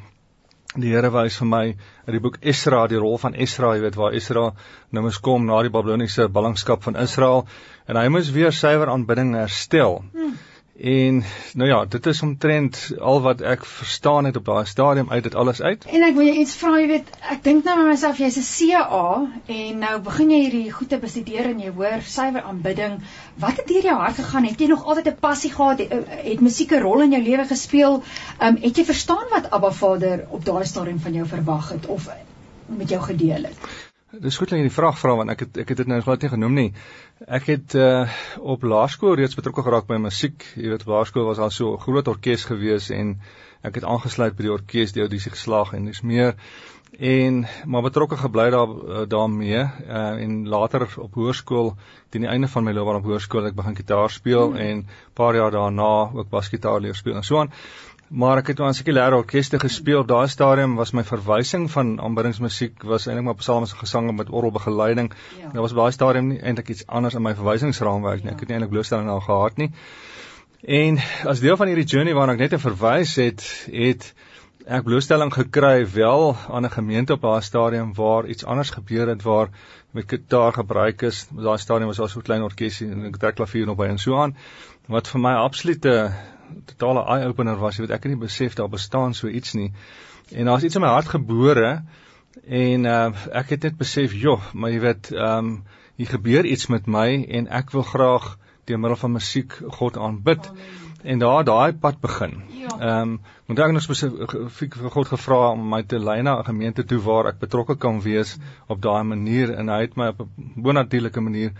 die 0.75 0.91
Here 0.91 1.09
wys 1.11 1.37
vir 1.39 1.47
my 1.47 1.63
uit 2.07 2.13
die 2.15 2.21
boek 2.23 2.37
Esra, 2.43 2.81
die 2.91 2.99
rol 2.99 3.17
van 3.19 3.35
Esra, 3.45 3.73
jy 3.75 3.83
weet 3.83 3.97
waar 3.99 4.15
Esra 4.15 4.49
nou 4.95 5.03
mos 5.05 5.19
kom 5.23 5.45
na 5.47 5.61
die 5.63 5.71
Babiloniese 5.71 6.27
ballingskap 6.31 6.83
van 6.87 6.99
Israel 6.99 7.45
en 7.87 7.99
hy 7.99 8.07
moes 8.11 8.31
weer 8.35 8.55
suiwer 8.55 8.91
aanbidding 8.91 9.33
herstel. 9.39 10.01
Hmm. 10.15 10.35
En 10.79 11.23
nou 11.53 11.69
ja, 11.69 11.85
dit 11.85 12.05
is 12.05 12.21
omtrent 12.21 12.91
al 12.99 13.21
wat 13.21 13.41
ek 13.41 13.61
verstaan 13.65 14.25
het 14.25 14.35
op 14.35 14.45
daai 14.45 14.65
stadium 14.65 15.11
uit 15.11 15.23
dit 15.23 15.35
alles 15.35 15.61
uit. 15.61 15.85
En 15.85 16.03
ek 16.03 16.17
wil 16.17 16.27
jou 16.27 16.41
iets 16.41 16.55
vra, 16.59 16.73
jy 16.81 16.89
weet, 16.89 17.13
ek 17.31 17.45
dink 17.45 17.63
nou 17.63 17.75
by 17.79 17.85
myself 17.87 18.19
jy's 18.19 18.35
'n 18.41 18.43
CA 18.49 19.05
en 19.55 19.79
nou 19.85 19.93
begin 20.09 20.35
jy 20.35 20.41
hierdie 20.41 20.73
goed 20.75 20.89
te 20.89 20.99
bestudeer 20.99 21.47
en 21.53 21.63
jy 21.63 21.71
hoor 21.79 22.03
suiwer 22.03 22.43
aanbidding. 22.43 22.99
Wat 23.39 23.55
het 23.63 23.67
deur 23.71 23.87
jou 23.87 23.95
hart 24.03 24.19
gegaan? 24.19 24.51
Het 24.51 24.59
jy 24.59 24.67
nog 24.67 24.83
altyd 24.83 25.07
'n 25.07 25.19
passie 25.19 25.51
gehad? 25.55 25.79
Het, 25.79 26.07
het 26.27 26.41
musiek 26.41 26.71
'n 26.71 26.83
rol 26.83 27.07
in 27.07 27.11
jou 27.11 27.23
lewe 27.23 27.45
gespeel? 27.45 28.03
Ehm 28.39 28.55
um, 28.55 28.61
het 28.61 28.77
jy 28.77 28.85
verstaan 28.85 29.27
wat 29.31 29.51
Abba 29.51 29.71
Vader 29.71 30.27
op 30.29 30.45
daai 30.45 30.65
stadium 30.65 30.99
van 30.99 31.13
jou 31.13 31.27
verwag 31.27 31.69
het 31.69 31.85
of 31.85 32.09
met 32.67 32.89
jou 32.89 33.01
gedeel 33.01 33.43
het? 33.43 33.94
Dis 34.21 34.37
goed 34.37 34.49
dat 34.49 34.59
jy 34.59 34.67
die 34.67 34.73
vraag 34.73 34.99
vra 34.99 35.15
want 35.19 35.33
ek 35.33 35.45
het 35.45 35.57
ek 35.63 35.71
het 35.73 35.81
dit 35.81 35.89
nou 35.91 35.97
glad 36.03 36.21
nie 36.21 36.31
genoem 36.31 36.53
nie. 36.55 36.69
Ek 37.27 37.49
het 37.51 37.75
uh 37.79 38.05
op 38.39 38.63
laerskool 38.63 39.15
reeds 39.19 39.35
betrokke 39.35 39.65
geraak 39.65 39.87
by 39.89 39.97
musiek. 40.01 40.45
Jy 40.55 40.71
weet 40.71 40.85
laerskool 40.87 41.27
was 41.27 41.41
al 41.41 41.51
so 41.51 41.73
'n 41.73 41.83
groot 41.83 42.07
orkes 42.07 42.45
gewees 42.45 42.89
en 42.89 43.19
ek 43.63 43.75
het 43.81 43.83
aangesluit 43.83 44.35
by 44.37 44.43
die 44.43 44.53
orkes, 44.53 44.93
die 44.93 45.01
audisie 45.01 45.31
geslaag 45.31 45.73
en 45.73 45.85
dis 45.85 46.01
meer 46.01 46.35
en 46.99 47.45
maar 47.65 47.81
betrokke 47.81 48.17
gebly 48.17 48.49
daar 48.49 48.67
uh, 48.69 49.01
daarmee 49.07 49.57
uh 49.57 50.21
en 50.23 50.47
later 50.47 50.87
op 50.97 51.13
hoërskool 51.13 51.75
teen 52.09 52.21
die 52.21 52.29
einde 52.29 52.47
van 52.47 52.63
my 52.63 52.71
loopbaan 52.71 53.01
op 53.01 53.09
hoërskool 53.09 53.45
ek 53.45 53.55
begin 53.55 53.75
gitaar 53.75 54.09
speel 54.09 54.51
hmm. 54.51 54.55
en 54.55 54.87
paar 55.13 55.35
jaar 55.35 55.51
daarna 55.51 56.11
ook 56.13 56.29
basgitaar 56.29 56.79
leer 56.79 56.95
speel 56.95 57.15
en 57.15 57.23
so 57.23 57.39
aan. 57.39 57.51
Maar 58.07 58.37
ek 58.37 58.51
het 58.53 58.59
aan 58.61 58.75
sekulêre 58.77 59.17
orkeste 59.17 59.57
gespeel. 59.59 60.03
Daai 60.05 60.27
stadium 60.29 60.75
was 60.77 60.91
my 60.93 61.03
verwysing 61.03 61.65
van 61.71 61.95
aanbiddingsmusiek 61.97 62.83
was 62.85 63.07
eintlik 63.07 63.25
maar 63.25 63.39
psalms 63.39 63.71
en 63.73 63.79
gesange 63.81 64.13
met 64.13 64.29
orgelbegeleiding. 64.29 65.09
Ja. 65.39 65.49
Daar 65.53 65.65
was 65.65 65.73
baie 65.73 65.91
stadium 65.91 66.27
nie 66.27 66.39
eintlik 66.39 66.69
iets 66.69 66.85
anders 66.85 67.17
in 67.17 67.23
my 67.25 67.33
verwysingsraamwerk 67.35 68.21
nie. 68.21 68.29
Ja. 68.29 68.35
Ek 68.35 68.45
het 68.45 68.51
nie 68.51 68.57
eintlik 68.59 68.75
blootstelling 68.75 69.09
al 69.09 69.23
gehad 69.25 69.57
nie. 69.57 69.71
En 70.65 70.99
as 71.25 71.41
deel 71.41 71.57
van 71.57 71.67
hierdie 71.67 71.85
journey 71.85 72.13
waarna 72.13 72.37
ek 72.37 72.45
net 72.45 72.61
verwys 72.61 73.15
het, 73.21 73.41
het 73.73 74.13
ek 74.65 74.85
blootstelling 74.85 75.33
gekry 75.33 75.85
wel 75.93 76.35
aan 76.49 76.65
'n 76.65 76.77
gemeente 76.77 77.13
op 77.13 77.21
daai 77.21 77.41
stadium 77.41 77.93
waar 77.93 78.25
iets 78.25 78.45
anders 78.45 78.69
gebeur 78.69 79.07
het 79.07 79.21
waar 79.21 79.49
met 79.91 80.09
gitaar 80.09 80.53
gebruik 80.53 81.01
is. 81.01 81.27
Daai 81.31 81.57
stadium 81.57 81.87
was 81.87 81.99
al 81.99 82.07
so 82.07 82.19
'n 82.19 82.29
klein 82.29 82.41
orkesie 82.41 82.91
en 82.91 83.05
ek 83.05 83.21
het 83.21 83.35
klavier 83.35 83.65
nog 83.65 83.77
by 83.77 83.85
en 83.85 83.97
so 83.97 84.21
aan. 84.21 84.35
Wat 84.87 85.07
vir 85.07 85.19
my 85.19 85.33
absolute 85.33 86.13
totale 86.65 87.05
eye 87.15 87.27
opener 87.27 87.59
was, 87.61 87.77
jy 87.77 87.85
weet 87.85 87.95
ek 87.97 88.07
het 88.07 88.13
nie 88.13 88.23
besef 88.25 88.55
daar 88.55 88.69
bestaan 88.69 89.13
so 89.13 89.27
iets 89.27 89.53
nie. 89.53 89.71
En 90.31 90.45
daar's 90.45 90.63
iets 90.63 90.75
in 90.75 90.81
my 90.81 90.93
hart 90.93 91.11
gebore 91.11 91.83
en 92.45 92.85
uh, 92.85 93.11
ek 93.31 93.55
het 93.55 93.69
net 93.69 93.77
besef, 93.77 94.13
joh, 94.13 94.41
maar 94.53 94.73
jy 94.73 94.79
weet, 94.89 95.11
ehm 95.15 95.37
um, 95.37 95.57
hier 95.95 96.09
gebeur 96.11 96.43
iets 96.43 96.67
met 96.67 96.89
my 96.91 97.23
en 97.37 97.45
ek 97.47 97.69
wil 97.71 97.85
graag 97.87 98.33
deur 98.67 98.79
middel 98.83 98.99
van 98.99 99.13
musiek 99.15 99.53
God 99.77 99.95
aanbid. 99.97 100.49
Amen. 100.49 100.85
En 101.05 101.19
daar 101.19 101.43
daai 101.43 101.73
pad 101.73 101.99
begin. 102.01 102.41
Ja. 102.49 102.67
Ehm 102.79 103.09
um, 103.09 103.19
moet 103.45 103.59
ek 103.61 103.71
nog 103.71 103.83
spesifiek 103.85 104.75
vir 104.81 104.91
God 104.93 105.07
gevra 105.07 105.51
om 105.53 105.67
my 105.69 105.83
te 105.83 105.99
lei 106.01 106.21
na 106.25 106.39
'n 106.39 106.47
gemeente 106.47 106.83
toe 106.83 106.99
waar 107.07 107.27
ek 107.29 107.39
betrokke 107.39 107.75
kan 107.77 108.01
wees 108.01 108.37
op 108.67 108.81
daai 108.81 109.03
manier 109.03 109.53
en 109.53 109.69
hy 109.69 109.81
het 109.81 109.95
my 109.95 110.07
op 110.07 110.21
'n 110.21 110.63
bonatuurlike 110.65 111.21
manier 111.21 111.51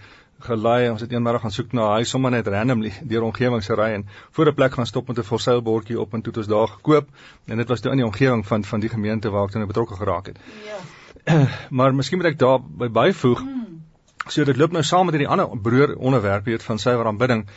gelei. 0.46 0.90
Ons 0.90 1.02
het 1.02 1.12
eendag 1.12 1.42
gaan 1.42 1.52
soek 1.52 1.74
na 1.74 1.82
'n 1.88 1.98
huis 2.00 2.10
sommer 2.10 2.32
net 2.32 2.48
randomly 2.48 2.94
deur 3.04 3.24
omgewing 3.24 3.64
se 3.64 3.76
ry 3.76 3.92
en 3.94 4.06
voor 4.32 4.48
'n 4.48 4.54
plek 4.54 4.74
gaan 4.74 4.86
stop 4.86 5.08
met 5.08 5.20
'n 5.20 5.24
forseilbordjie 5.24 6.00
op 6.00 6.14
en 6.14 6.22
toe 6.22 6.34
het 6.34 6.38
ons 6.38 6.48
daar 6.48 6.68
gekoop 6.68 7.08
en 7.46 7.58
dit 7.58 7.68
was 7.68 7.80
toe 7.82 7.92
in 7.92 7.98
die 7.98 8.06
omgewing 8.06 8.46
van 8.48 8.64
van 8.64 8.80
die 8.80 8.90
gemeente 8.90 9.30
waar 9.30 9.46
ek 9.46 9.52
toe 9.52 9.66
betrokke 9.66 9.96
geraak 9.96 10.26
het. 10.26 10.38
Ja. 10.66 11.48
maar 11.78 11.96
miskien 11.96 12.18
moet 12.18 12.28
ek 12.28 12.40
daar 12.40 12.60
by 12.62 12.90
byvoeg. 12.90 13.40
Hmm. 13.40 13.84
So 14.28 14.44
dit 14.44 14.58
loop 14.58 14.72
nou 14.72 14.84
saam 14.84 15.06
met 15.06 15.16
hierdie 15.16 15.32
ander 15.32 15.58
broer 15.58 15.96
onderwerp 15.96 16.46
hier 16.46 16.60
van 16.60 16.80
suiwer 16.80 17.06
aanbidding 17.06 17.48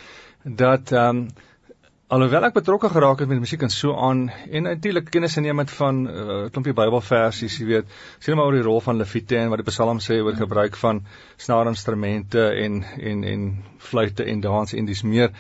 dat 0.43 0.93
ehm 0.93 1.17
um, 1.17 1.29
alhoewel 2.09 2.47
ek 2.47 2.55
betrokke 2.57 2.89
geraak 2.89 3.21
het 3.21 3.29
met 3.29 3.41
musiek 3.43 3.63
en 3.67 3.73
so 3.73 3.93
aan 3.93 4.29
en 4.31 4.65
natuurlik 4.65 5.11
kennis 5.13 5.35
geneem 5.37 5.59
het 5.61 5.71
van 5.71 5.97
'n 6.03 6.07
uh, 6.09 6.37
klompie 6.53 6.73
Bybelversies, 6.73 7.59
jy 7.61 7.67
weet, 7.67 7.97
sien 8.19 8.37
maar 8.37 8.47
oor 8.47 8.57
die 8.57 8.65
rol 8.65 8.81
van 8.81 8.97
leviete 8.97 9.37
en 9.37 9.51
wat 9.53 9.61
die 9.61 9.69
Psalm 9.69 10.01
sê 10.01 10.17
oor 10.25 10.33
gebruik 10.33 10.77
van 10.77 11.03
snaarinstrumente 11.37 12.47
en 12.65 12.83
en 13.11 13.25
en 13.25 13.43
fluitte 13.79 14.25
en 14.25 14.41
dans 14.41 14.73
en 14.73 14.87
dis 14.87 15.03
meer 15.03 15.33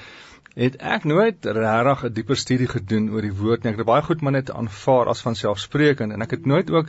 het 0.54 0.76
ek 0.76 1.04
nooit 1.04 1.46
regtig 1.46 2.04
'n 2.04 2.12
dieper 2.12 2.37
studie 2.37 2.68
gedoen 2.68 3.11
oor 3.11 3.22
die 3.22 3.33
woord 3.33 3.64
nie. 3.64 3.72
Ek 3.72 3.78
het 3.78 3.87
baie 3.87 4.02
goed 4.02 4.20
maar 4.20 4.33
net 4.33 4.52
aanvaar 4.52 5.07
as 5.09 5.22
van 5.22 5.35
selfspreekend 5.35 6.12
en 6.12 6.22
ek 6.22 6.31
het 6.31 6.46
nooit 6.46 6.70
ook 6.70 6.87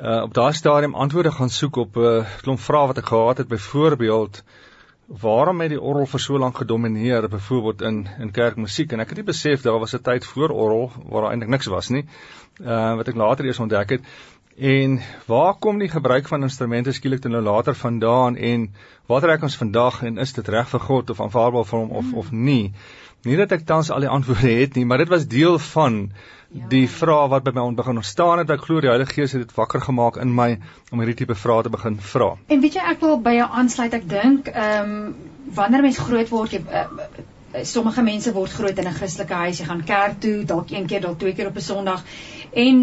uh, 0.00 0.22
op 0.22 0.34
daardie 0.34 0.58
stadium 0.58 0.94
antwoorde 0.94 1.30
gaan 1.30 1.50
soek 1.50 1.76
op 1.76 1.96
'n 1.96 2.00
uh, 2.00 2.26
klomp 2.42 2.60
vrae 2.60 2.86
wat 2.86 2.98
ek 2.98 3.06
gehad 3.06 3.38
het 3.38 3.48
byvoorbeeld 3.48 4.42
waarom 5.10 5.60
het 5.60 5.72
die 5.72 5.80
orgel 5.80 6.06
vir 6.06 6.20
so 6.22 6.38
lank 6.38 6.56
gedomeineer 6.62 7.28
byvoorbeeld 7.28 7.82
in 7.82 8.08
in 8.18 8.30
kerkmusiek? 8.30 8.92
En 8.92 9.00
ek 9.00 9.08
het 9.08 9.18
nie 9.18 9.30
besef 9.32 9.62
daar 9.62 9.78
was 9.78 9.94
'n 9.94 10.02
tyd 10.02 10.24
voor 10.24 10.50
orgel 10.50 10.92
waar 11.08 11.22
daar 11.22 11.30
eintlik 11.30 11.50
niks 11.50 11.66
was 11.66 11.88
nie 11.88 12.06
uh 12.62 12.94
wat 12.96 13.08
ek 13.08 13.16
later 13.16 13.44
eers 13.44 13.58
ontdek 13.58 13.90
het. 13.90 14.02
En 14.56 15.00
waar 15.26 15.54
kom 15.54 15.78
die 15.78 15.88
gebruik 15.88 16.28
van 16.28 16.42
instrumente 16.42 16.92
skielik 16.92 17.24
nou 17.24 17.42
later 17.42 17.74
vandaan 17.74 18.36
en 18.36 18.74
wat 19.06 19.22
trek 19.22 19.42
ons 19.42 19.56
vandag 19.56 20.02
en 20.02 20.18
is 20.18 20.32
dit 20.32 20.48
reg 20.48 20.68
vir 20.68 20.80
God 20.80 21.10
of 21.10 21.20
aanvaarbaar 21.20 21.64
vir 21.64 21.78
hom 21.78 21.90
of 21.90 22.12
of 22.12 22.30
nie 22.30 22.72
nie 23.24 23.36
dat 23.36 23.52
ek 23.52 23.66
tans 23.66 23.90
al 23.90 24.00
die 24.00 24.08
antwoorde 24.08 24.48
het 24.60 24.76
nie 24.76 24.84
maar 24.84 24.98
dit 24.98 25.08
was 25.08 25.26
deel 25.26 25.58
van 25.58 26.10
Ja. 26.50 26.66
die 26.68 26.86
vrae 26.90 27.28
wat 27.30 27.44
by 27.46 27.52
my 27.54 27.74
begin 27.78 27.96
ontstaan 28.00 28.38
het, 28.38 28.50
ek 28.50 28.64
glo 28.66 28.80
die 28.82 28.88
Heilige 28.90 29.12
Gees 29.14 29.32
het 29.36 29.42
dit 29.46 29.52
wakker 29.54 29.80
gemaak 29.80 30.16
in 30.16 30.32
my 30.34 30.58
om 30.90 30.98
hierdie 30.98 31.14
tipe 31.20 31.34
vrae 31.38 31.62
te 31.62 31.70
begin 31.70 31.98
vra. 32.02 32.32
En 32.48 32.60
weet 32.60 32.74
jy 32.74 32.82
ek 32.90 33.00
wil 33.00 33.20
by 33.22 33.36
jou 33.36 33.46
aansluit, 33.60 33.94
ek 33.94 34.08
dink 34.10 34.48
ehm 34.48 34.90
um, 34.90 35.14
wanneer 35.54 35.82
mens 35.86 35.98
groot 35.98 36.28
word, 36.28 36.50
jy 36.50 36.60
uh, 36.66 37.62
sommige 37.62 38.02
mense 38.02 38.32
word 38.34 38.50
groot 38.50 38.78
in 38.78 38.88
'n 38.88 38.94
Christelike 38.98 39.34
huis, 39.34 39.58
jy 39.60 39.66
gaan 39.66 39.84
kerk 39.84 40.20
toe, 40.20 40.44
dalk 40.44 40.70
een 40.74 40.86
keer, 40.86 41.00
dalk 41.00 41.18
twee 41.18 41.34
keer 41.38 41.46
op 41.46 41.56
'n 41.56 41.60
Sondag 41.68 42.02
en 42.52 42.82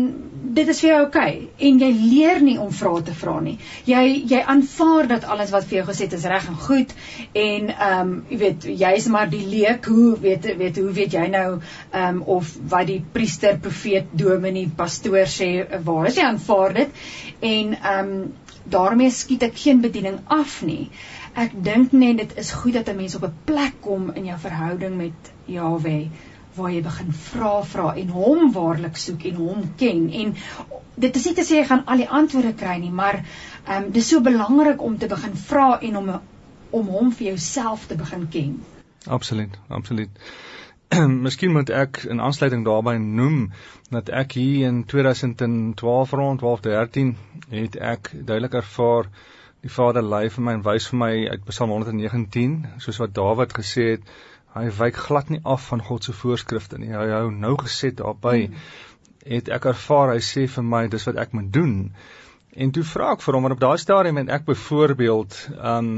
dit 0.57 0.69
is 0.71 0.79
vir 0.81 0.89
jou 0.89 0.97
oukei 1.01 1.31
okay, 1.33 1.67
en 1.67 1.79
jy 1.81 1.89
leer 1.95 2.39
nie 2.43 2.55
om 2.61 2.69
vrae 2.73 3.01
te 3.05 3.13
vra 3.17 3.35
nie. 3.43 3.57
Jy 3.89 4.03
jy 4.31 4.39
aanvaar 4.53 5.09
dat 5.11 5.27
alles 5.27 5.51
wat 5.53 5.67
vir 5.69 5.79
jou 5.79 5.85
gesê 5.89 6.07
is 6.13 6.25
reg 6.31 6.47
en 6.51 6.59
goed 6.67 6.93
en 7.33 7.69
ehm 7.73 7.99
um, 7.99 8.13
jy 8.29 8.39
weet 8.43 8.67
jy's 8.83 9.07
maar 9.13 9.29
die 9.29 9.43
leek, 9.45 9.85
hoe 9.85 10.15
weet 10.23 10.49
weet 10.61 10.79
hoe 10.81 10.95
weet 10.99 11.13
jy 11.19 11.27
nou 11.33 11.59
ehm 11.59 12.07
um, 12.07 12.23
of 12.37 12.55
wat 12.73 12.87
die 12.87 13.01
priester, 13.13 13.59
profeet, 13.61 14.09
dominee, 14.11 14.71
pastoor 14.81 15.27
sê 15.37 15.51
waar 15.83 16.07
is 16.07 16.17
jy 16.17 16.27
aanvaar 16.31 16.73
dit? 16.81 16.99
En 17.39 17.77
ehm 17.77 18.13
um, 18.17 18.33
daarmee 18.67 19.11
skiet 19.15 19.45
ek 19.47 19.59
geen 19.63 19.81
bediening 19.81 20.19
af 20.27 20.61
nie. 20.67 20.89
Ek 21.37 21.53
dink 21.63 21.93
net 21.93 22.17
dit 22.17 22.33
is 22.41 22.51
goed 22.51 22.73
dat 22.73 22.89
'n 22.89 22.97
mens 22.97 23.15
op 23.15 23.23
'n 23.23 23.37
plek 23.45 23.75
kom 23.81 24.11
in 24.15 24.25
jou 24.25 24.39
verhouding 24.39 24.97
met 24.97 25.31
Jawe 25.45 26.09
waar 26.57 26.71
jy 26.73 26.81
begin 26.85 27.11
vra 27.25 27.51
vra 27.73 27.91
en 28.03 28.15
hom 28.15 28.51
waarlik 28.55 28.97
soek 28.97 29.27
en 29.31 29.37
hom 29.43 29.67
ken 29.81 30.07
en 30.21 30.33
dit 30.95 31.19
is 31.21 31.29
nie 31.29 31.35
te 31.37 31.45
sê 31.45 31.61
jy 31.61 31.67
gaan 31.69 31.85
al 31.85 32.03
die 32.03 32.09
antwoorde 32.21 32.55
kry 32.63 32.79
nie 32.81 32.93
maar 33.03 33.21
ehm 33.21 33.83
um, 33.83 33.91
dis 33.91 34.09
so 34.09 34.23
belangrik 34.25 34.81
om 34.81 34.97
te 34.97 35.11
begin 35.13 35.37
vra 35.49 35.69
en 35.81 36.01
om 36.01 36.11
om 36.69 36.87
hom 36.87 37.11
vir 37.15 37.27
jouself 37.31 37.87
te 37.87 37.95
begin 37.95 38.27
ken. 38.31 38.59
Absoluut, 39.07 39.57
absoluut. 39.67 40.09
Miskien 41.25 41.53
moet 41.55 41.69
ek 41.69 42.01
in 42.11 42.21
aansluiting 42.23 42.63
daarbey 42.65 42.97
noem 42.99 43.49
dat 43.91 44.09
ek 44.09 44.37
hier 44.39 44.67
in 44.67 44.83
2012 44.87 46.13
rond 46.19 46.43
1213 46.43 47.15
het 47.51 47.75
ek 47.93 48.11
duidelik 48.13 48.59
ervaar 48.61 49.09
die 49.65 49.73
Vader 49.73 50.05
lei 50.05 50.27
vir 50.31 50.45
my 50.47 50.55
en 50.57 50.63
wys 50.63 50.87
vir 50.91 50.99
my 51.01 51.11
uit 51.33 51.45
Psalm 51.49 51.73
119, 51.75 52.57
soos 52.83 52.99
wat 53.01 53.15
Dawid 53.17 53.55
gesê 53.57 53.87
het, 53.95 54.11
hy 54.61 54.69
wyk 54.79 54.99
glad 55.07 55.29
nie 55.33 55.41
af 55.43 55.67
van 55.71 55.83
God 55.83 56.03
se 56.03 56.13
voorskrifte 56.13 56.79
nie. 56.81 56.93
Hy 56.93 57.07
hou 57.13 57.31
nou 57.31 57.55
geset 57.61 57.97
daarby. 58.01 58.49
Het 59.27 59.49
ek 59.53 59.67
ervaar 59.73 60.13
hy 60.15 60.21
sê 60.23 60.47
vir 60.51 60.65
my 60.65 60.85
dis 60.91 61.07
wat 61.09 61.19
ek 61.23 61.35
moet 61.37 61.51
doen. 61.53 61.75
En 62.57 62.71
toe 62.73 62.83
vra 62.87 63.11
ek 63.15 63.25
vir 63.25 63.37
hom 63.37 63.49
en 63.49 63.57
op 63.57 63.61
daai 63.61 63.77
stadium 63.81 64.17
en 64.23 64.31
ek 64.33 64.47
byvoorbeeld 64.47 65.35
um 65.73 65.91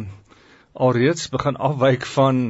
alreeds 0.79 1.29
begin 1.33 1.57
afwyk 1.69 2.05
van 2.15 2.43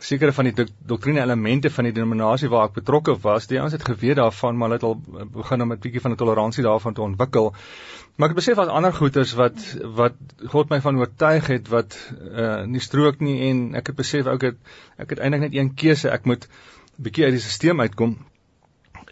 sekere 0.00 0.32
van 0.32 0.48
die 0.48 0.54
do 0.56 0.64
doktrine 0.88 1.20
elemente 1.20 1.70
van 1.70 1.86
die 1.86 1.92
denominasie 1.92 2.48
waar 2.48 2.70
ek 2.70 2.78
betrokke 2.78 3.14
was. 3.22 3.46
Die 3.50 3.58
ouens 3.60 3.76
het 3.76 3.84
geweet 3.84 4.16
daarvan, 4.16 4.56
maar 4.56 4.70
hulle 4.70 4.78
het 4.78 4.86
al 4.88 5.28
begin 5.34 5.62
om 5.62 5.72
'n 5.72 5.78
bietjie 5.78 6.00
van 6.00 6.12
'n 6.12 6.16
toleransie 6.16 6.64
daarvan 6.64 6.94
te 6.94 7.02
ontwikkel. 7.02 7.52
Maar 8.16 8.30
ek 8.30 8.34
besef 8.34 8.58
as 8.58 8.68
ander 8.68 8.92
goeters 8.92 9.32
wat 9.34 9.60
wat 9.96 10.16
God 10.46 10.70
my 10.70 10.80
van 10.80 10.98
oortuig 10.98 11.46
het 11.46 11.68
wat 11.68 11.96
uh 12.32 12.64
nie 12.64 12.80
strook 12.80 13.20
nie 13.20 13.50
en 13.50 13.74
ek 13.74 13.86
het 13.86 13.96
besef 13.96 14.26
ook 14.26 14.42
het 14.42 14.56
ek 14.96 15.10
het 15.10 15.18
eintlik 15.18 15.40
net 15.40 15.54
een 15.54 15.74
keuse, 15.74 16.10
ek 16.10 16.24
moet 16.24 16.48
bietjie 16.96 17.24
uit 17.24 17.32
die 17.32 17.40
stelsel 17.40 17.80
uitkom. 17.80 18.18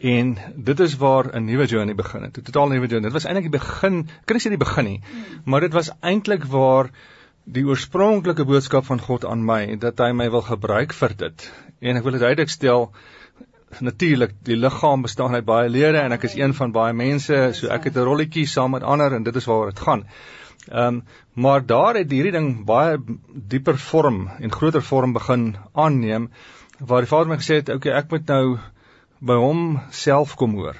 En 0.01 0.37
dit 0.55 0.81
is 0.81 0.97
waar 0.97 1.35
'n 1.35 1.45
nuwe 1.45 1.67
journey 1.67 1.95
begin 1.95 2.23
het. 2.23 2.39
'n 2.39 2.43
Totaal 2.43 2.69
nuwe 2.69 2.87
journey. 2.87 3.11
Dit 3.11 3.13
was 3.13 3.25
eintlik 3.25 3.51
die 3.51 3.59
begin, 3.59 4.09
ek 4.21 4.27
kan 4.27 4.37
nie 4.37 4.45
sê 4.47 4.49
die 4.49 4.65
begin 4.65 4.85
nie, 4.85 5.01
maar 5.45 5.61
dit 5.61 5.73
was 5.73 5.91
eintlik 6.01 6.45
waar 6.45 6.91
die 7.49 7.65
oorspronklike 7.65 8.45
boodskap 8.45 8.85
van 8.89 9.01
God 9.01 9.25
aan 9.25 9.45
my 9.45 9.63
dat 9.81 10.01
hy 10.05 10.11
my 10.13 10.27
wil 10.33 10.45
gebruik 10.45 10.93
vir 10.97 11.15
dit. 11.23 11.45
En 11.81 11.97
ek 11.97 12.05
wil 12.05 12.17
dit 12.17 12.25
duidelik 12.25 12.53
stel 12.53 12.91
natuurlik 13.85 14.35
die 14.45 14.57
liggaam 14.57 15.05
bestaan 15.05 15.37
uit 15.37 15.47
baie 15.49 15.69
lede 15.69 16.01
en 16.01 16.13
ek 16.17 16.27
is 16.29 16.37
een 16.37 16.55
van 16.57 16.73
baie 16.73 16.97
mense, 16.97 17.39
so 17.57 17.71
ek 17.73 17.89
het 17.89 17.97
'n 17.97 18.05
rolletjie 18.09 18.47
saam 18.47 18.77
met 18.77 18.83
ander 18.83 19.15
en 19.15 19.25
dit 19.25 19.37
is 19.37 19.49
waaroor 19.49 19.73
dit 19.73 19.81
gaan. 19.81 20.05
Ehm 20.69 20.87
um, 20.87 21.03
maar 21.35 21.67
daar 21.67 21.95
het 21.95 22.11
hierdie 22.11 22.33
ding 22.33 22.65
baie 22.67 22.99
dieper 23.49 23.79
vorm 23.79 24.29
en 24.41 24.53
groter 24.53 24.83
vorm 24.83 25.13
begin 25.13 25.57
aanneem 25.73 26.31
waar 26.79 27.01
die 27.01 27.09
Vader 27.09 27.29
my 27.29 27.37
gesê 27.37 27.55
het, 27.61 27.69
"Oké, 27.69 27.89
okay, 27.89 27.93
ek 27.93 28.11
moet 28.11 28.27
nou 28.27 28.59
by 29.21 29.35
hom 29.35 29.81
self 29.91 30.35
kom 30.35 30.55
hoor." 30.55 30.77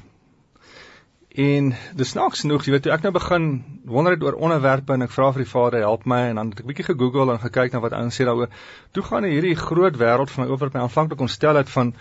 En 1.39 1.69
dis 1.95 2.09
snaaks 2.11 2.41
genoeg, 2.43 2.65
jy 2.67 2.73
weet, 2.75 2.83
toe 2.83 2.91
ek 2.91 3.05
nou 3.07 3.13
begin 3.15 3.45
wonder 3.87 4.17
het 4.17 4.25
oor 4.27 4.37
onderwerpe 4.43 4.97
en 4.97 5.05
ek 5.05 5.13
vra 5.15 5.29
vir 5.37 5.45
die 5.45 5.51
Vader 5.51 5.85
help 5.85 6.07
my 6.11 6.25
en 6.33 6.41
dan 6.41 6.49
het 6.51 6.63
ek 6.65 6.67
bietjie 6.67 6.87
gegoogel 6.89 7.31
en 7.31 7.39
gekyk 7.39 7.77
na 7.77 7.81
wat 7.85 7.93
ouens 7.95 8.17
sê 8.19 8.25
daaroor. 8.27 8.49
Toe 8.97 9.05
gaan 9.07 9.27
hierdie 9.29 9.53
groot 9.61 10.01
wêreld 10.01 10.33
van 10.35 10.45
my 10.45 10.49
oor 10.51 10.73
my 10.75 10.81
aanvanklik 10.83 11.23
ontstel 11.23 11.61
het 11.61 11.71
van 11.71 11.93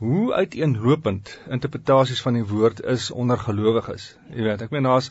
hoe 0.00 0.32
uiteenlopend 0.32 1.34
interpretasies 1.58 2.22
van 2.24 2.38
die 2.38 2.44
woord 2.48 2.80
is 2.94 3.10
onder 3.10 3.36
gelowiges. 3.40 4.06
Jy 4.32 4.46
weet, 4.48 4.64
ek 4.64 4.72
meen 4.72 4.88
daar's 4.88 5.10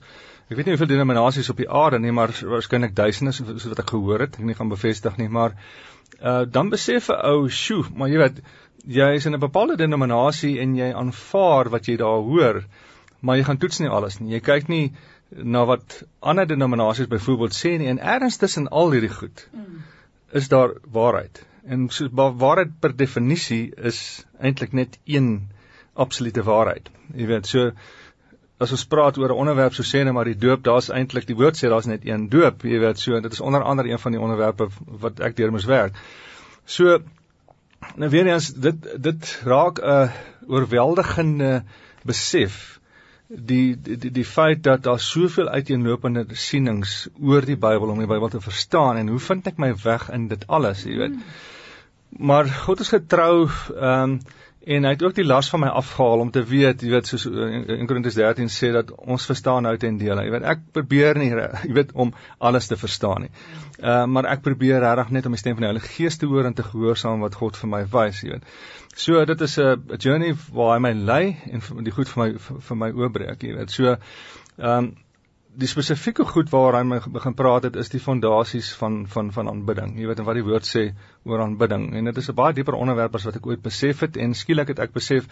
ek 0.50 0.58
weet 0.58 0.66
nie 0.66 0.74
hoeveel 0.74 0.92
denominasies 0.96 1.52
op 1.54 1.62
die 1.62 1.70
aarde 1.70 2.02
nie, 2.02 2.14
maar 2.14 2.34
waarskynlik 2.34 2.98
duisende 2.98 3.36
soos 3.38 3.70
wat 3.70 3.84
ek 3.86 3.94
gehoor 3.94 4.26
het. 4.26 4.40
Ek 4.42 4.50
nie 4.50 4.58
gaan 4.58 4.74
bevestig 4.74 5.22
nie, 5.22 5.30
maar 5.30 5.54
uh 6.22 6.42
dan 6.58 6.74
besef 6.74 7.12
'n 7.14 7.22
ou, 7.22 7.50
sjoe, 7.50 7.86
maar 7.94 8.10
jy 8.10 8.18
weet, 8.24 8.42
jy 8.98 9.14
is 9.22 9.30
in 9.30 9.38
'n 9.38 9.46
bepaalde 9.46 9.78
denominasie 9.78 10.58
en 10.66 10.76
jy 10.76 10.90
aanvaar 10.90 11.70
wat 11.70 11.86
jy 11.86 11.98
daar 12.02 12.26
hoor 12.26 12.64
maar 13.26 13.40
jy 13.40 13.46
gaan 13.48 13.60
toets 13.62 13.82
nie 13.82 13.90
alles 13.90 14.20
nie. 14.20 14.36
Jy 14.36 14.42
kyk 14.46 14.70
nie 14.72 14.86
na 15.56 15.66
wat 15.66 16.04
ander 16.20 16.48
denominasies 16.48 17.10
byvoorbeeld 17.12 17.58
sê 17.58 17.76
nie 17.82 17.90
en 17.92 18.00
ergens 18.00 18.38
tussen 18.42 18.70
al 18.70 18.94
hierdie 18.94 19.12
goed 19.14 19.48
mm. 19.52 19.84
is 20.42 20.50
daar 20.54 20.76
waarheid. 20.98 21.42
En 21.66 21.90
so 21.90 22.10
waarheid 22.14 22.76
per 22.80 22.94
definisie 22.96 23.74
is 23.92 24.00
eintlik 24.38 24.76
net 24.78 25.00
een 25.06 25.48
absolute 25.94 26.44
waarheid. 26.46 26.92
Jy 27.16 27.30
weet, 27.32 27.50
so 27.50 27.72
as 28.62 28.72
ons 28.72 28.86
praat 28.92 29.18
oor 29.18 29.34
'n 29.34 29.42
onderwerp 29.46 29.74
so 29.74 29.84
sê 29.84 30.04
net 30.04 30.14
maar 30.14 30.30
die 30.30 30.38
doop, 30.38 30.64
daar's 30.64 30.90
eintlik 30.90 31.26
die 31.28 31.36
woord 31.36 31.58
sê 31.58 31.70
daar's 31.72 31.90
net 31.90 32.06
een 32.06 32.30
doop, 32.30 32.64
jy 32.64 32.80
weet, 32.80 33.00
so 33.00 33.20
dit 33.20 33.32
is 33.32 33.42
onder 33.42 33.64
andere 33.64 33.90
een 33.90 34.00
van 34.00 34.12
die 34.12 34.22
onderwerpe 34.22 34.70
wat 34.86 35.20
ek 35.20 35.36
deur 35.36 35.52
moes 35.52 35.66
werk. 35.66 35.98
So 36.66 37.02
nou 37.96 38.10
weer 38.10 38.28
eens 38.28 38.54
dit 38.54 38.88
dit 39.02 39.42
raak 39.44 39.82
'n 39.82 40.12
oorweldigende 40.48 41.64
besef 42.06 42.80
die 43.28 43.76
die 43.82 44.12
die, 44.12 44.26
feit 44.26 44.64
dat 44.64 44.84
daar 44.84 45.00
soveel 45.00 45.50
uiteenlopende 45.50 46.26
sienings 46.32 47.08
oor 47.22 47.46
die 47.46 47.58
Bybel 47.58 47.90
om 47.90 48.00
die 48.00 48.10
Bybel 48.10 48.30
te 48.30 48.42
verstaan 48.42 48.98
en 48.98 49.08
hoe 49.08 49.20
vind 49.20 49.48
ek 49.48 49.58
my 49.62 49.72
weg 49.84 50.10
in 50.14 50.28
dit 50.28 50.48
alles, 50.48 50.86
jy 50.86 50.98
weet. 50.98 51.20
Maar 52.18 52.50
God 52.66 52.80
is 52.86 52.94
getrou, 52.94 53.48
ehm 53.76 54.18
um, 54.18 54.20
en 54.66 54.88
hy 54.88 54.92
het 54.96 55.04
ook 55.06 55.16
die 55.18 55.26
las 55.26 55.50
van 55.54 55.62
my 55.62 55.68
afgehaal 55.80 56.24
om 56.24 56.32
te 56.34 56.42
weet, 56.44 56.82
jy 56.82 56.90
weet, 56.90 57.10
soos 57.10 57.26
in 57.30 57.86
Korintiërs 57.90 58.18
13 58.18 58.50
sê 58.50 58.72
dat 58.74 58.90
ons 58.96 59.28
verstaan 59.30 59.68
nou 59.68 59.76
ten 59.82 60.00
dele. 60.02 60.24
Jy 60.26 60.34
weet, 60.34 60.48
ek 60.56 60.64
probeer 60.74 61.20
nie, 61.22 61.30
jy 61.70 61.76
weet, 61.78 61.94
om 61.94 62.14
alles 62.40 62.70
te 62.72 62.78
verstaan 62.80 63.28
nie. 63.28 63.32
Uh, 63.78 64.04
maar 64.10 64.30
ek 64.32 64.42
probeer 64.46 64.82
regtig 64.82 65.14
net 65.14 65.30
om 65.30 65.38
die 65.38 65.42
stem 65.42 65.58
van 65.60 65.68
die 65.68 65.72
Heilige 65.74 65.94
Gees 65.94 66.18
te 66.18 66.30
hoor 66.32 66.50
en 66.50 66.58
te 66.58 66.66
gehoorsaam 66.66 67.22
wat 67.26 67.38
God 67.38 67.62
vir 67.62 67.72
my 67.76 67.86
wys, 67.94 68.24
jy 68.26 68.34
weet. 68.34 68.52
So 68.96 69.26
dit 69.28 69.42
is 69.42 69.58
'n 69.60 69.98
journey 70.00 70.36
waar 70.52 70.76
hy 70.76 70.82
my 70.82 70.94
lei 70.94 71.38
en 71.52 71.62
die 71.84 71.92
goed 71.92 72.10
vir 72.10 72.24
my 72.24 72.30
vir 72.40 72.78
my 72.78 72.92
oopbreek, 72.92 73.44
jy 73.44 73.58
weet. 73.58 73.72
So 73.72 73.96
ehm 73.96 74.70
um, 74.78 74.94
die 75.56 75.68
spesifieke 75.72 76.26
goed 76.28 76.50
waar 76.52 76.76
hy 76.76 76.84
my 76.84 77.00
begin 77.16 77.36
praat 77.36 77.64
het 77.70 77.78
is 77.80 77.90
die 77.94 78.02
fondasies 78.04 78.74
van 78.80 79.06
van 79.08 79.32
van 79.32 79.48
aanbidding. 79.48 79.96
Jy 80.00 80.08
weet 80.10 80.20
en 80.20 80.28
wat 80.28 80.36
die 80.36 80.44
woord 80.44 80.68
sê 80.68 80.90
oor 81.26 81.42
aanbidding. 81.42 81.94
En 81.94 82.12
dit 82.12 82.18
is 82.18 82.30
'n 82.30 82.36
baie 82.36 82.54
dieper 82.54 82.74
onderwerp 82.74 83.16
as 83.16 83.26
wat 83.26 83.36
ek 83.36 83.48
ooit 83.48 83.62
besef 83.62 84.00
het 84.00 84.18
en 84.18 84.34
skielik 84.34 84.68
het 84.68 84.80
ek 84.80 84.94
besef 84.94 85.28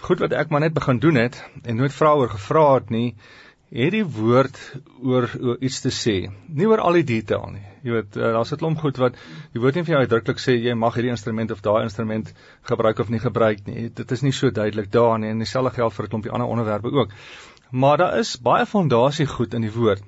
goed 0.00 0.18
wat 0.18 0.32
ek 0.32 0.50
maar 0.50 0.60
net 0.60 0.74
begin 0.74 0.98
doen 0.98 1.14
het 1.14 1.44
en 1.62 1.76
nooit 1.76 1.92
vra 1.92 2.14
oor 2.14 2.28
gevra 2.28 2.74
het 2.74 2.90
nie 2.90 3.14
het 3.70 3.92
die 3.94 4.04
woord 4.04 4.56
oor, 4.98 5.28
oor 5.40 5.58
iets 5.62 5.80
te 5.80 5.92
sê. 5.94 6.14
Nie 6.48 6.66
oor 6.66 6.80
al 6.82 6.98
die 6.98 7.04
detail 7.06 7.52
nie. 7.54 7.66
Jy 7.86 7.92
weet, 7.92 8.16
uh, 8.16 8.32
daar's 8.34 8.52
'n 8.52 8.58
klomp 8.58 8.78
goed 8.78 8.96
wat 8.98 9.14
die 9.52 9.60
woord 9.60 9.74
nie 9.74 9.84
vir 9.84 9.94
jou 9.94 10.00
uitdruklik 10.02 10.40
sê 10.42 10.56
jy 10.58 10.74
mag 10.74 10.94
hierdie 10.94 11.14
instrument 11.14 11.50
of 11.50 11.62
daai 11.62 11.82
instrument 11.84 12.32
gebruik 12.62 12.98
of 12.98 13.08
nie 13.08 13.20
gebruik 13.20 13.66
nie. 13.66 13.88
Dit 13.88 14.10
is 14.10 14.22
nie 14.22 14.32
so 14.32 14.50
duidelik 14.50 14.90
daar 14.90 15.18
nie 15.18 15.30
en 15.30 15.38
dieselfde 15.38 15.70
geld 15.70 15.92
vir 15.92 16.04
'n 16.04 16.08
klompie 16.08 16.32
ander 16.32 16.48
onderwerpe 16.48 16.90
ook. 16.90 17.10
Maar 17.70 17.96
daar 17.96 18.18
is 18.18 18.36
baie 18.36 18.66
fondasie 18.66 19.26
goed 19.26 19.54
in 19.54 19.62
die 19.62 19.72
woord 19.72 20.02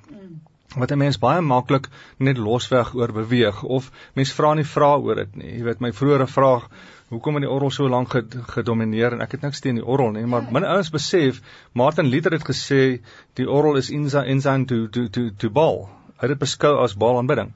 wat 0.77 0.91
'n 0.93 0.99
mens 0.99 1.19
baie 1.19 1.41
maklik 1.41 1.89
net 2.19 2.39
losweg 2.39 2.95
oor 2.95 3.13
beweeg 3.13 3.63
of 3.63 3.91
mens 4.15 4.33
vra 4.33 4.55
nie 4.55 4.65
vra 4.65 4.97
oor 4.97 5.15
dit 5.15 5.37
nie. 5.37 5.53
Jy 5.59 5.65
weet 5.65 5.81
my 5.81 5.93
vroeëre 5.93 6.27
vraag 6.27 6.69
hoekom 7.13 7.35
het 7.35 7.45
die 7.45 7.51
orgel 7.51 7.71
so 7.71 7.89
lank 7.89 8.15
gedomineer 8.55 9.13
en 9.13 9.21
ek 9.21 9.33
het 9.37 9.43
niks 9.43 9.61
teen 9.61 9.75
die 9.75 9.85
orgel 9.85 10.13
nie, 10.17 10.27
maar 10.27 10.47
min 10.51 10.65
ouens 10.65 10.91
besef 10.91 11.41
Martin 11.73 12.09
Luther 12.09 12.33
het 12.33 12.47
gesê 12.49 13.01
die 13.35 13.49
orgel 13.49 13.77
is 13.77 13.91
insa 13.91 14.25
insa 14.25 14.57
to 14.65 14.87
to 14.89 15.09
to 15.09 15.31
to 15.37 15.51
bal. 15.51 15.89
Hy 16.17 16.29
het 16.29 16.29
dit 16.29 16.39
beskou 16.39 16.79
as 16.83 16.97
baalaanbidding. 16.97 17.53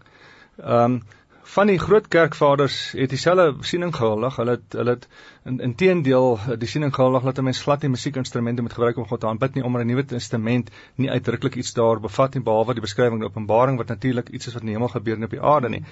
Ehm 0.59 0.85
um, 0.85 1.03
van 1.47 1.71
die 1.71 1.79
groot 1.79 2.09
kerkvaders 2.11 2.77
het 2.99 3.11
dieselfde 3.11 3.67
siening 3.67 3.93
gehuldig. 3.95 4.37
Hulle 4.41 4.57
het 4.57 4.75
hulle 4.75 4.95
het 4.97 5.05
in 5.47 5.61
inteendeel 5.63 6.39
die 6.59 6.69
siening 6.69 6.95
gehuldig 6.95 7.23
dat 7.29 7.39
'n 7.39 7.45
mens 7.47 7.63
glad 7.63 7.83
nie 7.83 7.91
musiekinstrumente 7.91 8.63
moet 8.63 8.73
gebruik 8.73 8.97
om 8.97 9.07
God 9.07 9.21
te 9.21 9.27
aanbid 9.27 9.55
nie, 9.55 9.65
omdat 9.65 9.83
die 9.83 9.91
Nuwe 9.91 10.05
Testament 10.05 10.71
nie 10.95 11.11
uitdruklik 11.11 11.55
iets 11.55 11.73
daar 11.73 12.01
bevat 12.01 12.35
nie 12.35 12.43
behalwe 12.43 12.75
die 12.75 12.81
beskrywing 12.81 13.21
in 13.21 13.29
Openbaring 13.29 13.77
wat 13.77 13.89
natuurlik 13.89 14.29
iets 14.29 14.47
is 14.47 14.53
wat 14.53 14.63
in 14.63 14.69
die 14.69 14.75
hemel 14.75 14.89
gebeur 14.89 15.17
en 15.17 15.25
op 15.25 15.31
die 15.31 15.43
aarde 15.43 15.69
nie. 15.69 15.85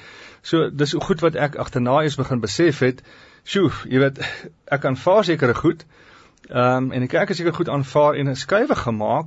So 0.42 0.70
dis 0.70 0.94
goed 0.98 1.20
wat 1.20 1.34
ek 1.34 1.54
agterna 1.56 2.02
eens 2.02 2.16
begin 2.16 2.40
besef 2.40 2.78
het. 2.78 3.02
Sjoe, 3.44 3.70
jy 3.84 3.98
weet, 3.98 4.18
ek 4.64 4.80
kan 4.80 4.96
vaar 4.96 5.24
sekere 5.24 5.54
goed. 5.54 5.86
Ehm 6.48 6.84
um, 6.84 6.92
en 6.92 7.00
die 7.00 7.08
kerk 7.08 7.28
het 7.28 7.36
seker 7.36 7.54
goed 7.54 7.68
aanvaar 7.68 8.14
en 8.14 8.28
'n 8.28 8.36
skuwe 8.36 8.74
gemaak 8.74 9.26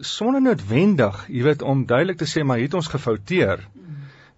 sonder 0.00 0.42
noodwendig, 0.42 1.24
jy 1.28 1.42
weet, 1.42 1.62
om 1.62 1.86
duidelik 1.86 2.18
te 2.18 2.26
sê 2.26 2.44
maar 2.44 2.58
het 2.58 2.74
ons 2.74 2.88
gefouteer. 2.88 3.68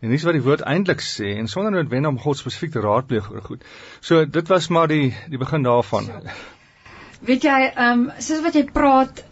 En 0.05 0.11
dis 0.13 0.25
wat 0.29 0.37
die 0.37 0.45
woord 0.45 0.65
eintlik 0.69 1.01
sê 1.01 1.31
en 1.41 1.47
sonder 1.49 1.73
noodwendig 1.73 2.13
om 2.13 2.19
God 2.21 2.37
spesifiek 2.37 2.75
te 2.75 2.83
raadpleeg 2.85 3.31
oor 3.33 3.45
goed. 3.47 3.63
So 4.05 4.25
dit 4.29 4.51
was 4.53 4.69
maar 4.69 4.91
die 4.93 5.15
die 5.33 5.41
begin 5.41 5.65
daarvan. 5.65 6.11
Weet 7.25 7.47
jy, 7.49 7.61
ehm 7.71 8.03
um, 8.03 8.11
soos 8.27 8.43
wat 8.45 8.59
jy 8.59 8.67
praat 8.75 9.23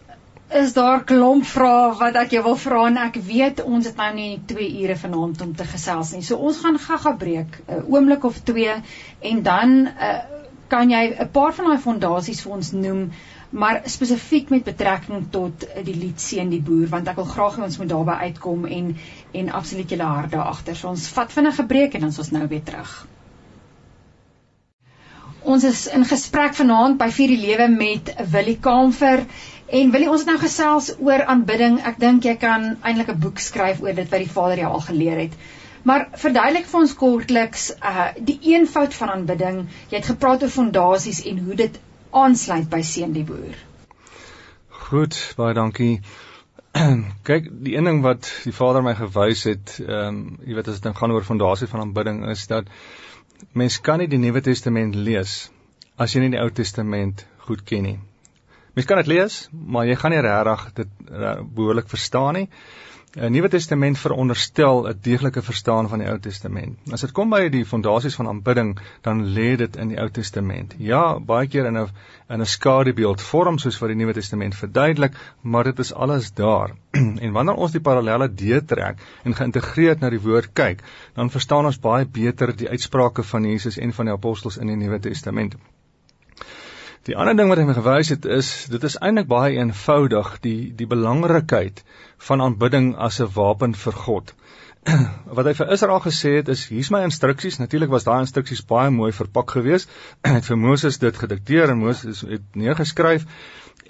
is 0.53 0.73
daar 0.73 1.03
klomp 1.09 1.45
vrae 1.49 1.93
wat 1.99 2.17
ek 2.23 2.33
jou 2.35 2.43
wil 2.45 2.57
vra 2.63 2.81
en 2.89 2.97
ek 3.03 3.19
weet 3.27 3.61
ons 3.63 3.85
het 3.89 4.01
nou 4.01 4.09
nie 4.17 4.31
2 4.49 4.67
ure 4.83 4.97
vanaand 5.03 5.45
om 5.45 5.53
te 5.57 5.65
gesels 5.69 6.13
nie. 6.13 6.23
So 6.25 6.41
ons 6.49 6.61
gaan 6.65 6.81
gaga 6.87 7.13
breek 7.21 7.61
'n 7.67 7.85
oomblik 7.93 8.25
of 8.29 8.41
2 8.49 8.75
en 9.31 9.43
dan 9.43 9.77
uh, 9.87 10.19
kan 10.73 10.89
jy 10.89 11.03
'n 11.13 11.29
paar 11.37 11.53
van 11.53 11.69
daai 11.69 11.85
fondasies 11.85 12.41
vir 12.43 12.53
ons 12.57 12.71
noem 12.73 13.11
maar 13.53 13.81
spesifiek 13.85 14.49
met 14.49 14.63
betrekking 14.65 15.27
tot 15.29 15.65
die 15.85 15.95
lied 15.95 16.21
seën 16.21 16.49
die 16.49 16.61
boer 16.65 16.87
want 16.89 17.09
ek 17.11 17.19
wil 17.21 17.27
graag 17.29 17.59
hê 17.59 17.65
ons 17.67 17.77
moet 17.77 17.91
daarby 17.91 18.15
uitkom 18.27 18.65
en 18.65 18.87
en 19.41 19.51
absoluut 19.59 19.93
julle 19.93 20.07
hart 20.09 20.31
daar 20.33 20.49
agter. 20.49 20.75
So 20.75 20.89
ons 20.89 21.05
vat 21.17 21.35
vinnig 21.35 21.59
'n 21.61 21.67
breek 21.73 21.93
en 21.93 22.05
dan 22.05 22.15
is 22.15 22.21
ons 22.23 22.31
nou 22.31 22.47
weer 22.47 22.63
terug. 22.69 22.93
Ons 25.43 25.63
is 25.69 25.87
in 25.87 26.05
gesprek 26.05 26.55
vanaand 26.55 26.97
by 26.97 27.09
Vier 27.11 27.27
die 27.27 27.41
Lewe 27.45 27.67
met 27.67 28.13
Willie 28.31 28.57
Kamfer 28.57 29.25
en 29.67 29.91
Willie 29.91 30.09
ons 30.09 30.25
het 30.25 30.29
nou 30.31 30.39
gesels 30.39 30.91
oor 30.99 31.25
aanbidding. 31.35 31.79
Ek 31.85 31.99
dink 31.99 32.25
jy 32.25 32.35
kan 32.35 32.77
eintlik 32.81 33.09
'n 33.13 33.19
boek 33.19 33.39
skryf 33.39 33.81
oor 33.81 33.93
dit 33.93 34.09
wat 34.09 34.19
die 34.25 34.33
Vader 34.35 34.57
jou 34.57 34.71
al 34.71 34.85
geleer 34.89 35.19
het. 35.27 35.33
Maar 35.83 36.07
verduidelik 36.15 36.65
vir 36.65 36.79
ons 36.79 36.93
kortliks 36.95 37.71
uh 37.71 38.07
die 38.17 38.39
eenvoud 38.41 38.93
van 38.93 39.09
aanbidding. 39.09 39.65
Jy 39.89 39.97
het 39.97 40.11
gepraat 40.15 40.43
oor 40.43 40.49
fondasies 40.49 41.25
en 41.25 41.39
hoe 41.45 41.55
dit 41.55 41.79
aansluit 42.21 42.69
by 42.71 42.81
seën 42.85 43.13
die 43.15 43.25
boer. 43.27 43.57
Goed, 44.83 45.17
baie 45.37 45.55
dankie. 45.57 45.95
Kyk, 47.29 47.49
die 47.65 47.75
een 47.77 47.89
ding 47.89 48.01
wat 48.05 48.29
die 48.45 48.53
Vader 48.53 48.83
my 48.85 48.95
gewys 48.97 49.45
het, 49.49 49.77
ehm 49.85 50.07
um, 50.07 50.21
jy 50.45 50.57
weet 50.57 50.71
as 50.73 50.81
dit 50.81 50.97
gaan 50.97 51.13
oor 51.13 51.25
fondasie 51.27 51.69
van 51.71 51.85
aanbidding 51.85 52.23
is 52.33 52.47
dat 52.51 52.69
mens 53.53 53.79
kan 53.81 54.01
nie 54.01 54.09
die 54.09 54.21
Nuwe 54.21 54.41
Testament 54.41 54.95
lees 54.95 55.35
as 55.97 56.15
jy 56.15 56.23
nie 56.23 56.33
die 56.35 56.41
Ou 56.41 56.49
Testament 56.49 57.25
goed 57.47 57.63
ken 57.69 57.87
nie. 57.89 57.97
Mens 58.73 58.87
kan 58.89 58.97
dit 58.97 59.11
lees, 59.11 59.47
maar 59.51 59.85
jy 59.85 59.95
gaan 60.01 60.15
nie 60.15 60.23
regtig 60.25 60.65
dit 60.81 60.95
uh, 61.11 61.35
behoorlik 61.45 61.89
verstaan 61.89 62.33
nie. 62.39 62.47
'n 63.13 63.29
Nuwe 63.29 63.49
Testament 63.53 63.97
veronderstel 64.01 64.87
'n 64.89 64.97
deeglike 65.07 65.41
verstaan 65.45 65.89
van 65.89 66.01
die 66.01 66.07
Ou 66.09 66.15
Testament. 66.19 66.77
As 66.91 67.01
dit 67.05 67.11
kom 67.11 67.29
by 67.29 67.49
die 67.53 67.65
fondasies 67.65 68.15
van 68.17 68.27
aanbidding, 68.31 68.71
dan 69.05 69.21
lê 69.35 69.51
dit 69.61 69.75
in 69.83 69.91
die 69.91 69.99
Ou 70.01 70.07
Testament. 70.09 70.73
Ja, 70.77 71.19
baie 71.19 71.47
keer 71.47 71.69
in 71.69 71.77
'n 71.77 71.91
in 72.29 72.41
'n 72.41 72.45
skadubeeld 72.45 73.21
vorm 73.21 73.59
soos 73.59 73.77
wat 73.79 73.93
die 73.93 73.99
Nuwe 73.99 74.13
Testament 74.17 74.55
verduidelik, 74.55 75.13
maar 75.41 75.63
dit 75.63 75.79
is 75.79 75.93
alles 75.93 76.33
daar. 76.33 76.73
en 77.25 77.31
wanneer 77.31 77.55
ons 77.55 77.71
die 77.71 77.85
parallelle 77.89 78.33
deurtrek 78.33 78.97
en 79.23 79.35
geïntegreerd 79.35 79.99
na 79.99 80.09
die 80.09 80.23
woord 80.25 80.49
kyk, 80.53 80.81
dan 81.13 81.29
verstaan 81.29 81.65
ons 81.65 81.79
baie 81.79 82.05
beter 82.05 82.55
die 82.55 82.69
uitsprake 82.69 83.23
van 83.23 83.45
Jesus 83.45 83.77
en 83.77 83.93
van 83.93 84.05
die 84.05 84.13
apostels 84.13 84.57
in 84.57 84.67
die 84.67 84.75
Nuwe 84.75 84.99
Testament. 84.99 85.55
Die 87.07 87.17
ander 87.19 87.35
ding 87.35 87.49
wat 87.51 87.59
hy 87.59 87.65
my 87.67 87.73
gewys 87.75 88.13
het 88.13 88.25
is 88.31 88.49
dit 88.71 88.83
is 88.87 88.93
eintlik 89.03 89.25
baie 89.27 89.57
eenvoudig 89.59 90.27
die 90.45 90.59
die 90.81 90.85
belangrikheid 90.87 91.81
van 92.27 92.43
aanbidding 92.45 92.93
as 93.07 93.17
'n 93.19 93.27
wapen 93.35 93.73
vir 93.79 93.97
God. 94.03 94.31
wat 95.39 95.49
hy 95.49 95.53
vir 95.57 95.73
Israel 95.75 95.99
gesê 96.05 96.31
het 96.37 96.51
is 96.53 96.61
hier's 96.71 96.91
my 96.95 97.01
instruksies. 97.07 97.59
Natuurlik 97.59 97.91
was 97.91 98.07
daai 98.07 98.21
instruksies 98.23 98.63
baie 98.69 98.93
mooi 98.99 99.11
verpak 99.17 99.51
geweest. 99.57 99.91
Hy 100.27 100.37
het 100.37 100.47
vir 100.47 100.59
Moses 100.61 100.99
dit 101.01 101.19
gedikteer 101.23 101.73
en 101.73 101.81
Moses 101.81 102.21
het 102.29 102.45
neergeskryf. 102.55 103.27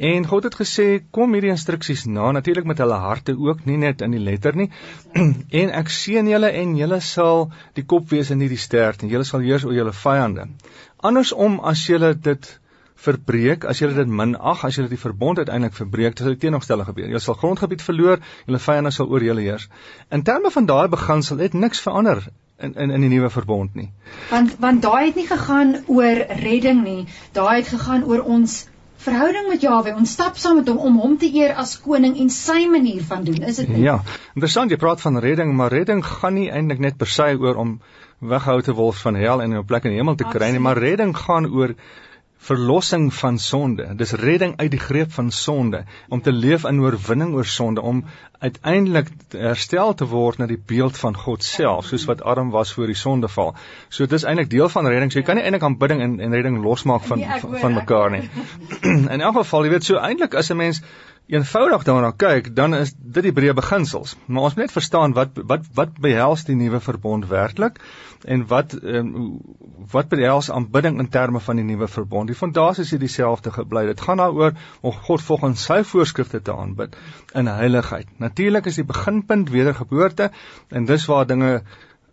En 0.10 0.26
God 0.26 0.50
het 0.50 0.58
gesê 0.64 0.88
kom 1.12 1.38
hierdie 1.38 1.54
instruksies 1.54 2.08
na 2.10 2.32
natuurlik 2.32 2.66
met 2.66 2.82
hulle 2.82 2.98
harte 2.98 3.38
ook 3.38 3.62
nie 3.70 3.78
net 3.78 4.02
in 4.02 4.18
die 4.18 4.24
letter 4.26 4.58
nie 4.58 4.72
en 5.62 5.76
ek 5.84 5.94
seën 6.00 6.34
julle 6.34 6.50
en 6.64 6.74
julle 6.82 7.02
sal 7.12 7.46
die 7.78 7.86
kop 7.86 8.10
wees 8.10 8.34
en 8.34 8.42
nie 8.42 8.50
die 8.50 8.62
stert 8.66 9.06
en 9.06 9.14
julle 9.14 9.30
sal 9.30 9.46
heers 9.46 9.70
oor 9.70 9.78
julle 9.78 9.94
vyande. 10.02 10.50
Andersom 10.98 11.62
as 11.62 11.86
julle 11.86 12.16
dit 12.18 12.54
verbreek, 13.04 13.66
as 13.70 13.82
jy 13.82 13.90
dit 13.94 14.08
minag, 14.22 14.64
as 14.66 14.78
jy 14.78 14.88
die 14.92 15.00
verbond 15.00 15.42
uiteindelik 15.42 15.76
verbreek, 15.76 16.16
dan 16.16 16.28
sal 16.28 16.36
die 16.38 16.44
teenoorgestelde 16.46 16.88
gebeur. 16.88 17.12
Jy 17.12 17.22
sal 17.24 17.38
grondgebied 17.42 17.84
verloor, 17.84 18.24
julle 18.48 18.62
vyande 18.64 18.94
sal 18.96 19.12
oor 19.12 19.26
julle 19.26 19.44
heers. 19.46 19.68
In 20.12 20.24
terme 20.24 20.52
van 20.54 20.70
daai 20.70 20.88
beginsel 20.94 21.44
het 21.44 21.54
niks 21.54 21.84
verander 21.84 22.24
in 22.64 22.76
in 22.76 22.92
in 22.92 23.02
die 23.02 23.10
nuwe 23.12 23.30
verbond 23.34 23.76
nie. 23.76 23.90
Want 24.30 24.56
want 24.60 24.82
daai 24.82 25.08
het 25.08 25.16
nie 25.20 25.28
gegaan 25.28 25.76
oor 25.88 26.22
redding 26.44 26.84
nie, 26.84 27.08
daai 27.34 27.58
het 27.62 27.74
gegaan 27.74 28.06
oor 28.08 28.24
ons 28.38 28.62
verhouding 29.04 29.50
met 29.52 29.64
Jawe. 29.66 29.96
Ons 30.00 30.14
stap 30.16 30.38
saam 30.40 30.62
met 30.62 30.70
hom 30.72 30.80
om 30.88 31.00
hom 31.04 31.18
te 31.20 31.28
eer 31.28 31.56
as 31.60 31.76
koning 31.84 32.16
en 32.24 32.30
sy 32.32 32.64
manier 32.72 33.04
van 33.10 33.26
doen, 33.28 33.42
is 33.44 33.60
dit 33.60 33.74
nie? 33.74 33.84
Ja. 33.84 33.98
Interessant, 34.36 34.72
jy 34.72 34.80
praat 34.80 35.04
van 35.04 35.20
redding, 35.26 35.52
maar 35.60 35.74
redding 35.74 36.04
gaan 36.08 36.38
nie 36.40 36.48
eintlik 36.52 36.80
net 36.80 36.98
per 37.02 37.12
se 37.12 37.34
oor 37.34 37.60
om 37.60 37.76
weghou 38.34 38.62
te 38.64 38.76
word 38.78 39.02
van 39.04 39.20
hel 39.20 39.44
en 39.44 39.58
'n 39.58 39.66
plek 39.68 39.90
in 39.90 39.96
die 39.96 40.00
hemel 40.00 40.16
te 40.16 40.30
kry 40.30 40.52
nie, 40.52 40.64
maar 40.64 40.80
redding 40.80 41.12
gaan 41.18 41.50
oor 41.52 41.76
verlossing 42.44 43.08
van 43.14 43.38
sonde. 43.40 43.86
Dis 43.96 44.12
redding 44.20 44.58
uit 44.60 44.72
die 44.72 44.80
greep 44.80 45.12
van 45.16 45.32
sonde, 45.32 45.84
om 46.10 46.22
te 46.22 46.32
leef 46.32 46.66
in 46.68 46.82
oorwinning 46.84 47.34
oor 47.38 47.48
sonde, 47.48 47.82
om 47.82 48.04
uiteindelik 48.44 49.08
herstel 49.32 49.94
te 49.96 50.08
word 50.12 50.42
na 50.42 50.48
die 50.50 50.60
beeld 50.60 50.98
van 51.00 51.16
God 51.16 51.44
self, 51.48 51.88
soos 51.88 52.06
wat 52.10 52.24
Adam 52.28 52.52
was 52.52 52.74
voor 52.76 52.92
die 52.92 53.00
sondeval. 53.00 53.54
So 53.90 54.10
dis 54.12 54.28
eintlik 54.28 54.52
deel 54.52 54.70
van 54.70 54.90
redding. 54.92 55.14
So 55.14 55.22
jy 55.22 55.26
kan 55.30 55.40
nie 55.40 55.46
eintlik 55.48 55.64
aanbidding 55.64 56.04
en 56.04 56.20
en 56.20 56.36
redding 56.36 56.60
losmaak 56.64 57.08
van 57.08 57.24
nee, 57.24 57.40
van, 57.46 57.58
van 57.64 57.80
mekaar 57.80 58.12
nie. 58.18 58.26
in 59.16 59.22
elk 59.22 59.40
geval, 59.40 59.70
jy 59.70 59.76
weet, 59.78 59.88
so 59.88 60.04
eintlik 60.04 60.36
as 60.36 60.52
'n 60.52 60.60
mens 60.60 60.84
eenvoudig 61.32 61.84
daarna 61.88 62.12
kyk, 62.12 62.50
dan 62.56 62.76
is 62.76 62.92
dit 62.98 63.24
die 63.24 63.34
breë 63.36 63.54
beginsels. 63.56 64.16
Maar 64.26 64.50
ons 64.50 64.56
moet 64.58 64.66
net 64.66 64.74
verstaan 64.76 65.14
wat 65.16 65.40
wat 65.50 65.70
wat 65.78 65.94
behels 66.04 66.44
die 66.50 66.56
nuwe 66.60 66.82
verbond 66.84 67.28
werklik 67.32 67.80
en 68.28 68.44
wat 68.48 68.76
um, 68.84 69.40
wat 69.92 70.10
behels 70.12 70.52
aanbidding 70.52 71.00
in 71.00 71.10
terme 71.10 71.40
van 71.40 71.60
die 71.60 71.66
nuwe 71.68 71.88
verbond. 71.88 72.28
Die 72.28 72.38
fondasie 72.38 72.84
is 72.84 72.92
dieselfde 73.06 73.52
gebly. 73.56 73.86
Dit 73.88 74.02
gaan 74.02 74.20
daaroor 74.20 74.54
om 74.82 75.00
God 75.08 75.24
volgens 75.24 75.64
sy 75.64 75.82
voorskrifte 75.88 76.42
te 76.42 76.56
aanbid 76.56 76.98
in 77.34 77.48
heiligheid. 77.48 78.08
Natuurlik 78.18 78.68
is 78.72 78.82
die 78.82 78.88
beginpunt 78.88 79.50
wedergeboorte 79.50 80.32
en 80.70 80.86
dis 80.86 81.08
waar 81.08 81.28
dinge 81.28 81.62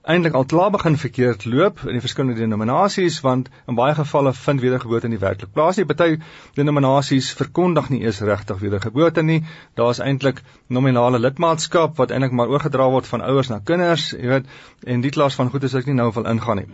eintlik 0.03 0.35
al 0.35 0.45
klaar 0.49 0.71
begin 0.73 0.97
verkeerd 0.97 1.45
loop 1.45 1.83
in 1.85 1.93
die 1.93 2.01
verskillende 2.01 2.41
denominasies 2.41 3.19
want 3.21 3.51
in 3.69 3.77
baie 3.77 3.95
gevalle 3.95 4.33
vind 4.33 4.63
wedergeboorte 4.65 5.11
in 5.11 5.15
die 5.17 5.21
werklik 5.21 5.53
plaas 5.53 5.77
nie. 5.77 5.85
Party 5.85 6.17
denominasies 6.57 7.29
verkondig 7.37 7.91
nie 7.93 8.01
eens 8.07 8.21
regtig 8.25 8.63
wedergeboorte 8.63 9.23
nie. 9.23 9.43
Daar's 9.77 10.01
eintlik 10.01 10.41
nominale 10.69 11.21
lidmaatskap 11.21 12.01
wat 12.01 12.17
eintlik 12.17 12.33
maar 12.33 12.49
oorgedra 12.49 12.89
word 12.91 13.07
van 13.13 13.27
ouers 13.29 13.53
na 13.53 13.61
kinders, 13.61 14.11
jy 14.17 14.33
weet, 14.33 14.49
en 14.87 15.05
die 15.05 15.13
klas 15.13 15.37
van 15.37 15.53
goed 15.53 15.69
is 15.69 15.77
ek 15.77 15.87
nie 15.91 15.99
nou 16.01 16.11
wil 16.17 16.29
ingaan 16.33 16.63
nie. 16.63 16.69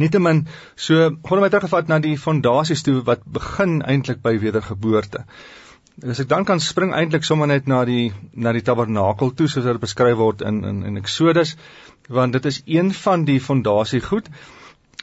Nietemin, 0.00 0.46
so 0.76 1.10
gaan 1.24 1.40
my 1.40 1.48
teruggevat 1.52 1.88
na 1.88 1.98
die 2.00 2.16
fondasies 2.20 2.84
toe 2.84 3.00
wat 3.08 3.24
begin 3.24 3.80
eintlik 3.82 4.20
by 4.24 4.36
wedergeboorte. 4.40 5.24
As 6.02 6.18
ek 6.18 6.26
dan 6.28 6.42
kan 6.42 6.58
spring 6.58 6.90
eintlik 6.90 7.22
sommer 7.22 7.46
net 7.46 7.68
na 7.70 7.84
die 7.86 8.12
na 8.34 8.52
die 8.52 8.64
tabernakel 8.66 9.30
toe 9.38 9.46
soos 9.46 9.66
dit 9.68 9.76
beskryf 9.80 10.16
word 10.18 10.40
in 10.42 10.64
in 10.66 10.80
in 10.88 10.96
Eksodus 10.98 11.54
want 12.08 12.34
dit 12.34 12.46
is 12.50 12.62
een 12.66 12.90
van 12.92 13.24
die 13.24 13.38
fondasie 13.40 14.00
goed. 14.02 14.26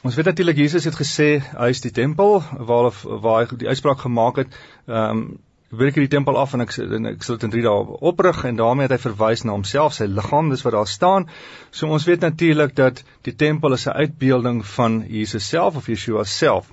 Ons 0.04 0.18
weet 0.18 0.28
natuurlik 0.28 0.60
Jesus 0.60 0.84
het 0.84 0.98
gesê 0.98 1.30
hy 1.40 1.70
is 1.72 1.80
die 1.80 1.94
tempel 1.96 2.42
waar 2.42 2.90
waar 3.24 3.40
hy 3.40 3.56
die 3.64 3.68
uitspraak 3.72 4.04
gemaak 4.04 4.42
het. 4.42 4.60
Ehm 4.86 5.22
um, 5.22 5.24
breek 5.72 5.96
hierdie 5.96 6.12
tempel 6.12 6.36
af 6.36 6.52
en 6.52 6.60
ek 6.66 6.76
en 6.84 7.08
ek 7.14 7.22
sal 7.24 7.38
dit 7.38 7.48
in 7.48 7.52
3 7.54 7.62
dae 7.64 7.98
oprig 8.12 8.44
en 8.44 8.60
daarmee 8.60 8.84
het 8.84 8.92
hy 8.92 9.00
verwys 9.06 9.46
na 9.46 9.54
homself, 9.56 9.94
sy 9.96 10.04
liggaam, 10.04 10.50
dis 10.52 10.64
wat 10.66 10.76
daar 10.76 10.90
staan. 10.90 11.28
So 11.70 11.88
ons 11.88 12.04
weet 12.04 12.20
natuurlik 12.20 12.76
dat 12.76 13.00
die 13.24 13.32
tempel 13.32 13.72
is 13.72 13.86
'n 13.88 13.96
uitbeelding 14.04 14.60
van 14.76 15.04
Jesus 15.08 15.48
self 15.48 15.76
of 15.76 15.88
Yeshua 15.88 16.24
self. 16.24 16.68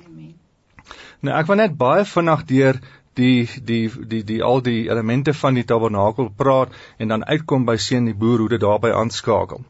Nou 1.22 1.40
ek 1.40 1.48
wil 1.48 1.56
net 1.56 1.78
baie 1.78 2.04
vinnig 2.06 2.44
deur 2.52 2.82
die 3.20 3.48
die 3.72 3.86
die 4.14 4.24
die 4.34 4.42
al 4.44 4.64
die 4.66 4.82
elemente 4.90 5.34
van 5.44 5.60
die 5.60 5.68
tabernakel 5.68 6.32
praat 6.44 6.76
en 6.98 7.16
dan 7.16 7.26
uitkom 7.26 7.66
by 7.70 7.78
seën 7.78 8.06
die 8.12 8.18
boer 8.18 8.46
hoe 8.46 8.54
dit 8.56 8.64
daarbey 8.66 8.94
aanskakel. 8.96 9.66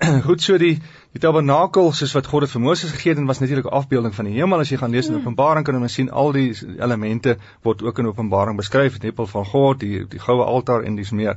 Goed 0.26 0.42
so 0.42 0.58
die 0.58 0.78
Die 1.10 1.18
tabernakel 1.18 1.88
soos 1.98 2.12
wat 2.14 2.28
God 2.30 2.44
het 2.44 2.52
vir 2.52 2.62
Moses 2.62 2.92
gegee 2.94 3.16
het, 3.16 3.22
was 3.26 3.40
natuurlik 3.42 3.66
'n 3.66 3.78
afbeelding 3.78 4.14
van 4.14 4.24
die 4.28 4.34
hemel. 4.34 4.60
As 4.62 4.68
jy 4.70 4.76
gaan 4.78 4.92
lees 4.94 5.08
in 5.08 5.14
hmm. 5.14 5.22
Openbaring 5.22 5.64
kan 5.66 5.82
jy 5.82 5.88
sien 5.88 6.10
al 6.10 6.30
die 6.32 6.52
elemente 6.78 7.36
word 7.62 7.82
ook 7.82 7.98
in 7.98 8.06
Openbaring 8.06 8.56
beskryf, 8.56 8.92
die 8.92 9.00
tempel 9.08 9.26
van 9.26 9.44
God, 9.44 9.80
die 9.80 10.06
die 10.06 10.20
goue 10.20 10.44
altaar 10.44 10.86
en 10.86 10.94
dis 10.94 11.10
meer. 11.10 11.36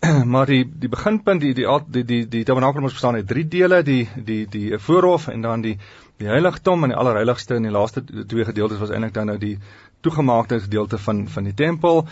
maar 0.32 0.46
die 0.46 0.64
die 0.78 0.88
beginpunt 0.88 1.40
die 1.40 1.54
die 1.54 1.66
die 1.88 2.04
die, 2.04 2.28
die 2.28 2.44
tabernakel 2.44 2.80
moet 2.80 2.92
bestaan 2.92 3.14
uit 3.14 3.28
drie 3.28 3.48
dele, 3.48 3.82
die 3.82 4.08
die 4.16 4.46
die 4.48 4.78
voorhof 4.78 5.28
en 5.28 5.42
dan 5.42 5.60
die 5.60 5.78
die 6.16 6.28
heiligdom 6.28 6.82
en 6.82 6.92
die 6.92 6.98
allerheiligste 6.98 7.54
en 7.54 7.62
die 7.68 7.72
laaste 7.72 8.04
twee 8.04 8.44
gedeeltes 8.44 8.78
was 8.78 8.90
eintlik 8.90 9.14
dan 9.14 9.26
nou 9.26 9.38
die 9.38 9.58
toegemaakte 10.00 10.60
gedeelte 10.60 10.98
van 10.98 11.28
van 11.28 11.44
die 11.44 11.54
tempel. 11.54 12.06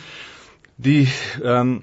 Die 0.77 1.09
ehm 1.43 1.61
um, 1.61 1.83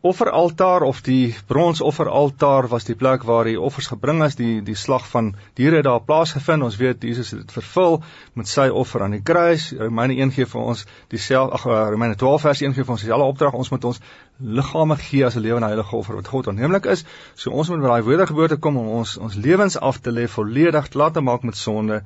offeraltaar 0.00 0.82
of 0.82 1.02
die 1.04 1.34
bronsofferaltaar 1.46 2.68
was 2.72 2.86
die 2.88 2.94
plek 2.96 3.24
waar 3.28 3.44
die 3.44 3.58
offers 3.60 3.90
gebring 3.92 4.22
is, 4.24 4.36
die 4.38 4.62
die 4.64 4.76
slag 4.76 5.04
van 5.12 5.34
diere 5.60 5.82
daar 5.84 6.00
plaasgevind. 6.00 6.64
Ons 6.64 6.78
weet 6.80 7.04
Jesus 7.04 7.34
het 7.34 7.42
dit 7.42 7.52
vervul 7.52 8.00
met 8.32 8.48
sy 8.48 8.70
offer 8.82 9.04
aan 9.04 9.18
die 9.18 9.22
kruis. 9.22 9.68
Romeine 9.76 10.16
1 10.16 10.32
gee 10.32 10.48
vir 10.48 10.62
ons 10.72 10.86
dieselfde 11.12 11.58
ag 11.58 11.68
eh, 11.68 11.82
Romeine 11.92 12.16
12 12.16 12.48
vers 12.48 12.64
1 12.64 12.74
gee 12.78 12.88
vir 12.88 12.96
ons 12.96 13.04
dieselfde 13.04 13.28
opdrag. 13.34 13.60
Ons 13.60 13.72
moet 13.74 13.84
ons 13.92 14.00
liggame 14.40 14.96
gee 15.04 15.24
as 15.26 15.36
'n 15.36 15.44
lewende 15.44 15.68
heilige 15.68 15.96
offer 15.96 16.16
wat 16.16 16.32
God 16.32 16.48
aanneemlik 16.48 16.88
is. 16.96 17.04
So 17.34 17.50
ons 17.50 17.68
moet 17.68 17.84
by 17.84 17.92
daai 17.92 18.08
wedergeboorte 18.08 18.56
kom 18.56 18.80
om 18.80 18.88
ons 19.04 19.18
ons 19.18 19.36
lewens 19.36 19.76
af 19.76 20.00
te 20.00 20.10
lê 20.10 20.28
volledig 20.28 20.88
klaar 20.88 21.12
te 21.12 21.20
maak 21.20 21.42
met 21.42 21.56
sonde 21.56 22.02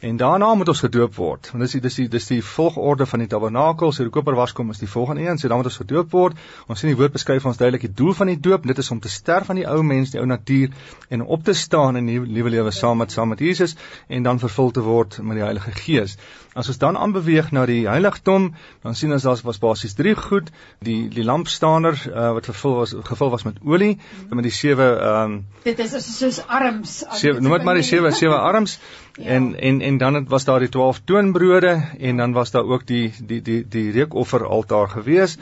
En 0.00 0.16
daarna 0.16 0.54
moet 0.54 0.68
ons 0.68 0.80
gedoop 0.80 1.14
word. 1.14 1.48
Want 1.52 1.62
dis 1.64 1.74
die 1.76 1.80
dis 1.84 1.96
die 1.98 2.06
dis 2.08 2.26
die 2.30 2.40
volgorde 2.44 3.06
van 3.06 3.20
die 3.20 3.28
tabernakel. 3.28 3.92
So 3.92 4.06
die 4.06 4.12
koper 4.12 4.36
was 4.38 4.54
kom 4.56 4.70
is 4.72 4.80
die 4.80 4.88
volgende 4.88 5.26
een. 5.26 5.38
So 5.38 5.48
dan 5.48 5.60
moet 5.60 5.68
ons 5.68 5.76
gedoop 5.82 6.14
word. 6.16 6.38
Ons 6.66 6.80
sien 6.80 6.88
die 6.88 6.96
woord 6.96 7.12
beskryf 7.12 7.44
ons 7.44 7.60
duidelik 7.60 7.84
die 7.84 7.92
doel 7.98 8.14
van 8.16 8.32
die 8.32 8.38
doop. 8.40 8.64
Dit 8.70 8.80
is 8.80 8.90
om 8.90 9.00
te 9.04 9.12
sterf 9.12 9.50
aan 9.52 9.60
die 9.60 9.66
ou 9.68 9.82
mens, 9.84 10.14
die 10.14 10.20
ou 10.22 10.26
natuur 10.26 10.72
en 11.12 11.26
op 11.36 11.44
te 11.44 11.52
staan 11.52 12.00
in 12.00 12.08
'n 12.08 12.32
nuwe 12.32 12.50
lewe 12.56 12.70
saam 12.70 12.98
met 12.98 13.12
saam 13.12 13.28
met 13.28 13.44
Jesus 13.44 13.76
en 14.08 14.22
dan 14.22 14.38
vervul 14.38 14.70
te 14.70 14.80
word 14.80 15.18
met 15.22 15.36
die 15.36 15.44
Heilige 15.44 15.72
Gees. 15.72 16.16
As 16.60 16.68
ons 16.68 16.80
dan 16.80 16.98
aanbeweeg 17.00 17.50
na 17.56 17.64
die 17.68 17.86
heiligdom, 17.88 18.50
dan 18.84 18.96
sien 18.98 19.12
ons 19.16 19.24
daar 19.24 19.40
was 19.46 19.60
basies 19.62 19.96
drie 19.96 20.14
goed, 20.18 20.50
die 20.84 20.98
die 21.12 21.24
lampstaander 21.24 21.96
uh, 22.10 22.30
wat 22.36 22.48
vervul 22.50 22.76
was 22.82 22.92
gevul 23.08 23.32
was 23.32 23.46
met 23.48 23.62
olie, 23.64 23.94
mm. 23.96 24.34
met 24.36 24.48
die 24.48 24.54
sewe 24.54 24.90
ehm 24.96 25.38
um, 25.38 25.38
Dit 25.64 25.80
is 25.84 25.96
soos 26.06 26.40
arms. 26.48 27.00
Sewe, 27.20 27.40
noem 27.40 27.58
dit 27.58 27.66
maar 27.68 27.80
die 27.80 27.86
sewe 27.86 28.12
sewe 28.16 28.36
arms 28.50 28.78
ja. 29.16 29.24
en 29.36 29.54
en 29.56 29.80
en 29.88 29.98
dan 29.98 30.20
het, 30.20 30.28
was 30.28 30.44
daar 30.48 30.60
die 30.60 30.68
12 30.68 31.02
toonbrode 31.04 31.74
en 31.98 32.16
dan 32.16 32.36
was 32.36 32.50
daar 32.50 32.68
ook 32.68 32.86
die 32.86 33.12
die 33.20 33.40
die 33.42 33.60
die 33.68 33.90
reukoffer 33.96 34.46
altaar 34.46 34.88
gewees. 34.88 35.38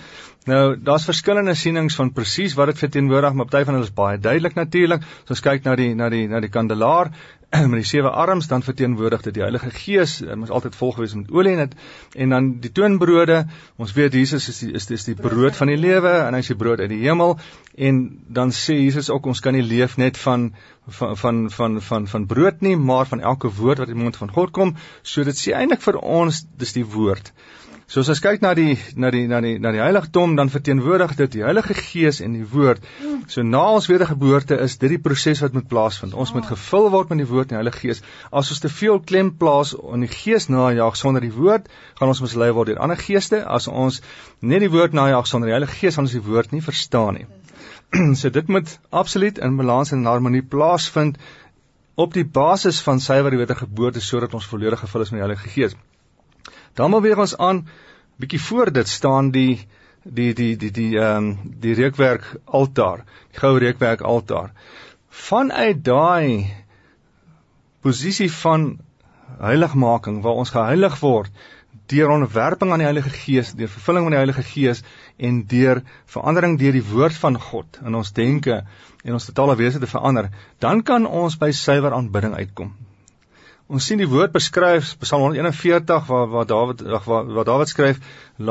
Nou, 0.48 0.76
daar's 0.80 1.04
verskillende 1.04 1.52
sienings 1.58 1.96
van 1.98 2.12
presies 2.16 2.54
wat 2.56 2.70
dit 2.70 2.78
verteenwoordig, 2.80 3.34
maar 3.36 3.48
party 3.50 3.66
van 3.68 3.76
hulle 3.76 3.88
is 3.88 3.94
baie 3.94 4.18
duidelik 4.18 4.54
natuurlik. 4.56 5.02
So 5.26 5.36
ons 5.36 5.44
kyk 5.44 5.66
na 5.66 5.74
die 5.76 5.90
na 5.98 6.08
die 6.14 6.24
na 6.30 6.40
die 6.40 6.52
kandelaar 6.54 7.10
met 7.70 7.78
die 7.80 7.86
sewe 7.88 8.10
arms 8.10 8.46
dan 8.48 8.62
verteenwoordig 8.62 9.22
dit 9.24 9.34
die 9.38 9.42
Heilige 9.42 9.70
Gees 9.72 10.18
ons 10.20 10.50
altyd 10.52 10.74
vol 10.76 10.90
gewees 10.92 11.14
met 11.16 11.30
olie 11.32 11.54
en 11.56 11.62
dit 11.62 11.76
en 12.24 12.34
dan 12.34 12.48
die 12.60 12.70
toonbrode 12.76 13.38
ons 13.80 13.94
weet 13.96 14.16
Jesus 14.18 14.48
is 14.52 14.58
die, 14.60 14.72
is 14.76 14.88
dis 14.90 15.06
die 15.08 15.14
brood 15.16 15.56
van 15.56 15.72
die 15.72 15.78
lewe 15.80 16.12
en 16.26 16.36
hy 16.36 16.42
is 16.44 16.50
die 16.52 16.58
brood 16.60 16.82
uit 16.84 16.90
die 16.92 17.00
hemel. 17.06 17.38
En 17.88 18.02
dan 18.28 18.52
sê 18.52 18.76
Jesus 18.76 19.08
ook 19.14 19.30
ons 19.32 19.40
kan 19.40 19.56
nie 19.56 19.64
leef 19.64 19.96
net 19.96 20.20
van 20.20 20.50
van 20.98 21.16
van 21.16 21.40
van 21.56 21.80
van 21.88 22.08
van 22.12 22.26
brood 22.28 22.60
nie 22.64 22.76
maar 22.76 23.08
van 23.08 23.24
elke 23.32 23.52
woord 23.60 23.80
wat 23.80 23.88
uit 23.88 23.96
die 23.96 24.02
mond 24.02 24.20
van 24.20 24.34
God 24.36 24.52
kom. 24.52 24.74
So 25.02 25.24
dit 25.24 25.40
sê 25.40 25.56
eintlik 25.56 25.84
vir 25.84 26.02
ons 26.20 26.44
dis 26.60 26.76
die 26.76 26.84
woord 26.84 27.32
So 27.88 28.02
as 28.02 28.10
ons 28.12 28.20
kyk 28.20 28.42
na 28.44 28.50
die 28.52 28.74
na 29.00 29.08
die 29.08 29.22
na 29.28 29.38
die 29.40 29.54
na 29.64 29.70
die 29.72 29.80
heiligdom 29.80 30.34
dan 30.36 30.50
verteenwoordig 30.52 31.14
dit 31.16 31.38
die 31.38 31.44
Heilige 31.46 31.72
Gees 31.72 32.18
en 32.20 32.34
die 32.36 32.44
woord. 32.52 32.84
So 33.32 33.40
na 33.40 33.62
ons 33.78 33.88
wedergeboorte 33.88 34.58
is 34.60 34.76
dit 34.82 34.92
die 34.92 34.98
proses 35.06 35.40
wat 35.40 35.56
moet 35.56 35.70
plaasvind. 35.70 36.12
Ons 36.12 36.34
moet 36.36 36.44
gevul 36.44 36.90
word 36.92 37.08
met 37.08 37.22
die 37.22 37.28
woord 37.30 37.48
en 37.48 37.56
die 37.56 37.60
Heilige 37.62 37.80
Gees. 37.86 38.04
As 38.28 38.52
ons 38.52 38.60
te 38.60 38.68
veel 38.68 39.00
klem 39.00 39.32
plaas 39.40 39.72
op 39.78 39.96
die 40.04 40.10
Gees 40.12 40.50
najag 40.52 41.00
sonder 41.00 41.24
die 41.24 41.32
woord, 41.32 41.72
gaan 41.96 42.12
ons 42.12 42.20
mislei 42.26 42.52
word 42.60 42.74
deur 42.74 42.84
ander 42.84 43.00
geeste. 43.00 43.40
As 43.56 43.72
ons 43.72 44.02
net 44.44 44.66
die 44.66 44.72
woord 44.76 44.92
najag 44.92 45.32
sonder 45.32 45.48
die 45.48 45.56
Heilige 45.56 45.80
Gees, 45.80 45.96
gaan 45.96 46.12
ons 46.12 46.20
die 46.20 46.24
woord 46.28 46.52
nie 46.52 46.64
verstaan 46.70 47.22
nie. 47.22 47.28
so 48.20 48.28
dit 48.28 48.52
moet 48.52 48.78
absoluut 48.92 49.40
in 49.40 49.56
balans 49.56 49.96
en 49.96 50.04
harmonie 50.04 50.44
plaasvind 50.44 51.16
op 51.96 52.12
die 52.12 52.28
basis 52.28 52.84
van 52.84 53.00
suiwer 53.00 53.32
wedergeboorte 53.46 54.04
sodat 54.04 54.36
ons 54.36 54.56
volledig 54.56 54.84
gevul 54.84 55.08
is 55.08 55.14
met 55.14 55.22
die 55.22 55.30
Heilige 55.30 55.56
Gees. 55.56 55.84
Dan 56.78 56.90
moet 56.94 57.02
weer 57.02 57.18
ons 57.18 57.36
aan 57.36 57.64
bietjie 58.22 58.40
voor 58.42 58.72
dit 58.72 58.88
staan 58.88 59.30
die 59.34 59.66
die 60.04 60.32
die 60.34 60.56
die 60.56 60.70
die 60.70 60.90
ehm 60.98 61.16
um, 61.16 61.54
die 61.62 61.74
reukwerk 61.74 62.26
altaar, 62.44 63.04
die 63.32 63.40
goue 63.42 63.58
reukwerk 63.64 64.00
altaar. 64.00 64.52
Vanuit 65.08 65.84
daai 65.84 66.54
posisie 67.82 68.30
van 68.32 68.68
heiligmaking 69.38 70.22
waar 70.22 70.40
ons 70.42 70.54
geheilig 70.54 71.00
word 71.02 71.46
deur 71.88 72.10
onderwerping 72.12 72.72
aan 72.72 72.82
die 72.82 72.88
Heilige 72.88 73.10
Gees, 73.10 73.54
deur 73.56 73.70
vervulling 73.72 74.04
van 74.04 74.12
die 74.12 74.20
Heilige 74.20 74.42
Gees 74.44 74.82
en 75.16 75.40
deur 75.48 75.80
verandering 76.12 76.58
deur 76.60 76.76
die 76.76 76.84
woord 76.84 77.16
van 77.16 77.38
God 77.40 77.78
in 77.84 77.96
ons 77.96 78.12
denke 78.12 78.58
en 79.04 79.16
ons 79.16 79.28
totale 79.30 79.56
wese 79.56 79.80
te 79.80 79.88
verander, 79.88 80.28
dan 80.60 80.82
kan 80.82 81.06
ons 81.06 81.38
by 81.40 81.48
suiwer 81.56 81.96
aanbidding 81.96 82.36
uitkom. 82.36 82.74
Ons 83.68 83.84
sien 83.84 84.00
die 84.00 84.08
woord 84.08 84.32
beskryf 84.32 84.94
Psalm 85.02 85.26
141 85.26 86.06
waar 86.08 86.30
waar 86.32 86.46
Dawid 86.48 86.78
waar, 86.88 87.26
waar 87.36 87.44
Dawid 87.44 87.68
skryf 87.68 87.98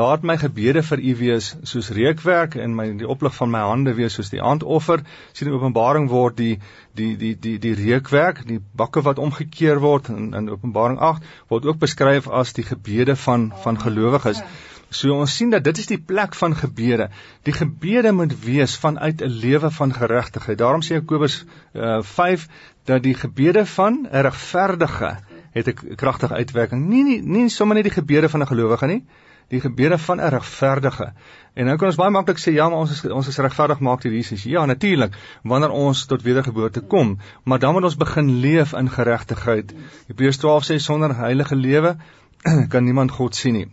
laat 0.00 0.22
my 0.22 0.36
gebede 0.38 0.84
vir 0.86 1.00
u 1.02 1.14
wees 1.18 1.48
soos 1.66 1.88
reukwerk 1.96 2.54
en 2.54 2.76
my 2.78 2.86
die 3.00 3.08
oplig 3.14 3.34
van 3.34 3.50
my 3.50 3.64
hande 3.66 3.96
wees 3.98 4.14
soos 4.14 4.30
die 4.30 4.38
aandoffer. 4.38 5.02
Sien 5.32 5.50
in 5.50 5.56
Openbaring 5.58 6.06
word 6.12 6.38
die 6.38 6.60
die 6.94 7.16
die 7.18 7.32
die 7.34 7.56
die 7.66 7.74
reukwerk 7.80 8.44
die 8.46 8.60
bakke 8.82 9.02
wat 9.08 9.18
omgekeer 9.18 9.82
word 9.82 10.12
in 10.14 10.30
in 10.38 10.52
Openbaring 10.54 11.02
8 11.10 11.26
word 11.50 11.66
ook 11.66 11.82
beskryf 11.82 12.30
as 12.42 12.54
die 12.54 12.68
gebede 12.70 13.18
van 13.26 13.50
van 13.66 13.82
gelowiges 13.88 14.44
So 14.90 15.12
ons 15.12 15.36
sien 15.36 15.50
dat 15.50 15.64
dit 15.64 15.78
is 15.78 15.86
die 15.86 16.00
plek 16.00 16.34
van 16.34 16.54
gebede. 16.56 17.10
Die 17.44 17.52
gebede 17.52 18.12
moet 18.12 18.32
wees 18.44 18.76
vanuit 18.76 19.22
'n 19.22 19.28
lewe 19.44 19.70
van 19.70 19.92
geregtigheid. 19.92 20.58
Daarom 20.58 20.82
sê 20.82 20.96
Jakobus 20.96 21.44
uh, 21.74 22.02
5 22.02 22.46
dat 22.84 23.02
die 23.02 23.14
gebede 23.14 23.66
van 23.66 24.06
'n 24.10 24.22
regverdige 24.28 25.18
het 25.52 25.68
'n 25.68 25.94
kragtige 25.94 26.34
uitwerking. 26.34 26.88
Nie 26.88 27.04
nie 27.04 27.20
nie 27.22 27.48
sommer 27.48 27.76
net 27.76 27.84
die 27.84 27.92
gebede 28.00 28.28
van 28.28 28.40
'n 28.40 28.46
gelowige 28.46 28.86
nie, 28.86 29.04
die 29.48 29.60
gebede 29.60 29.98
van 29.98 30.20
'n 30.20 30.28
regverdige. 30.28 31.12
En 31.54 31.64
nou 31.66 31.76
kan 31.76 31.88
ons 31.88 31.96
baie 31.96 32.10
maklik 32.10 32.38
sê 32.38 32.52
ja, 32.52 32.68
maar 32.68 32.78
ons 32.78 32.90
is 32.90 33.04
ons 33.04 33.28
is 33.28 33.38
regverdig 33.38 33.80
maak 33.80 34.02
deur 34.02 34.12
Jesus. 34.12 34.42
Ja, 34.42 34.64
natuurlik, 34.64 35.14
wanneer 35.42 35.70
ons 35.70 36.06
tot 36.06 36.22
wedergeboorte 36.22 36.80
kom, 36.80 37.18
maar 37.44 37.58
dan 37.58 37.72
moet 37.72 37.84
ons 37.84 37.96
begin 37.96 38.40
leef 38.40 38.72
in 38.72 38.90
geregtigheid. 38.90 39.74
Hebreërs 40.06 40.36
12 40.36 40.64
sê 40.64 40.76
sonder 40.76 41.16
heilige 41.16 41.56
lewe 41.56 41.96
kan 42.72 42.84
niemand 42.84 43.10
God 43.10 43.34
sien 43.34 43.52
nie. 43.52 43.68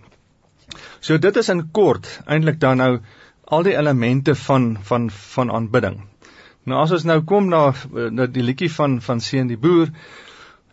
So 1.00 1.18
dit 1.18 1.36
is 1.38 1.50
in 1.50 1.72
kort 1.72 2.10
eintlik 2.26 2.60
dan 2.60 2.78
nou 2.78 2.92
al 3.46 3.64
die 3.64 3.76
elemente 3.78 4.36
van 4.36 4.78
van 4.82 5.10
van 5.10 5.52
aanbidding. 5.52 6.00
Nou 6.66 6.82
as 6.82 6.92
ons 6.98 7.04
nou 7.06 7.20
kom 7.30 7.50
na 7.50 7.74
na 7.94 8.26
die 8.26 8.44
liedjie 8.44 8.72
van 8.74 9.02
van 9.02 9.20
Seun 9.22 9.52
die 9.52 9.60
boer, 9.62 9.92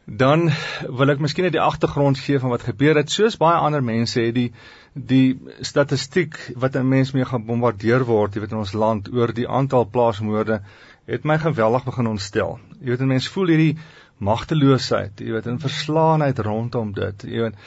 dan 0.06 0.48
wil 0.88 1.12
ek 1.12 1.20
miskien 1.20 1.44
net 1.46 1.54
die 1.54 1.62
agtergrond 1.62 2.18
gee 2.18 2.40
van 2.40 2.50
wat 2.50 2.64
gebeur 2.66 2.96
het. 2.96 3.10
Soos 3.12 3.36
baie 3.36 3.60
ander 3.60 3.84
mense 3.84 4.20
het 4.20 4.34
die 4.34 4.48
die 4.92 5.38
statistiek 5.60 6.38
wat 6.56 6.76
'n 6.76 6.88
mens 6.88 7.12
mee 7.12 7.24
gebombardeer 7.24 8.04
word, 8.04 8.34
jy 8.34 8.40
weet 8.40 8.52
in 8.52 8.64
ons 8.64 8.72
land 8.72 9.12
oor 9.12 9.32
die 9.32 9.48
aantal 9.48 9.86
plaasmoorde 9.88 10.62
het 11.06 11.24
my 11.24 11.38
geweldig 11.38 11.84
begin 11.84 12.06
ontstel. 12.06 12.58
Jy 12.80 12.88
weet 12.90 13.00
'n 13.00 13.12
mens 13.14 13.28
voel 13.28 13.46
hierdie 13.46 13.78
magteloosheid, 14.22 15.20
jy 15.20 15.34
weet, 15.34 15.48
in 15.50 15.60
verslaanheid 15.62 16.38
rondom 16.46 16.92
dit, 16.96 17.26
jy 17.28 17.46
weet. 17.46 17.58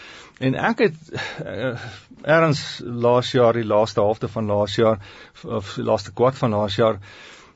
En 0.43 0.57
ek 0.69 0.83
het 0.87 0.97
uh, 1.43 1.75
erns 2.37 2.61
laas 2.83 3.31
jaar, 3.35 3.55
die 3.55 3.67
laaste 3.67 4.03
helfte 4.03 4.27
van 4.31 4.51
laas 4.51 4.75
jaar 4.79 4.99
of 5.43 5.75
die 5.79 5.85
laaste 5.87 6.11
kwart 6.15 6.39
van 6.39 6.55
laas 6.55 6.75
jaar, 6.79 6.99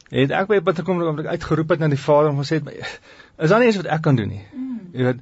het 0.10 0.32
ek 0.36 0.48
by 0.52 0.62
bitter 0.66 0.88
kom 0.88 1.02
om 1.06 1.20
uitgeroep 1.20 1.76
het 1.76 1.84
na 1.84 1.92
die 1.92 2.00
Vader 2.02 2.32
en 2.32 2.40
gesê 2.40 2.62
is 2.64 3.52
daar 3.52 3.60
nie 3.62 3.70
iets 3.72 3.82
wat 3.82 3.92
ek 3.98 4.02
kan 4.08 4.18
doen 4.18 4.32
nie. 4.32 4.46
Mm. 4.54 4.80
Jy 4.96 5.10
weet, 5.10 5.20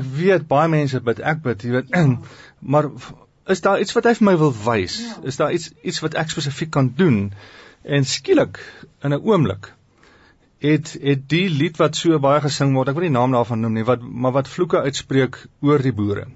ek 0.00 0.08
weet 0.16 0.48
baie 0.48 0.70
mense 0.72 1.00
bid, 1.04 1.20
ek 1.20 1.44
bid, 1.44 1.62
jy 1.64 1.76
weet, 1.76 1.92
ja. 1.92 2.06
maar 2.74 2.90
is 3.52 3.60
daar 3.64 3.80
iets 3.80 3.94
wat 3.96 4.08
hy 4.08 4.14
vir 4.18 4.28
my 4.30 4.36
wil 4.40 4.54
wys? 4.64 4.98
Ja. 5.04 5.16
Is 5.30 5.40
daar 5.40 5.52
iets 5.52 5.70
iets 5.84 6.00
wat 6.04 6.16
ek 6.20 6.32
spesifiek 6.32 6.72
kan 6.74 6.92
doen? 6.96 7.32
En 7.84 8.06
skielik 8.08 8.60
in 9.04 9.12
'n 9.12 9.20
oomblik 9.20 9.74
het 10.62 10.94
het 11.00 11.28
die 11.28 11.48
lied 11.50 11.76
wat 11.80 11.96
so 11.96 12.18
baie 12.18 12.40
gesing 12.40 12.74
word, 12.76 12.88
ek 12.88 12.98
wil 12.98 13.08
nie 13.08 13.16
naam 13.16 13.34
daarvan 13.34 13.60
noem 13.60 13.74
nie, 13.78 13.84
wat 13.84 14.02
maar 14.02 14.32
wat 14.32 14.48
vloeke 14.48 14.84
uitspreek 14.86 15.46
oor 15.60 15.82
die 15.82 15.92
boere, 15.92 16.26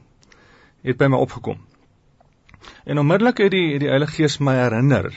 het 0.83 0.99
by 0.99 1.09
my 1.12 1.21
opgekom. 1.23 1.61
En 2.85 2.99
onmiddellik 2.99 3.39
het 3.45 3.53
die 3.53 3.73
het 3.73 3.85
die 3.85 3.91
Heilige 3.93 4.19
Gees 4.19 4.39
my 4.39 4.55
herinner 4.59 5.12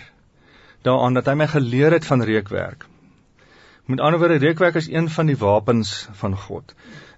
daaraan 0.85 1.13
dat 1.13 1.27
hy 1.29 1.35
my 1.37 1.47
geleer 1.47 1.93
het 1.93 2.05
van 2.05 2.23
reukwerk. 2.25 2.85
Met 3.85 3.99
ander 3.99 4.19
woorde, 4.19 4.39
reukwerk 4.41 4.75
is 4.75 4.87
een 4.89 5.09
van 5.09 5.25
die 5.29 5.37
wapens 5.37 6.07
van 6.11 6.37
God. 6.37 6.75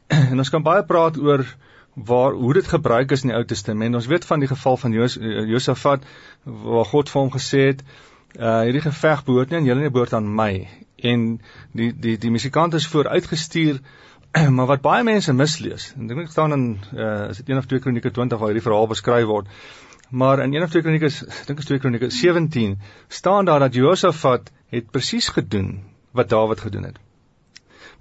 En 0.31 0.37
ons 0.37 0.49
kan 0.49 0.63
baie 0.63 0.83
praat 0.83 1.17
oor 1.17 1.45
waar 1.93 2.33
hoe 2.33 2.53
dit 2.53 2.67
gebruik 2.67 3.11
is 3.11 3.23
in 3.23 3.29
die 3.29 3.37
Ou 3.37 3.45
Testament. 3.45 3.95
Ons 3.95 4.09
weet 4.09 4.25
van 4.25 4.39
die 4.39 4.49
geval 4.49 4.77
van 4.77 4.91
Jos, 4.91 5.17
Josafat 5.47 6.05
waar 6.43 6.85
God 6.85 7.09
vir 7.09 7.21
hom 7.21 7.31
gesê 7.31 7.67
het, 7.69 7.83
uh 8.33 8.63
hierdie 8.65 8.81
geveg 8.81 9.23
behoort 9.27 9.51
nie 9.51 9.59
aan 9.59 9.67
julle 9.69 9.85
nie, 9.85 9.93
behoort 9.93 10.15
aan 10.17 10.29
my. 10.35 10.67
En 11.03 11.41
die 11.75 11.91
die 11.91 12.17
die 12.17 12.31
musikant 12.31 12.73
is 12.73 12.87
vooruitgestuur 12.87 13.79
maar 14.57 14.69
wat 14.69 14.81
baie 14.81 15.03
mense 15.05 15.33
mislees. 15.33 15.91
En 15.95 16.07
ek 16.07 16.15
dink 16.15 16.25
dit 16.25 16.35
staan 16.35 16.55
in 16.55 16.67
uh 16.97 17.29
is 17.29 17.41
dit 17.41 17.53
1 17.53 17.61
of 17.61 17.69
2 17.69 17.83
Kronieke 17.85 18.11
20 18.11 18.39
waar 18.39 18.53
hierdie 18.53 18.65
verhaal 18.65 18.89
beskryf 18.91 19.29
word. 19.29 19.49
Maar 20.09 20.43
in 20.45 20.53
1 20.53 20.63
of 20.63 20.73
2 20.73 20.85
Kronieke, 20.85 21.09
ek 21.09 21.47
dink 21.49 21.63
is 21.63 21.69
2 21.69 21.81
Kronieke 21.81 22.09
17, 22.13 22.77
staan 23.07 23.49
daar 23.49 23.63
dat 23.65 23.73
Josafat 23.73 24.51
het 24.73 24.91
presies 24.91 25.29
gedoen 25.33 25.81
wat 26.13 26.29
Dawid 26.29 26.61
gedoen 26.61 26.83
het. 26.89 26.99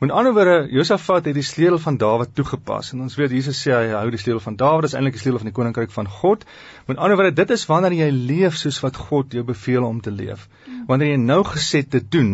Met 0.03 0.11
ander 0.11 0.32
woorde, 0.34 0.66
Josafat 0.70 1.24
het 1.24 1.34
die 1.34 1.46
sleutel 1.46 1.78
van 1.78 1.96
Dawid 1.96 2.34
toegepas 2.34 2.90
en 2.92 3.05
ons 3.05 3.14
weet 3.16 3.30
Jesus 3.30 3.61
sê 3.62 3.70
hy 3.76 3.92
hou 3.94 4.09
die 4.11 4.18
sleutel 4.18 4.42
van 4.42 4.57
Dawid, 4.59 4.88
dis 4.88 4.96
eintlik 4.98 5.14
die 5.14 5.22
sleutel 5.22 5.44
van 5.44 5.50
die 5.53 5.57
koninkryk 5.57 5.92
van 5.94 6.09
God. 6.11 6.44
Met 6.88 6.98
ander 6.98 7.16
woorde, 7.20 7.36
dit 7.38 7.53
is 7.55 7.64
wanneer 7.70 7.94
jy 8.00 8.09
leef 8.12 8.57
soos 8.59 8.80
wat 8.82 8.98
God 8.98 9.36
jou 9.36 9.44
beveel 9.46 9.86
om 9.86 10.00
te 10.03 10.11
leef. 10.11 10.48
Wanneer 10.88 11.14
jy 11.14 11.20
nou 11.22 11.42
geset 11.46 11.92
te 11.92 12.03
doen. 12.03 12.32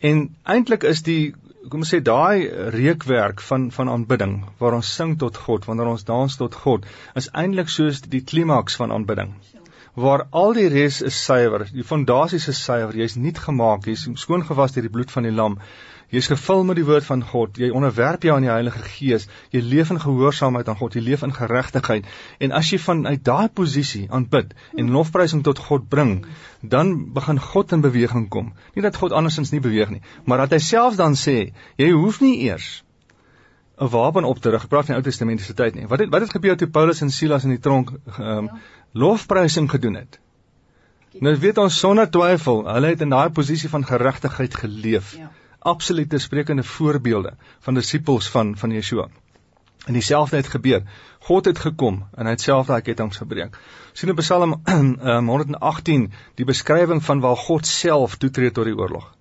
En 0.00 0.28
eintlik 0.44 0.84
is 0.86 1.02
die 1.02 1.34
kom 1.68 1.82
ons 1.84 1.90
sê 1.92 1.98
daai 2.00 2.48
reukwerk 2.72 3.42
van 3.44 3.68
van 3.74 3.90
aanbidding 3.92 4.38
waar 4.60 4.76
ons 4.78 4.94
sing 5.00 5.16
tot 5.20 5.36
God, 5.36 5.66
wanneer 5.68 5.90
ons 5.90 6.04
dans 6.08 6.36
tot 6.40 6.54
God, 6.54 6.86
is 7.14 7.28
eintlik 7.42 7.68
soos 7.68 8.00
die 8.00 8.22
klimaks 8.24 8.78
van 8.80 8.94
aanbidding 8.94 9.34
waar 9.98 10.26
al 10.30 10.54
die 10.54 10.68
res 10.70 11.00
is 11.02 11.18
suiwer, 11.24 11.64
die 11.74 11.84
fondasie 11.86 12.38
is 12.38 12.60
suiwer, 12.62 12.94
jy's 12.94 13.16
nuut 13.18 13.38
gemaak, 13.42 13.88
jy's 13.90 14.06
skoon 14.22 14.44
gewas 14.46 14.74
deur 14.74 14.86
die 14.86 14.92
bloed 14.94 15.10
van 15.10 15.26
die 15.26 15.34
lam. 15.34 15.58
Jy's 16.08 16.30
gevul 16.30 16.62
met 16.64 16.78
die 16.78 16.86
woord 16.88 17.04
van 17.04 17.20
God. 17.20 17.58
Jy 17.60 17.68
onderwerp 17.76 18.22
jou 18.24 18.32
aan 18.32 18.46
die 18.46 18.48
Heilige 18.48 18.80
Gees. 18.80 19.26
Jy 19.52 19.60
leef 19.60 19.90
in 19.92 20.00
gehoorsaamheid 20.00 20.68
aan 20.72 20.78
God. 20.80 20.94
Jy 20.96 21.02
leef 21.04 21.24
in 21.26 21.34
geregtigheid. 21.36 22.06
En 22.40 22.54
as 22.56 22.70
jy 22.72 22.78
vanuit 22.80 23.20
daai 23.24 23.48
posisie 23.52 24.06
aanbid 24.08 24.54
en 24.80 24.88
lofprysing 24.94 25.42
tot 25.44 25.60
God 25.66 25.88
bring, 25.92 26.22
dan 26.64 26.94
begin 27.12 27.40
God 27.50 27.74
in 27.76 27.84
beweging 27.84 28.24
kom. 28.32 28.54
Nie 28.72 28.86
dat 28.86 28.96
God 28.96 29.12
andersins 29.12 29.52
nie 29.52 29.60
beweeg 29.60 29.92
nie, 29.92 30.00
maar 30.24 30.46
dat 30.46 30.56
hy 30.56 30.60
self 30.64 30.96
dan 30.96 31.16
sê, 31.18 31.50
jy 31.76 31.90
hoef 31.92 32.22
nie 32.24 32.38
eers 32.46 32.82
'n 33.78 33.88
wapen 33.92 34.24
op 34.24 34.38
te 34.40 34.50
rig. 34.50 34.64
Ek 34.64 34.68
praat 34.68 34.86
van 34.86 34.96
die 34.96 35.00
Ou 35.02 35.04
Testamentiese 35.06 35.54
tyd 35.54 35.74
nie. 35.74 35.86
Wat 35.86 36.00
het 36.00 36.08
wat 36.10 36.20
het 36.24 36.32
gebeur 36.32 36.56
toe 36.56 36.68
Paulus 36.68 37.02
en 37.02 37.10
Silas 37.10 37.44
in 37.44 37.50
die 37.50 37.60
tronk 37.60 37.92
ehm 38.18 38.48
um, 38.48 38.48
lofprysing 38.92 39.70
gedoen 39.70 39.94
het? 39.94 40.18
Nou 41.20 41.36
weet 41.36 41.58
ons 41.58 41.78
sonder 41.78 42.10
twyfel, 42.10 42.64
hulle 42.66 42.86
het 42.86 43.00
in 43.00 43.08
daai 43.08 43.28
posisie 43.30 43.68
van 43.68 43.84
geregtigheid 43.84 44.54
geleef. 44.54 45.14
Ja 45.16 45.30
absolute 45.58 46.18
sprekende 46.18 46.62
voorbeelde 46.62 47.34
van 47.60 47.74
disippels 47.74 48.30
van 48.30 48.56
van 48.56 48.70
Yeshua. 48.70 49.08
En 49.86 49.92
dieselfde 49.92 50.36
het 50.36 50.46
gebeur. 50.46 50.82
God 51.18 51.44
het 51.44 51.58
gekom 51.58 52.06
en 52.14 52.24
hy 52.24 52.30
het 52.30 52.40
self 52.40 52.66
daai 52.66 52.82
kettinge 52.82 53.14
gebreek. 53.14 53.58
sien 53.92 54.08
in 54.08 54.16
Psalm 54.16 54.60
um, 54.64 55.28
118 55.28 56.12
die 56.34 56.44
beskrywing 56.44 57.04
van 57.04 57.20
waar 57.20 57.36
God 57.36 57.66
self 57.66 58.16
toetree 58.16 58.50
tot 58.50 58.64
die 58.64 58.76
oorlog. 58.76 59.14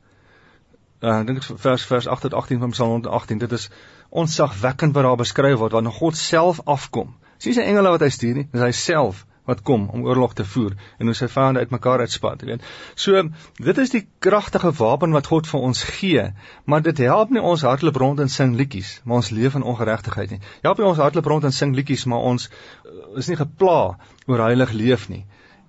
Uh, 1.01 1.19
ek 1.19 1.25
dink 1.27 1.43
vers 1.43 1.85
vers 1.85 2.07
8 2.07 2.21
tot 2.21 2.33
18 2.33 2.59
van 2.59 2.69
Psalm 2.69 2.89
118. 2.89 3.37
Dit 3.37 3.51
is 3.51 3.69
onsagwekkend 4.09 4.93
wat 4.93 5.03
daar 5.03 5.15
beskryf 5.15 5.57
word 5.57 5.71
wanneer 5.71 5.93
God 5.93 6.17
self 6.17 6.61
afkom. 6.65 7.15
Nie 7.45 7.53
sy 7.53 7.61
engele 7.61 7.89
wat 7.93 8.01
hy 8.01 8.09
stuur 8.09 8.35
nie, 8.35 8.47
dis 8.51 8.61
hy 8.61 8.71
self 8.73 9.25
wat 9.47 9.63
kom 9.63 9.87
om 9.89 10.03
oorlog 10.03 10.33
te 10.35 10.45
voer 10.45 10.75
en 10.99 11.07
hoe 11.07 11.15
sy 11.15 11.29
vyande 11.31 11.63
uitmekaar 11.63 12.03
uitspat, 12.03 12.43
weet. 12.49 12.65
So 12.99 13.23
dit 13.63 13.77
is 13.83 13.93
die 13.93 14.03
kragtige 14.23 14.73
wapen 14.79 15.15
wat 15.15 15.29
God 15.31 15.47
vir 15.47 15.63
ons 15.69 15.83
gee, 15.97 16.25
maar 16.65 16.83
dit 16.83 16.99
help 17.07 17.31
nie 17.31 17.43
ons 17.53 17.63
hardloop 17.67 17.99
rond 18.03 18.19
en 18.23 18.31
sing 18.33 18.57
liedjies, 18.59 18.97
maar 19.05 19.23
ons 19.23 19.31
leef 19.31 19.55
in 19.55 19.63
ongeregtigheid 19.63 20.35
nie. 20.35 20.41
Help 20.67 20.81
nie 20.81 20.89
ons 20.89 20.99
hardloop 21.01 21.31
rond 21.31 21.47
en 21.47 21.55
sing 21.55 21.75
liedjies, 21.77 22.05
maar 22.11 22.27
ons 22.27 22.49
uh, 22.49 23.17
is 23.21 23.31
nie 23.31 23.39
gepla 23.39 23.79
oor 24.27 24.43
heilig 24.49 24.75
leef 24.75 25.07
nie. 25.13 25.23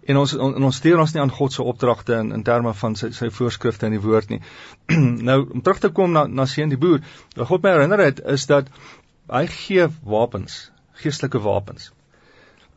En 0.09 0.17
ons 0.17 0.33
on, 0.41 0.55
ons 0.65 0.77
steur 0.81 0.99
ons 0.99 1.13
nie 1.15 1.21
aan 1.23 1.35
God 1.39 1.53
se 1.53 1.63
opdragte 1.63 2.17
in 2.19 2.33
in 2.35 2.43
terme 2.43 2.73
van 2.83 2.97
sy 2.97 3.13
sy 3.17 3.29
voorskrifte 3.39 3.87
in 3.87 3.95
die 3.95 4.03
woord 4.03 4.33
nie. 4.33 4.41
nou 5.31 5.39
om 5.45 5.63
terug 5.63 5.85
te 5.85 5.93
kom 5.95 6.17
na 6.17 6.25
na 6.27 6.49
seën 6.49 6.73
die 6.73 6.81
boer, 6.81 7.05
wat 7.37 7.51
God 7.53 7.63
my 7.63 7.77
herinner 7.77 8.03
het 8.03 8.25
is 8.37 8.49
dat 8.51 8.73
hy 9.29 9.45
gee 9.53 9.87
wapens, 10.09 10.59
geestelike 11.03 11.45
wapens. 11.45 11.93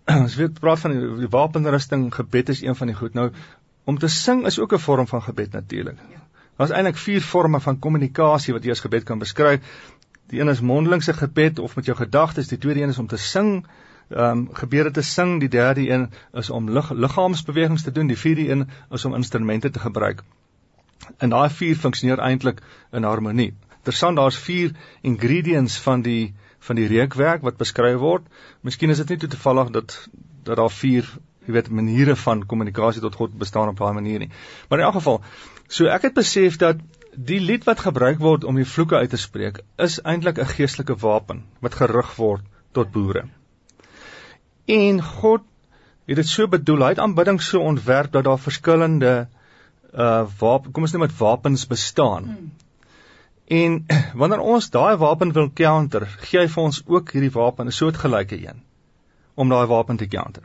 ons 0.23 0.35
weet 0.35 0.59
praat 0.59 0.79
van 0.79 0.95
die, 0.95 1.09
die 1.25 1.29
wapenrusting, 1.29 2.09
gebed 2.15 2.49
is 2.49 2.61
een 2.61 2.75
van 2.75 2.87
die 2.87 2.95
goed. 2.95 3.13
Nou 3.13 3.31
om 3.83 3.97
te 3.97 4.07
sing 4.07 4.45
is 4.45 4.59
ook 4.59 4.73
'n 4.73 4.79
vorm 4.79 5.07
van 5.07 5.21
gebed 5.21 5.51
natuurlik. 5.51 5.97
Daar's 6.57 6.71
eintlik 6.71 6.97
vier 6.97 7.21
forme 7.21 7.59
van 7.59 7.79
kommunikasie 7.79 8.53
wat 8.53 8.63
jy 8.63 8.71
as 8.71 8.79
gebed 8.79 9.03
kan 9.03 9.19
beskryf. 9.19 9.61
Die 10.29 10.39
een 10.39 10.47
is 10.47 10.61
mondelingse 10.61 11.13
gebed 11.13 11.59
of 11.59 11.75
met 11.75 11.85
jou 11.85 11.97
gedagtes, 11.97 12.47
die 12.47 12.57
tweede 12.57 12.81
een 12.81 12.89
is 12.89 12.97
om 12.97 13.07
te 13.07 13.17
sing, 13.17 13.65
ehm 14.09 14.37
um, 14.37 14.49
gebede 14.53 14.91
te 14.91 15.01
sing, 15.01 15.39
die 15.39 15.49
derde 15.49 15.89
een 15.89 16.09
is 16.33 16.49
om 16.49 16.69
lig, 16.69 16.91
liggaamsbewegings 16.91 17.83
te 17.83 17.91
doen, 17.91 18.07
die 18.07 18.17
vierde 18.17 18.49
een 18.49 18.69
is 18.91 19.05
om 19.05 19.15
instrumente 19.15 19.69
te 19.69 19.79
gebruik. 19.79 20.23
En 21.17 21.29
daai 21.29 21.49
vier 21.49 21.75
funksioneer 21.75 22.19
eintlik 22.19 22.61
in 22.91 23.03
harmonie. 23.03 23.53
Tersaan 23.81 24.15
daar's 24.15 24.37
vier 24.37 24.71
ingredients 25.01 25.79
van 25.79 26.01
die 26.01 26.33
van 26.67 26.77
die 26.79 26.87
reukwerk 26.89 27.43
wat 27.45 27.57
beskryf 27.57 27.99
word. 28.01 28.27
Miskien 28.61 28.93
is 28.93 29.01
dit 29.01 29.13
nie 29.13 29.21
te 29.23 29.31
toevallig 29.33 29.73
dat 29.77 29.97
dat 30.43 30.57
daar 30.57 30.73
vier, 30.73 31.05
jy 31.45 31.53
weet, 31.53 31.69
maniere 31.69 32.15
van 32.17 32.45
kommunikasie 32.49 33.01
tot 33.03 33.15
God 33.15 33.33
bestaan 33.37 33.69
op 33.69 33.77
daai 33.77 33.93
manier 33.93 34.23
nie. 34.23 34.31
Maar 34.69 34.81
in 34.81 34.85
elk 34.87 34.95
geval, 34.97 35.19
so 35.69 35.85
ek 35.85 36.07
het 36.09 36.15
besef 36.17 36.57
dat 36.61 36.81
die 37.13 37.39
lied 37.43 37.67
wat 37.67 37.83
gebruik 37.85 38.17
word 38.23 38.47
om 38.47 38.57
die 38.57 38.65
vloeke 38.65 38.97
uit 38.97 39.13
te 39.13 39.19
spreek, 39.21 39.61
is 39.77 39.99
eintlik 40.01 40.39
'n 40.39 40.53
geestelike 40.55 40.97
wapen 41.03 41.43
wat 41.61 41.77
gerig 41.77 42.15
word 42.15 42.41
tot 42.73 42.91
boere. 42.91 43.27
En 44.65 45.01
God 45.01 45.45
het 46.07 46.15
dit 46.15 46.27
so 46.27 46.47
bedoel, 46.47 46.83
hy 46.83 46.89
het 46.95 46.99
aanbidding 46.99 47.41
so 47.41 47.59
ontwerp 47.59 48.11
dat 48.11 48.23
daar 48.23 48.39
verskillende 48.39 49.27
uh 49.93 50.23
wapen, 50.39 50.71
kom 50.71 50.83
ons 50.83 50.91
noem 50.91 51.07
dit 51.07 51.17
wapens 51.17 51.67
bestaan. 51.67 52.23
Hmm. 52.23 52.51
En 53.47 53.85
wanneer 54.13 54.39
ons 54.39 54.69
daai 54.69 54.97
wapen 54.97 55.31
wil 55.31 55.51
counter, 55.53 56.07
gee 56.27 56.39
hy 56.39 56.47
vir 56.47 56.63
ons 56.63 56.83
ook 56.85 57.11
hierdie 57.11 57.31
wapen, 57.31 57.67
'n 57.67 57.71
soortgelyke 57.71 58.37
een 58.37 58.61
om 59.35 59.49
daai 59.49 59.67
wapen 59.67 59.97
te 59.97 60.07
counter. 60.07 60.43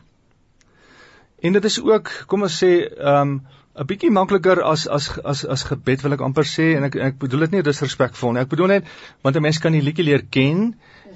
En 1.41 1.53
dit 1.53 1.65
is 1.65 1.81
ook, 1.83 2.11
kom 2.27 2.43
ons 2.43 2.65
sê, 2.65 2.73
um 2.99 3.41
'n 3.77 3.85
bietjie 3.85 4.11
makliker 4.11 4.63
as 4.65 4.87
as 4.89 5.11
as 5.33 5.45
as 5.45 5.65
gebed 5.69 6.03
wil 6.05 6.15
ek 6.17 6.23
amper 6.25 6.47
sê 6.49 6.71
en 6.77 6.85
ek 6.85 6.95
ek 6.97 7.19
bedoel 7.21 7.45
dit 7.45 7.57
nie 7.57 7.63
disrespekvol 7.67 8.33
nie. 8.33 8.41
Ek 8.47 8.49
bedoel 8.49 8.73
net 8.73 8.85
want 9.23 9.37
'n 9.37 9.43
mens 9.43 9.59
kan 9.59 9.73
die 9.77 9.85
liedjie 9.85 10.07
leer 10.09 10.25
ken 10.37 10.75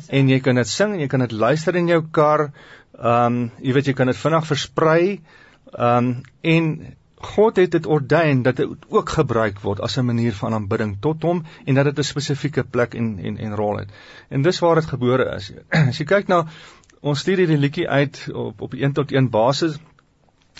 en 0.08 0.28
jy 0.28 0.40
kan 0.40 0.60
dit 0.60 0.68
sing 0.68 0.92
en 0.92 1.00
jy 1.00 1.08
kan 1.08 1.24
dit 1.24 1.32
luister 1.32 1.76
in 1.76 1.88
jou 1.88 2.02
kar. 2.12 2.52
Um 2.92 3.50
jy 3.62 3.72
weet 3.72 3.86
jy 3.86 3.94
kan 3.94 4.12
dit 4.12 4.16
vinnig 4.16 4.46
versprei. 4.46 5.20
Um 5.72 6.22
en 6.42 6.96
God 7.20 7.56
het 7.56 7.70
dit 7.70 7.86
ordyn 7.86 8.42
dat 8.42 8.56
dit 8.56 8.68
ook 8.88 9.08
gebruik 9.08 9.60
word 9.60 9.80
as 9.80 9.96
'n 9.98 10.04
manier 10.04 10.32
van 10.32 10.54
aanbidding 10.54 10.96
tot 11.00 11.22
hom 11.22 11.44
en 11.64 11.74
dat 11.74 11.84
dit 11.84 11.98
'n 11.98 12.02
spesifieke 12.02 12.64
plek 12.64 12.94
en 12.94 13.18
en 13.18 13.38
en 13.38 13.54
rol 13.54 13.76
het. 13.76 13.88
En 14.28 14.42
dis 14.42 14.58
waar 14.58 14.74
dit 14.74 14.86
gebore 14.86 15.34
is. 15.34 15.52
As 15.88 15.98
jy 15.98 16.04
kyk 16.04 16.28
nou 16.28 16.46
ons 17.00 17.20
stuur 17.20 17.36
hierdie 17.36 17.58
liedjie 17.58 17.88
uit 17.88 18.28
op 18.32 18.60
op 18.60 18.74
1 18.74 18.92
tot 18.92 19.12
1 19.12 19.30
basis 19.30 19.78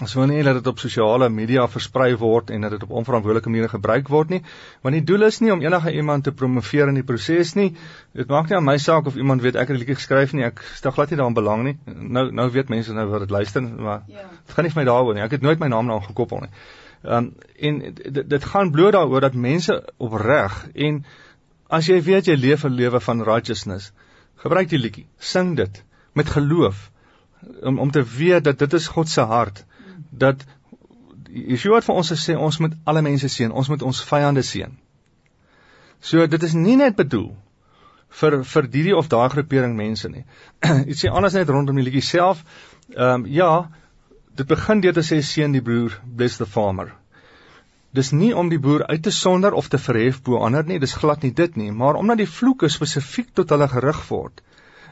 Ons 0.01 0.15
wil 0.17 0.31
nie 0.31 0.43
dat 0.47 0.57
dit 0.57 0.69
op 0.71 0.79
sosiale 0.81 1.29
media 1.29 1.67
versprei 1.69 2.15
word 2.17 2.51
en 2.55 2.63
dat 2.65 2.73
dit 2.73 2.83
op 2.87 2.93
onverantwoordelike 3.03 3.51
maniere 3.53 3.69
gebruik 3.69 4.09
word 4.09 4.31
nie, 4.33 4.41
want 4.81 4.97
die 4.97 5.03
doel 5.05 5.27
is 5.27 5.41
nie 5.45 5.53
om 5.53 5.61
enige 5.61 5.93
iemand 5.93 6.25
te 6.25 6.33
promoveer 6.33 6.89
in 6.89 6.97
die 6.97 7.05
proses 7.05 7.53
nie. 7.59 7.75
Dit 8.17 8.31
maak 8.33 8.49
nie 8.49 8.57
aan 8.57 8.65
my 8.65 8.79
saak 8.81 9.11
of 9.11 9.19
iemand 9.21 9.45
weet 9.45 9.59
ek 9.61 9.69
het 9.69 9.77
'n 9.77 9.81
liedjie 9.83 9.99
geskryf 9.99 10.33
nie. 10.33 10.45
Ek 10.45 10.63
stel 10.75 10.95
glad 10.97 11.11
nie 11.11 11.19
daaraan 11.19 11.37
belang 11.37 11.65
nie. 11.65 11.77
Nou 11.85 12.31
nou 12.33 12.51
weet 12.51 12.69
mense 12.69 12.93
nou 12.93 13.07
wat 13.09 13.21
dit 13.21 13.31
luister, 13.31 13.63
maar 13.63 14.03
ja. 14.07 14.25
dit 14.47 14.55
gaan 14.55 14.65
nie 14.65 14.73
vir 14.73 14.83
my 14.83 14.87
daaroor 14.89 15.15
nie. 15.15 15.23
Ek 15.23 15.31
het 15.31 15.43
nooit 15.43 15.59
my 15.59 15.69
naam 15.69 15.87
daaraan 15.87 16.09
gekoppel 16.09 16.41
nie. 16.41 16.51
Ehm 17.03 17.17
um, 17.17 17.35
en 17.59 17.79
dit, 17.95 18.29
dit 18.31 18.45
gaan 18.45 18.71
bloot 18.71 18.93
daaroor 18.93 19.21
dat 19.21 19.35
mense 19.35 19.85
opreg 19.97 20.69
en 20.75 21.05
as 21.69 21.87
jy 21.87 22.03
weet 22.03 22.27
jy 22.27 22.37
leef 22.37 22.65
'n 22.65 22.73
lewe 22.73 23.01
van 23.01 23.23
righteousness, 23.23 23.93
gebruik 24.37 24.69
die 24.69 24.79
liedjie, 24.79 25.07
sing 25.19 25.57
dit 25.57 25.85
met 26.13 26.29
geloof 26.29 26.91
om 27.63 27.79
om 27.79 27.91
te 27.91 28.03
weet 28.03 28.45
dat 28.45 28.59
dit 28.59 28.73
is 28.73 28.89
God 28.89 29.09
se 29.09 29.21
hart 29.21 29.65
dat 30.11 30.47
Yeshua 31.31 31.79
het 31.79 31.87
vir 31.87 31.99
ons 32.01 32.11
gesê 32.11 32.35
ons 32.37 32.59
moet 32.59 32.75
alle 32.91 33.03
mense 33.07 33.29
seën, 33.29 33.53
ons 33.53 33.69
moet 33.71 33.83
ons 33.87 34.03
vyande 34.09 34.43
seën. 34.43 34.73
So 36.01 36.27
dit 36.27 36.43
is 36.43 36.55
nie 36.59 36.77
net 36.81 36.97
bedoel 36.99 37.31
vir 38.21 38.41
vir 38.53 38.69
hierdie 38.73 38.97
of 38.97 39.11
daai 39.13 39.29
groepering 39.31 39.77
mense 39.79 40.09
nie. 40.11 40.25
Dit 40.89 40.99
sê 40.99 41.11
anders 41.13 41.37
net 41.39 41.51
rondom 41.53 41.77
die 41.79 41.85
liedjie 41.87 42.03
self. 42.03 42.43
Ehm 42.97 43.23
um, 43.23 43.27
ja, 43.31 43.71
dit 44.35 44.49
begin 44.49 44.81
deur 44.83 44.97
te 44.97 45.05
sê 45.07 45.21
seën 45.23 45.53
die 45.53 45.63
broer, 45.63 45.95
bless 46.05 46.41
the 46.41 46.47
farmer. 46.47 46.95
Dis 47.95 48.13
nie 48.15 48.31
om 48.35 48.49
die 48.51 48.59
boer 48.63 48.87
uit 48.87 49.03
te 49.03 49.11
sonder 49.11 49.55
of 49.59 49.69
te 49.69 49.79
verhef 49.79 50.21
bo 50.27 50.39
ander 50.47 50.67
nie, 50.67 50.79
dis 50.79 50.95
glad 50.95 51.23
nie 51.27 51.33
dit 51.35 51.57
nie, 51.59 51.71
maar 51.71 51.99
omdat 51.99 52.23
die 52.23 52.31
vloeke 52.31 52.71
spesifiek 52.71 53.33
tot 53.35 53.51
hulle 53.51 53.67
gerig 53.69 54.03
word, 54.09 54.43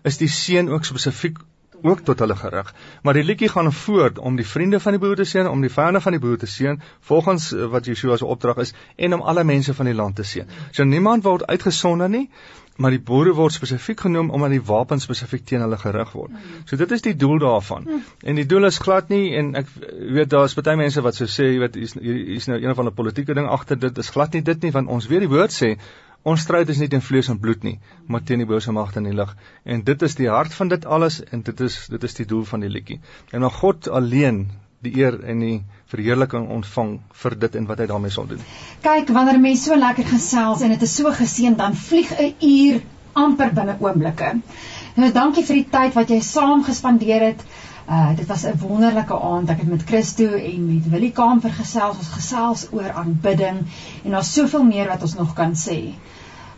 is 0.05 0.19
die 0.19 0.31
seën 0.31 0.71
ook 0.71 0.87
spesifiek 0.87 1.39
ook 1.83 2.01
tot 2.01 2.19
hulle 2.19 2.37
gerig. 2.37 2.75
Maar 3.03 3.15
die 3.15 3.25
liedjie 3.25 3.49
gaan 3.49 3.73
voort 3.73 4.19
om 4.19 4.37
die 4.37 4.47
vriende 4.47 4.81
van 4.81 4.97
die 4.97 5.01
boer 5.01 5.17
te 5.17 5.25
seën, 5.25 5.47
om 5.47 5.61
die 5.61 5.73
vyande 5.73 6.01
van 6.01 6.17
die 6.17 6.21
boer 6.21 6.39
te 6.39 6.47
seën, 6.47 6.81
volgens 7.01 7.53
eh, 7.55 7.67
wat 7.73 7.87
Yeshua 7.87 8.17
se 8.17 8.27
opdrag 8.27 8.63
is 8.65 8.75
en 8.97 9.15
om 9.15 9.23
alle 9.23 9.45
mense 9.45 9.75
van 9.75 9.87
die 9.87 9.95
land 9.95 10.17
te 10.17 10.25
seën. 10.25 10.49
So 10.73 10.85
niemand 10.85 11.25
word 11.25 11.47
uitgesonder 11.47 12.09
nie, 12.09 12.29
maar 12.79 12.95
die 12.95 13.03
boere 13.03 13.33
word 13.35 13.53
spesifiek 13.53 14.01
genoem 14.07 14.31
omdat 14.31 14.53
die 14.55 14.63
wapens 14.63 15.07
spesifiek 15.09 15.45
teen 15.45 15.65
hulle 15.65 15.79
gerig 15.79 16.13
word. 16.15 16.35
So 16.65 16.79
dit 16.79 16.93
is 16.95 17.03
die 17.03 17.15
doel 17.19 17.41
daarvan. 17.43 17.89
En 18.23 18.39
die 18.39 18.47
doel 18.47 18.71
is 18.71 18.79
glad 18.79 19.09
nie 19.11 19.35
en 19.39 19.55
ek 19.59 19.73
weet 20.15 20.31
daar's 20.31 20.55
baie 20.55 20.77
mense 20.79 21.03
wat 21.03 21.19
so 21.19 21.27
sê, 21.27 21.49
jy 21.55 21.63
weet 21.65 21.79
hier's 21.79 22.47
nou 22.51 22.61
een 22.63 22.77
van 22.79 22.91
die 22.91 22.95
politieke 22.95 23.35
ding 23.35 23.49
agter 23.51 23.79
dit 23.79 23.99
is 23.99 24.13
glad 24.15 24.35
nie 24.35 24.45
dit 24.47 24.63
nie 24.63 24.71
want 24.75 24.95
ons 24.95 25.11
weet 25.11 25.27
die 25.27 25.33
woord 25.33 25.55
sê 25.55 25.75
Ons 26.29 26.45
stryd 26.45 26.69
is 26.69 26.81
nie 26.83 26.89
teen 26.93 27.05
vlees 27.05 27.29
en 27.33 27.39
bloed 27.41 27.63
nie, 27.65 27.79
maar 28.07 28.25
teen 28.29 28.43
die 28.43 28.49
bose 28.49 28.73
magte 28.77 29.01
in 29.01 29.07
die 29.09 29.17
lig. 29.17 29.31
En 29.65 29.85
dit 29.87 30.03
is 30.03 30.17
die 30.19 30.29
hart 30.29 30.55
van 30.61 30.69
dit 30.73 30.85
alles 30.97 31.21
en 31.25 31.45
dit 31.47 31.61
is 31.67 31.77
dit 31.93 32.09
is 32.09 32.17
die 32.19 32.27
doel 32.33 32.45
van 32.49 32.65
die 32.65 32.73
liedjie. 32.73 32.99
En 33.33 33.47
dan 33.47 33.55
God 33.61 33.89
alleen 34.01 34.43
die 34.85 34.93
eer 35.01 35.17
en 35.25 35.41
die 35.43 35.57
verheerliking 35.91 36.49
ontvang 36.55 36.91
vir 37.23 37.37
dit 37.45 37.57
en 37.59 37.69
wat 37.71 37.81
hy 37.83 37.87
daarmee 37.91 38.15
sal 38.15 38.29
doen. 38.31 38.43
Kyk, 38.85 39.11
wanneer 39.15 39.41
mense 39.43 39.71
so 39.71 39.79
lekker 39.79 40.07
gesels 40.11 40.63
en 40.63 40.75
dit 40.75 40.85
is 40.87 40.97
so 41.01 41.15
geseën, 41.21 41.57
dan 41.59 41.75
vlieg 41.89 42.13
'n 42.13 42.35
uur 42.51 42.83
amper 43.13 43.55
binne 43.55 43.79
oomblikke. 43.81 44.35
Nou 44.99 45.11
dankie 45.13 45.45
vir 45.49 45.59
die 45.63 45.71
tyd 45.73 45.95
wat 45.95 46.11
jy 46.11 46.21
saam 46.21 46.63
gespandeer 46.67 47.25
het. 47.31 47.43
Uh 47.89 48.15
dit 48.17 48.27
was 48.29 48.45
'n 48.45 48.59
wonderlike 48.61 49.19
aand. 49.31 49.51
Ek 49.51 49.65
het 49.65 49.69
met 49.69 49.85
Christo 49.91 50.29
en 50.37 50.67
met 50.75 50.89
Willie 50.91 51.13
Kamper 51.13 51.51
gesels, 51.51 51.97
ons 51.97 52.09
gesels 52.09 52.67
oor 52.71 52.93
aanbidding 52.93 53.65
en 54.05 54.11
daar's 54.11 54.33
soveel 54.33 54.65
meer 54.65 54.89
wat 54.89 55.03
ons 55.03 55.15
nog 55.15 55.35
kan 55.35 55.55
sê. 55.57 55.95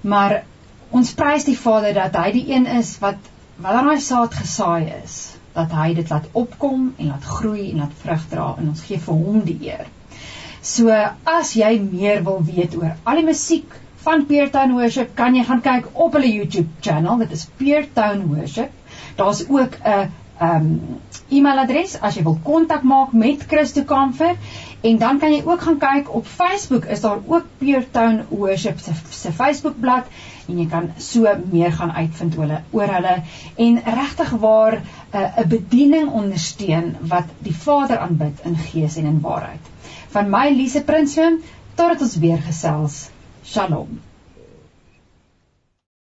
Maar 0.01 0.43
ons 0.91 1.13
prys 1.15 1.45
die 1.45 1.59
Vader 1.59 1.95
dat 1.95 2.17
hy 2.17 2.31
die 2.33 2.47
een 2.53 2.67
is 2.67 2.97
wat 3.03 3.19
aan 3.63 3.91
daai 3.91 4.01
saad 4.01 4.35
gesaai 4.35 4.93
is, 5.03 5.37
dat 5.53 5.73
hy 5.77 5.93
dit 5.95 6.11
laat 6.11 6.29
opkom 6.33 6.93
en 6.97 7.11
laat 7.13 7.25
groei 7.25 7.71
en 7.71 7.83
laat 7.85 7.97
vrug 8.03 8.25
dra 8.31 8.47
en 8.59 8.71
ons 8.73 8.85
gee 8.87 8.99
vir 8.99 9.21
hom 9.27 9.43
die 9.45 9.59
eer. 9.69 9.87
So 10.63 10.93
as 11.35 11.53
jy 11.57 11.75
meer 11.83 12.25
wil 12.25 12.41
weet 12.45 12.77
oor 12.79 12.97
al 13.05 13.21
die 13.21 13.29
musiek 13.29 13.77
van 14.05 14.25
Peertown 14.29 14.73
Worship, 14.79 15.13
kan 15.17 15.37
jy 15.37 15.45
gaan 15.45 15.61
kyk 15.65 15.91
op 15.93 16.17
hulle 16.17 16.31
YouTube 16.33 16.69
channel. 16.81 17.21
Dit 17.21 17.35
is 17.37 17.45
Peertown 17.61 18.25
Worship. 18.33 18.73
Daar's 19.17 19.45
ook 19.49 19.77
'n 19.85 20.09
um 20.41 20.69
e-mailadres 21.31 21.97
as 22.01 22.17
jy 22.19 22.25
wil 22.27 22.39
kontak 22.45 22.83
maak 22.83 23.13
met 23.13 23.47
Christo 23.51 23.85
Kamfer 23.85 24.37
en 24.81 24.99
dan 24.99 25.19
kan 25.23 25.33
jy 25.35 25.43
ook 25.45 25.63
gaan 25.67 25.79
kyk 25.79 26.11
op 26.15 26.27
Facebook 26.27 26.85
is 26.85 27.01
daar 27.05 27.21
ook 27.27 27.47
Peertown 27.59 28.23
Worship 28.29 28.79
se, 28.81 28.95
se 29.11 29.33
Facebookblad 29.33 30.11
en 30.49 30.59
jy 30.59 30.67
kan 30.73 30.91
so 30.99 31.31
meer 31.53 31.73
gaan 31.77 31.93
uitvind 31.95 32.37
hulle 32.41 32.61
oor 32.77 32.95
hulle 32.97 33.15
en 33.67 33.81
regtig 34.01 34.35
waar 34.45 34.81
eh, 34.81 35.21
'n 35.21 35.45
uh, 35.45 35.47
bediening 35.55 36.11
ondersteun 36.23 36.97
wat 37.15 37.31
die 37.39 37.55
Vader 37.55 37.99
aanbid 37.99 38.45
in 38.45 38.57
gees 38.57 38.97
en 38.97 39.07
in 39.07 39.21
waarheid. 39.21 39.73
Van 40.11 40.31
my 40.31 40.49
Lise 40.51 40.83
Prinsloo 40.83 41.39
tot 41.75 42.01
ons 42.01 42.17
weer 42.17 42.39
gesels. 42.51 43.09
Shalom. 43.45 44.01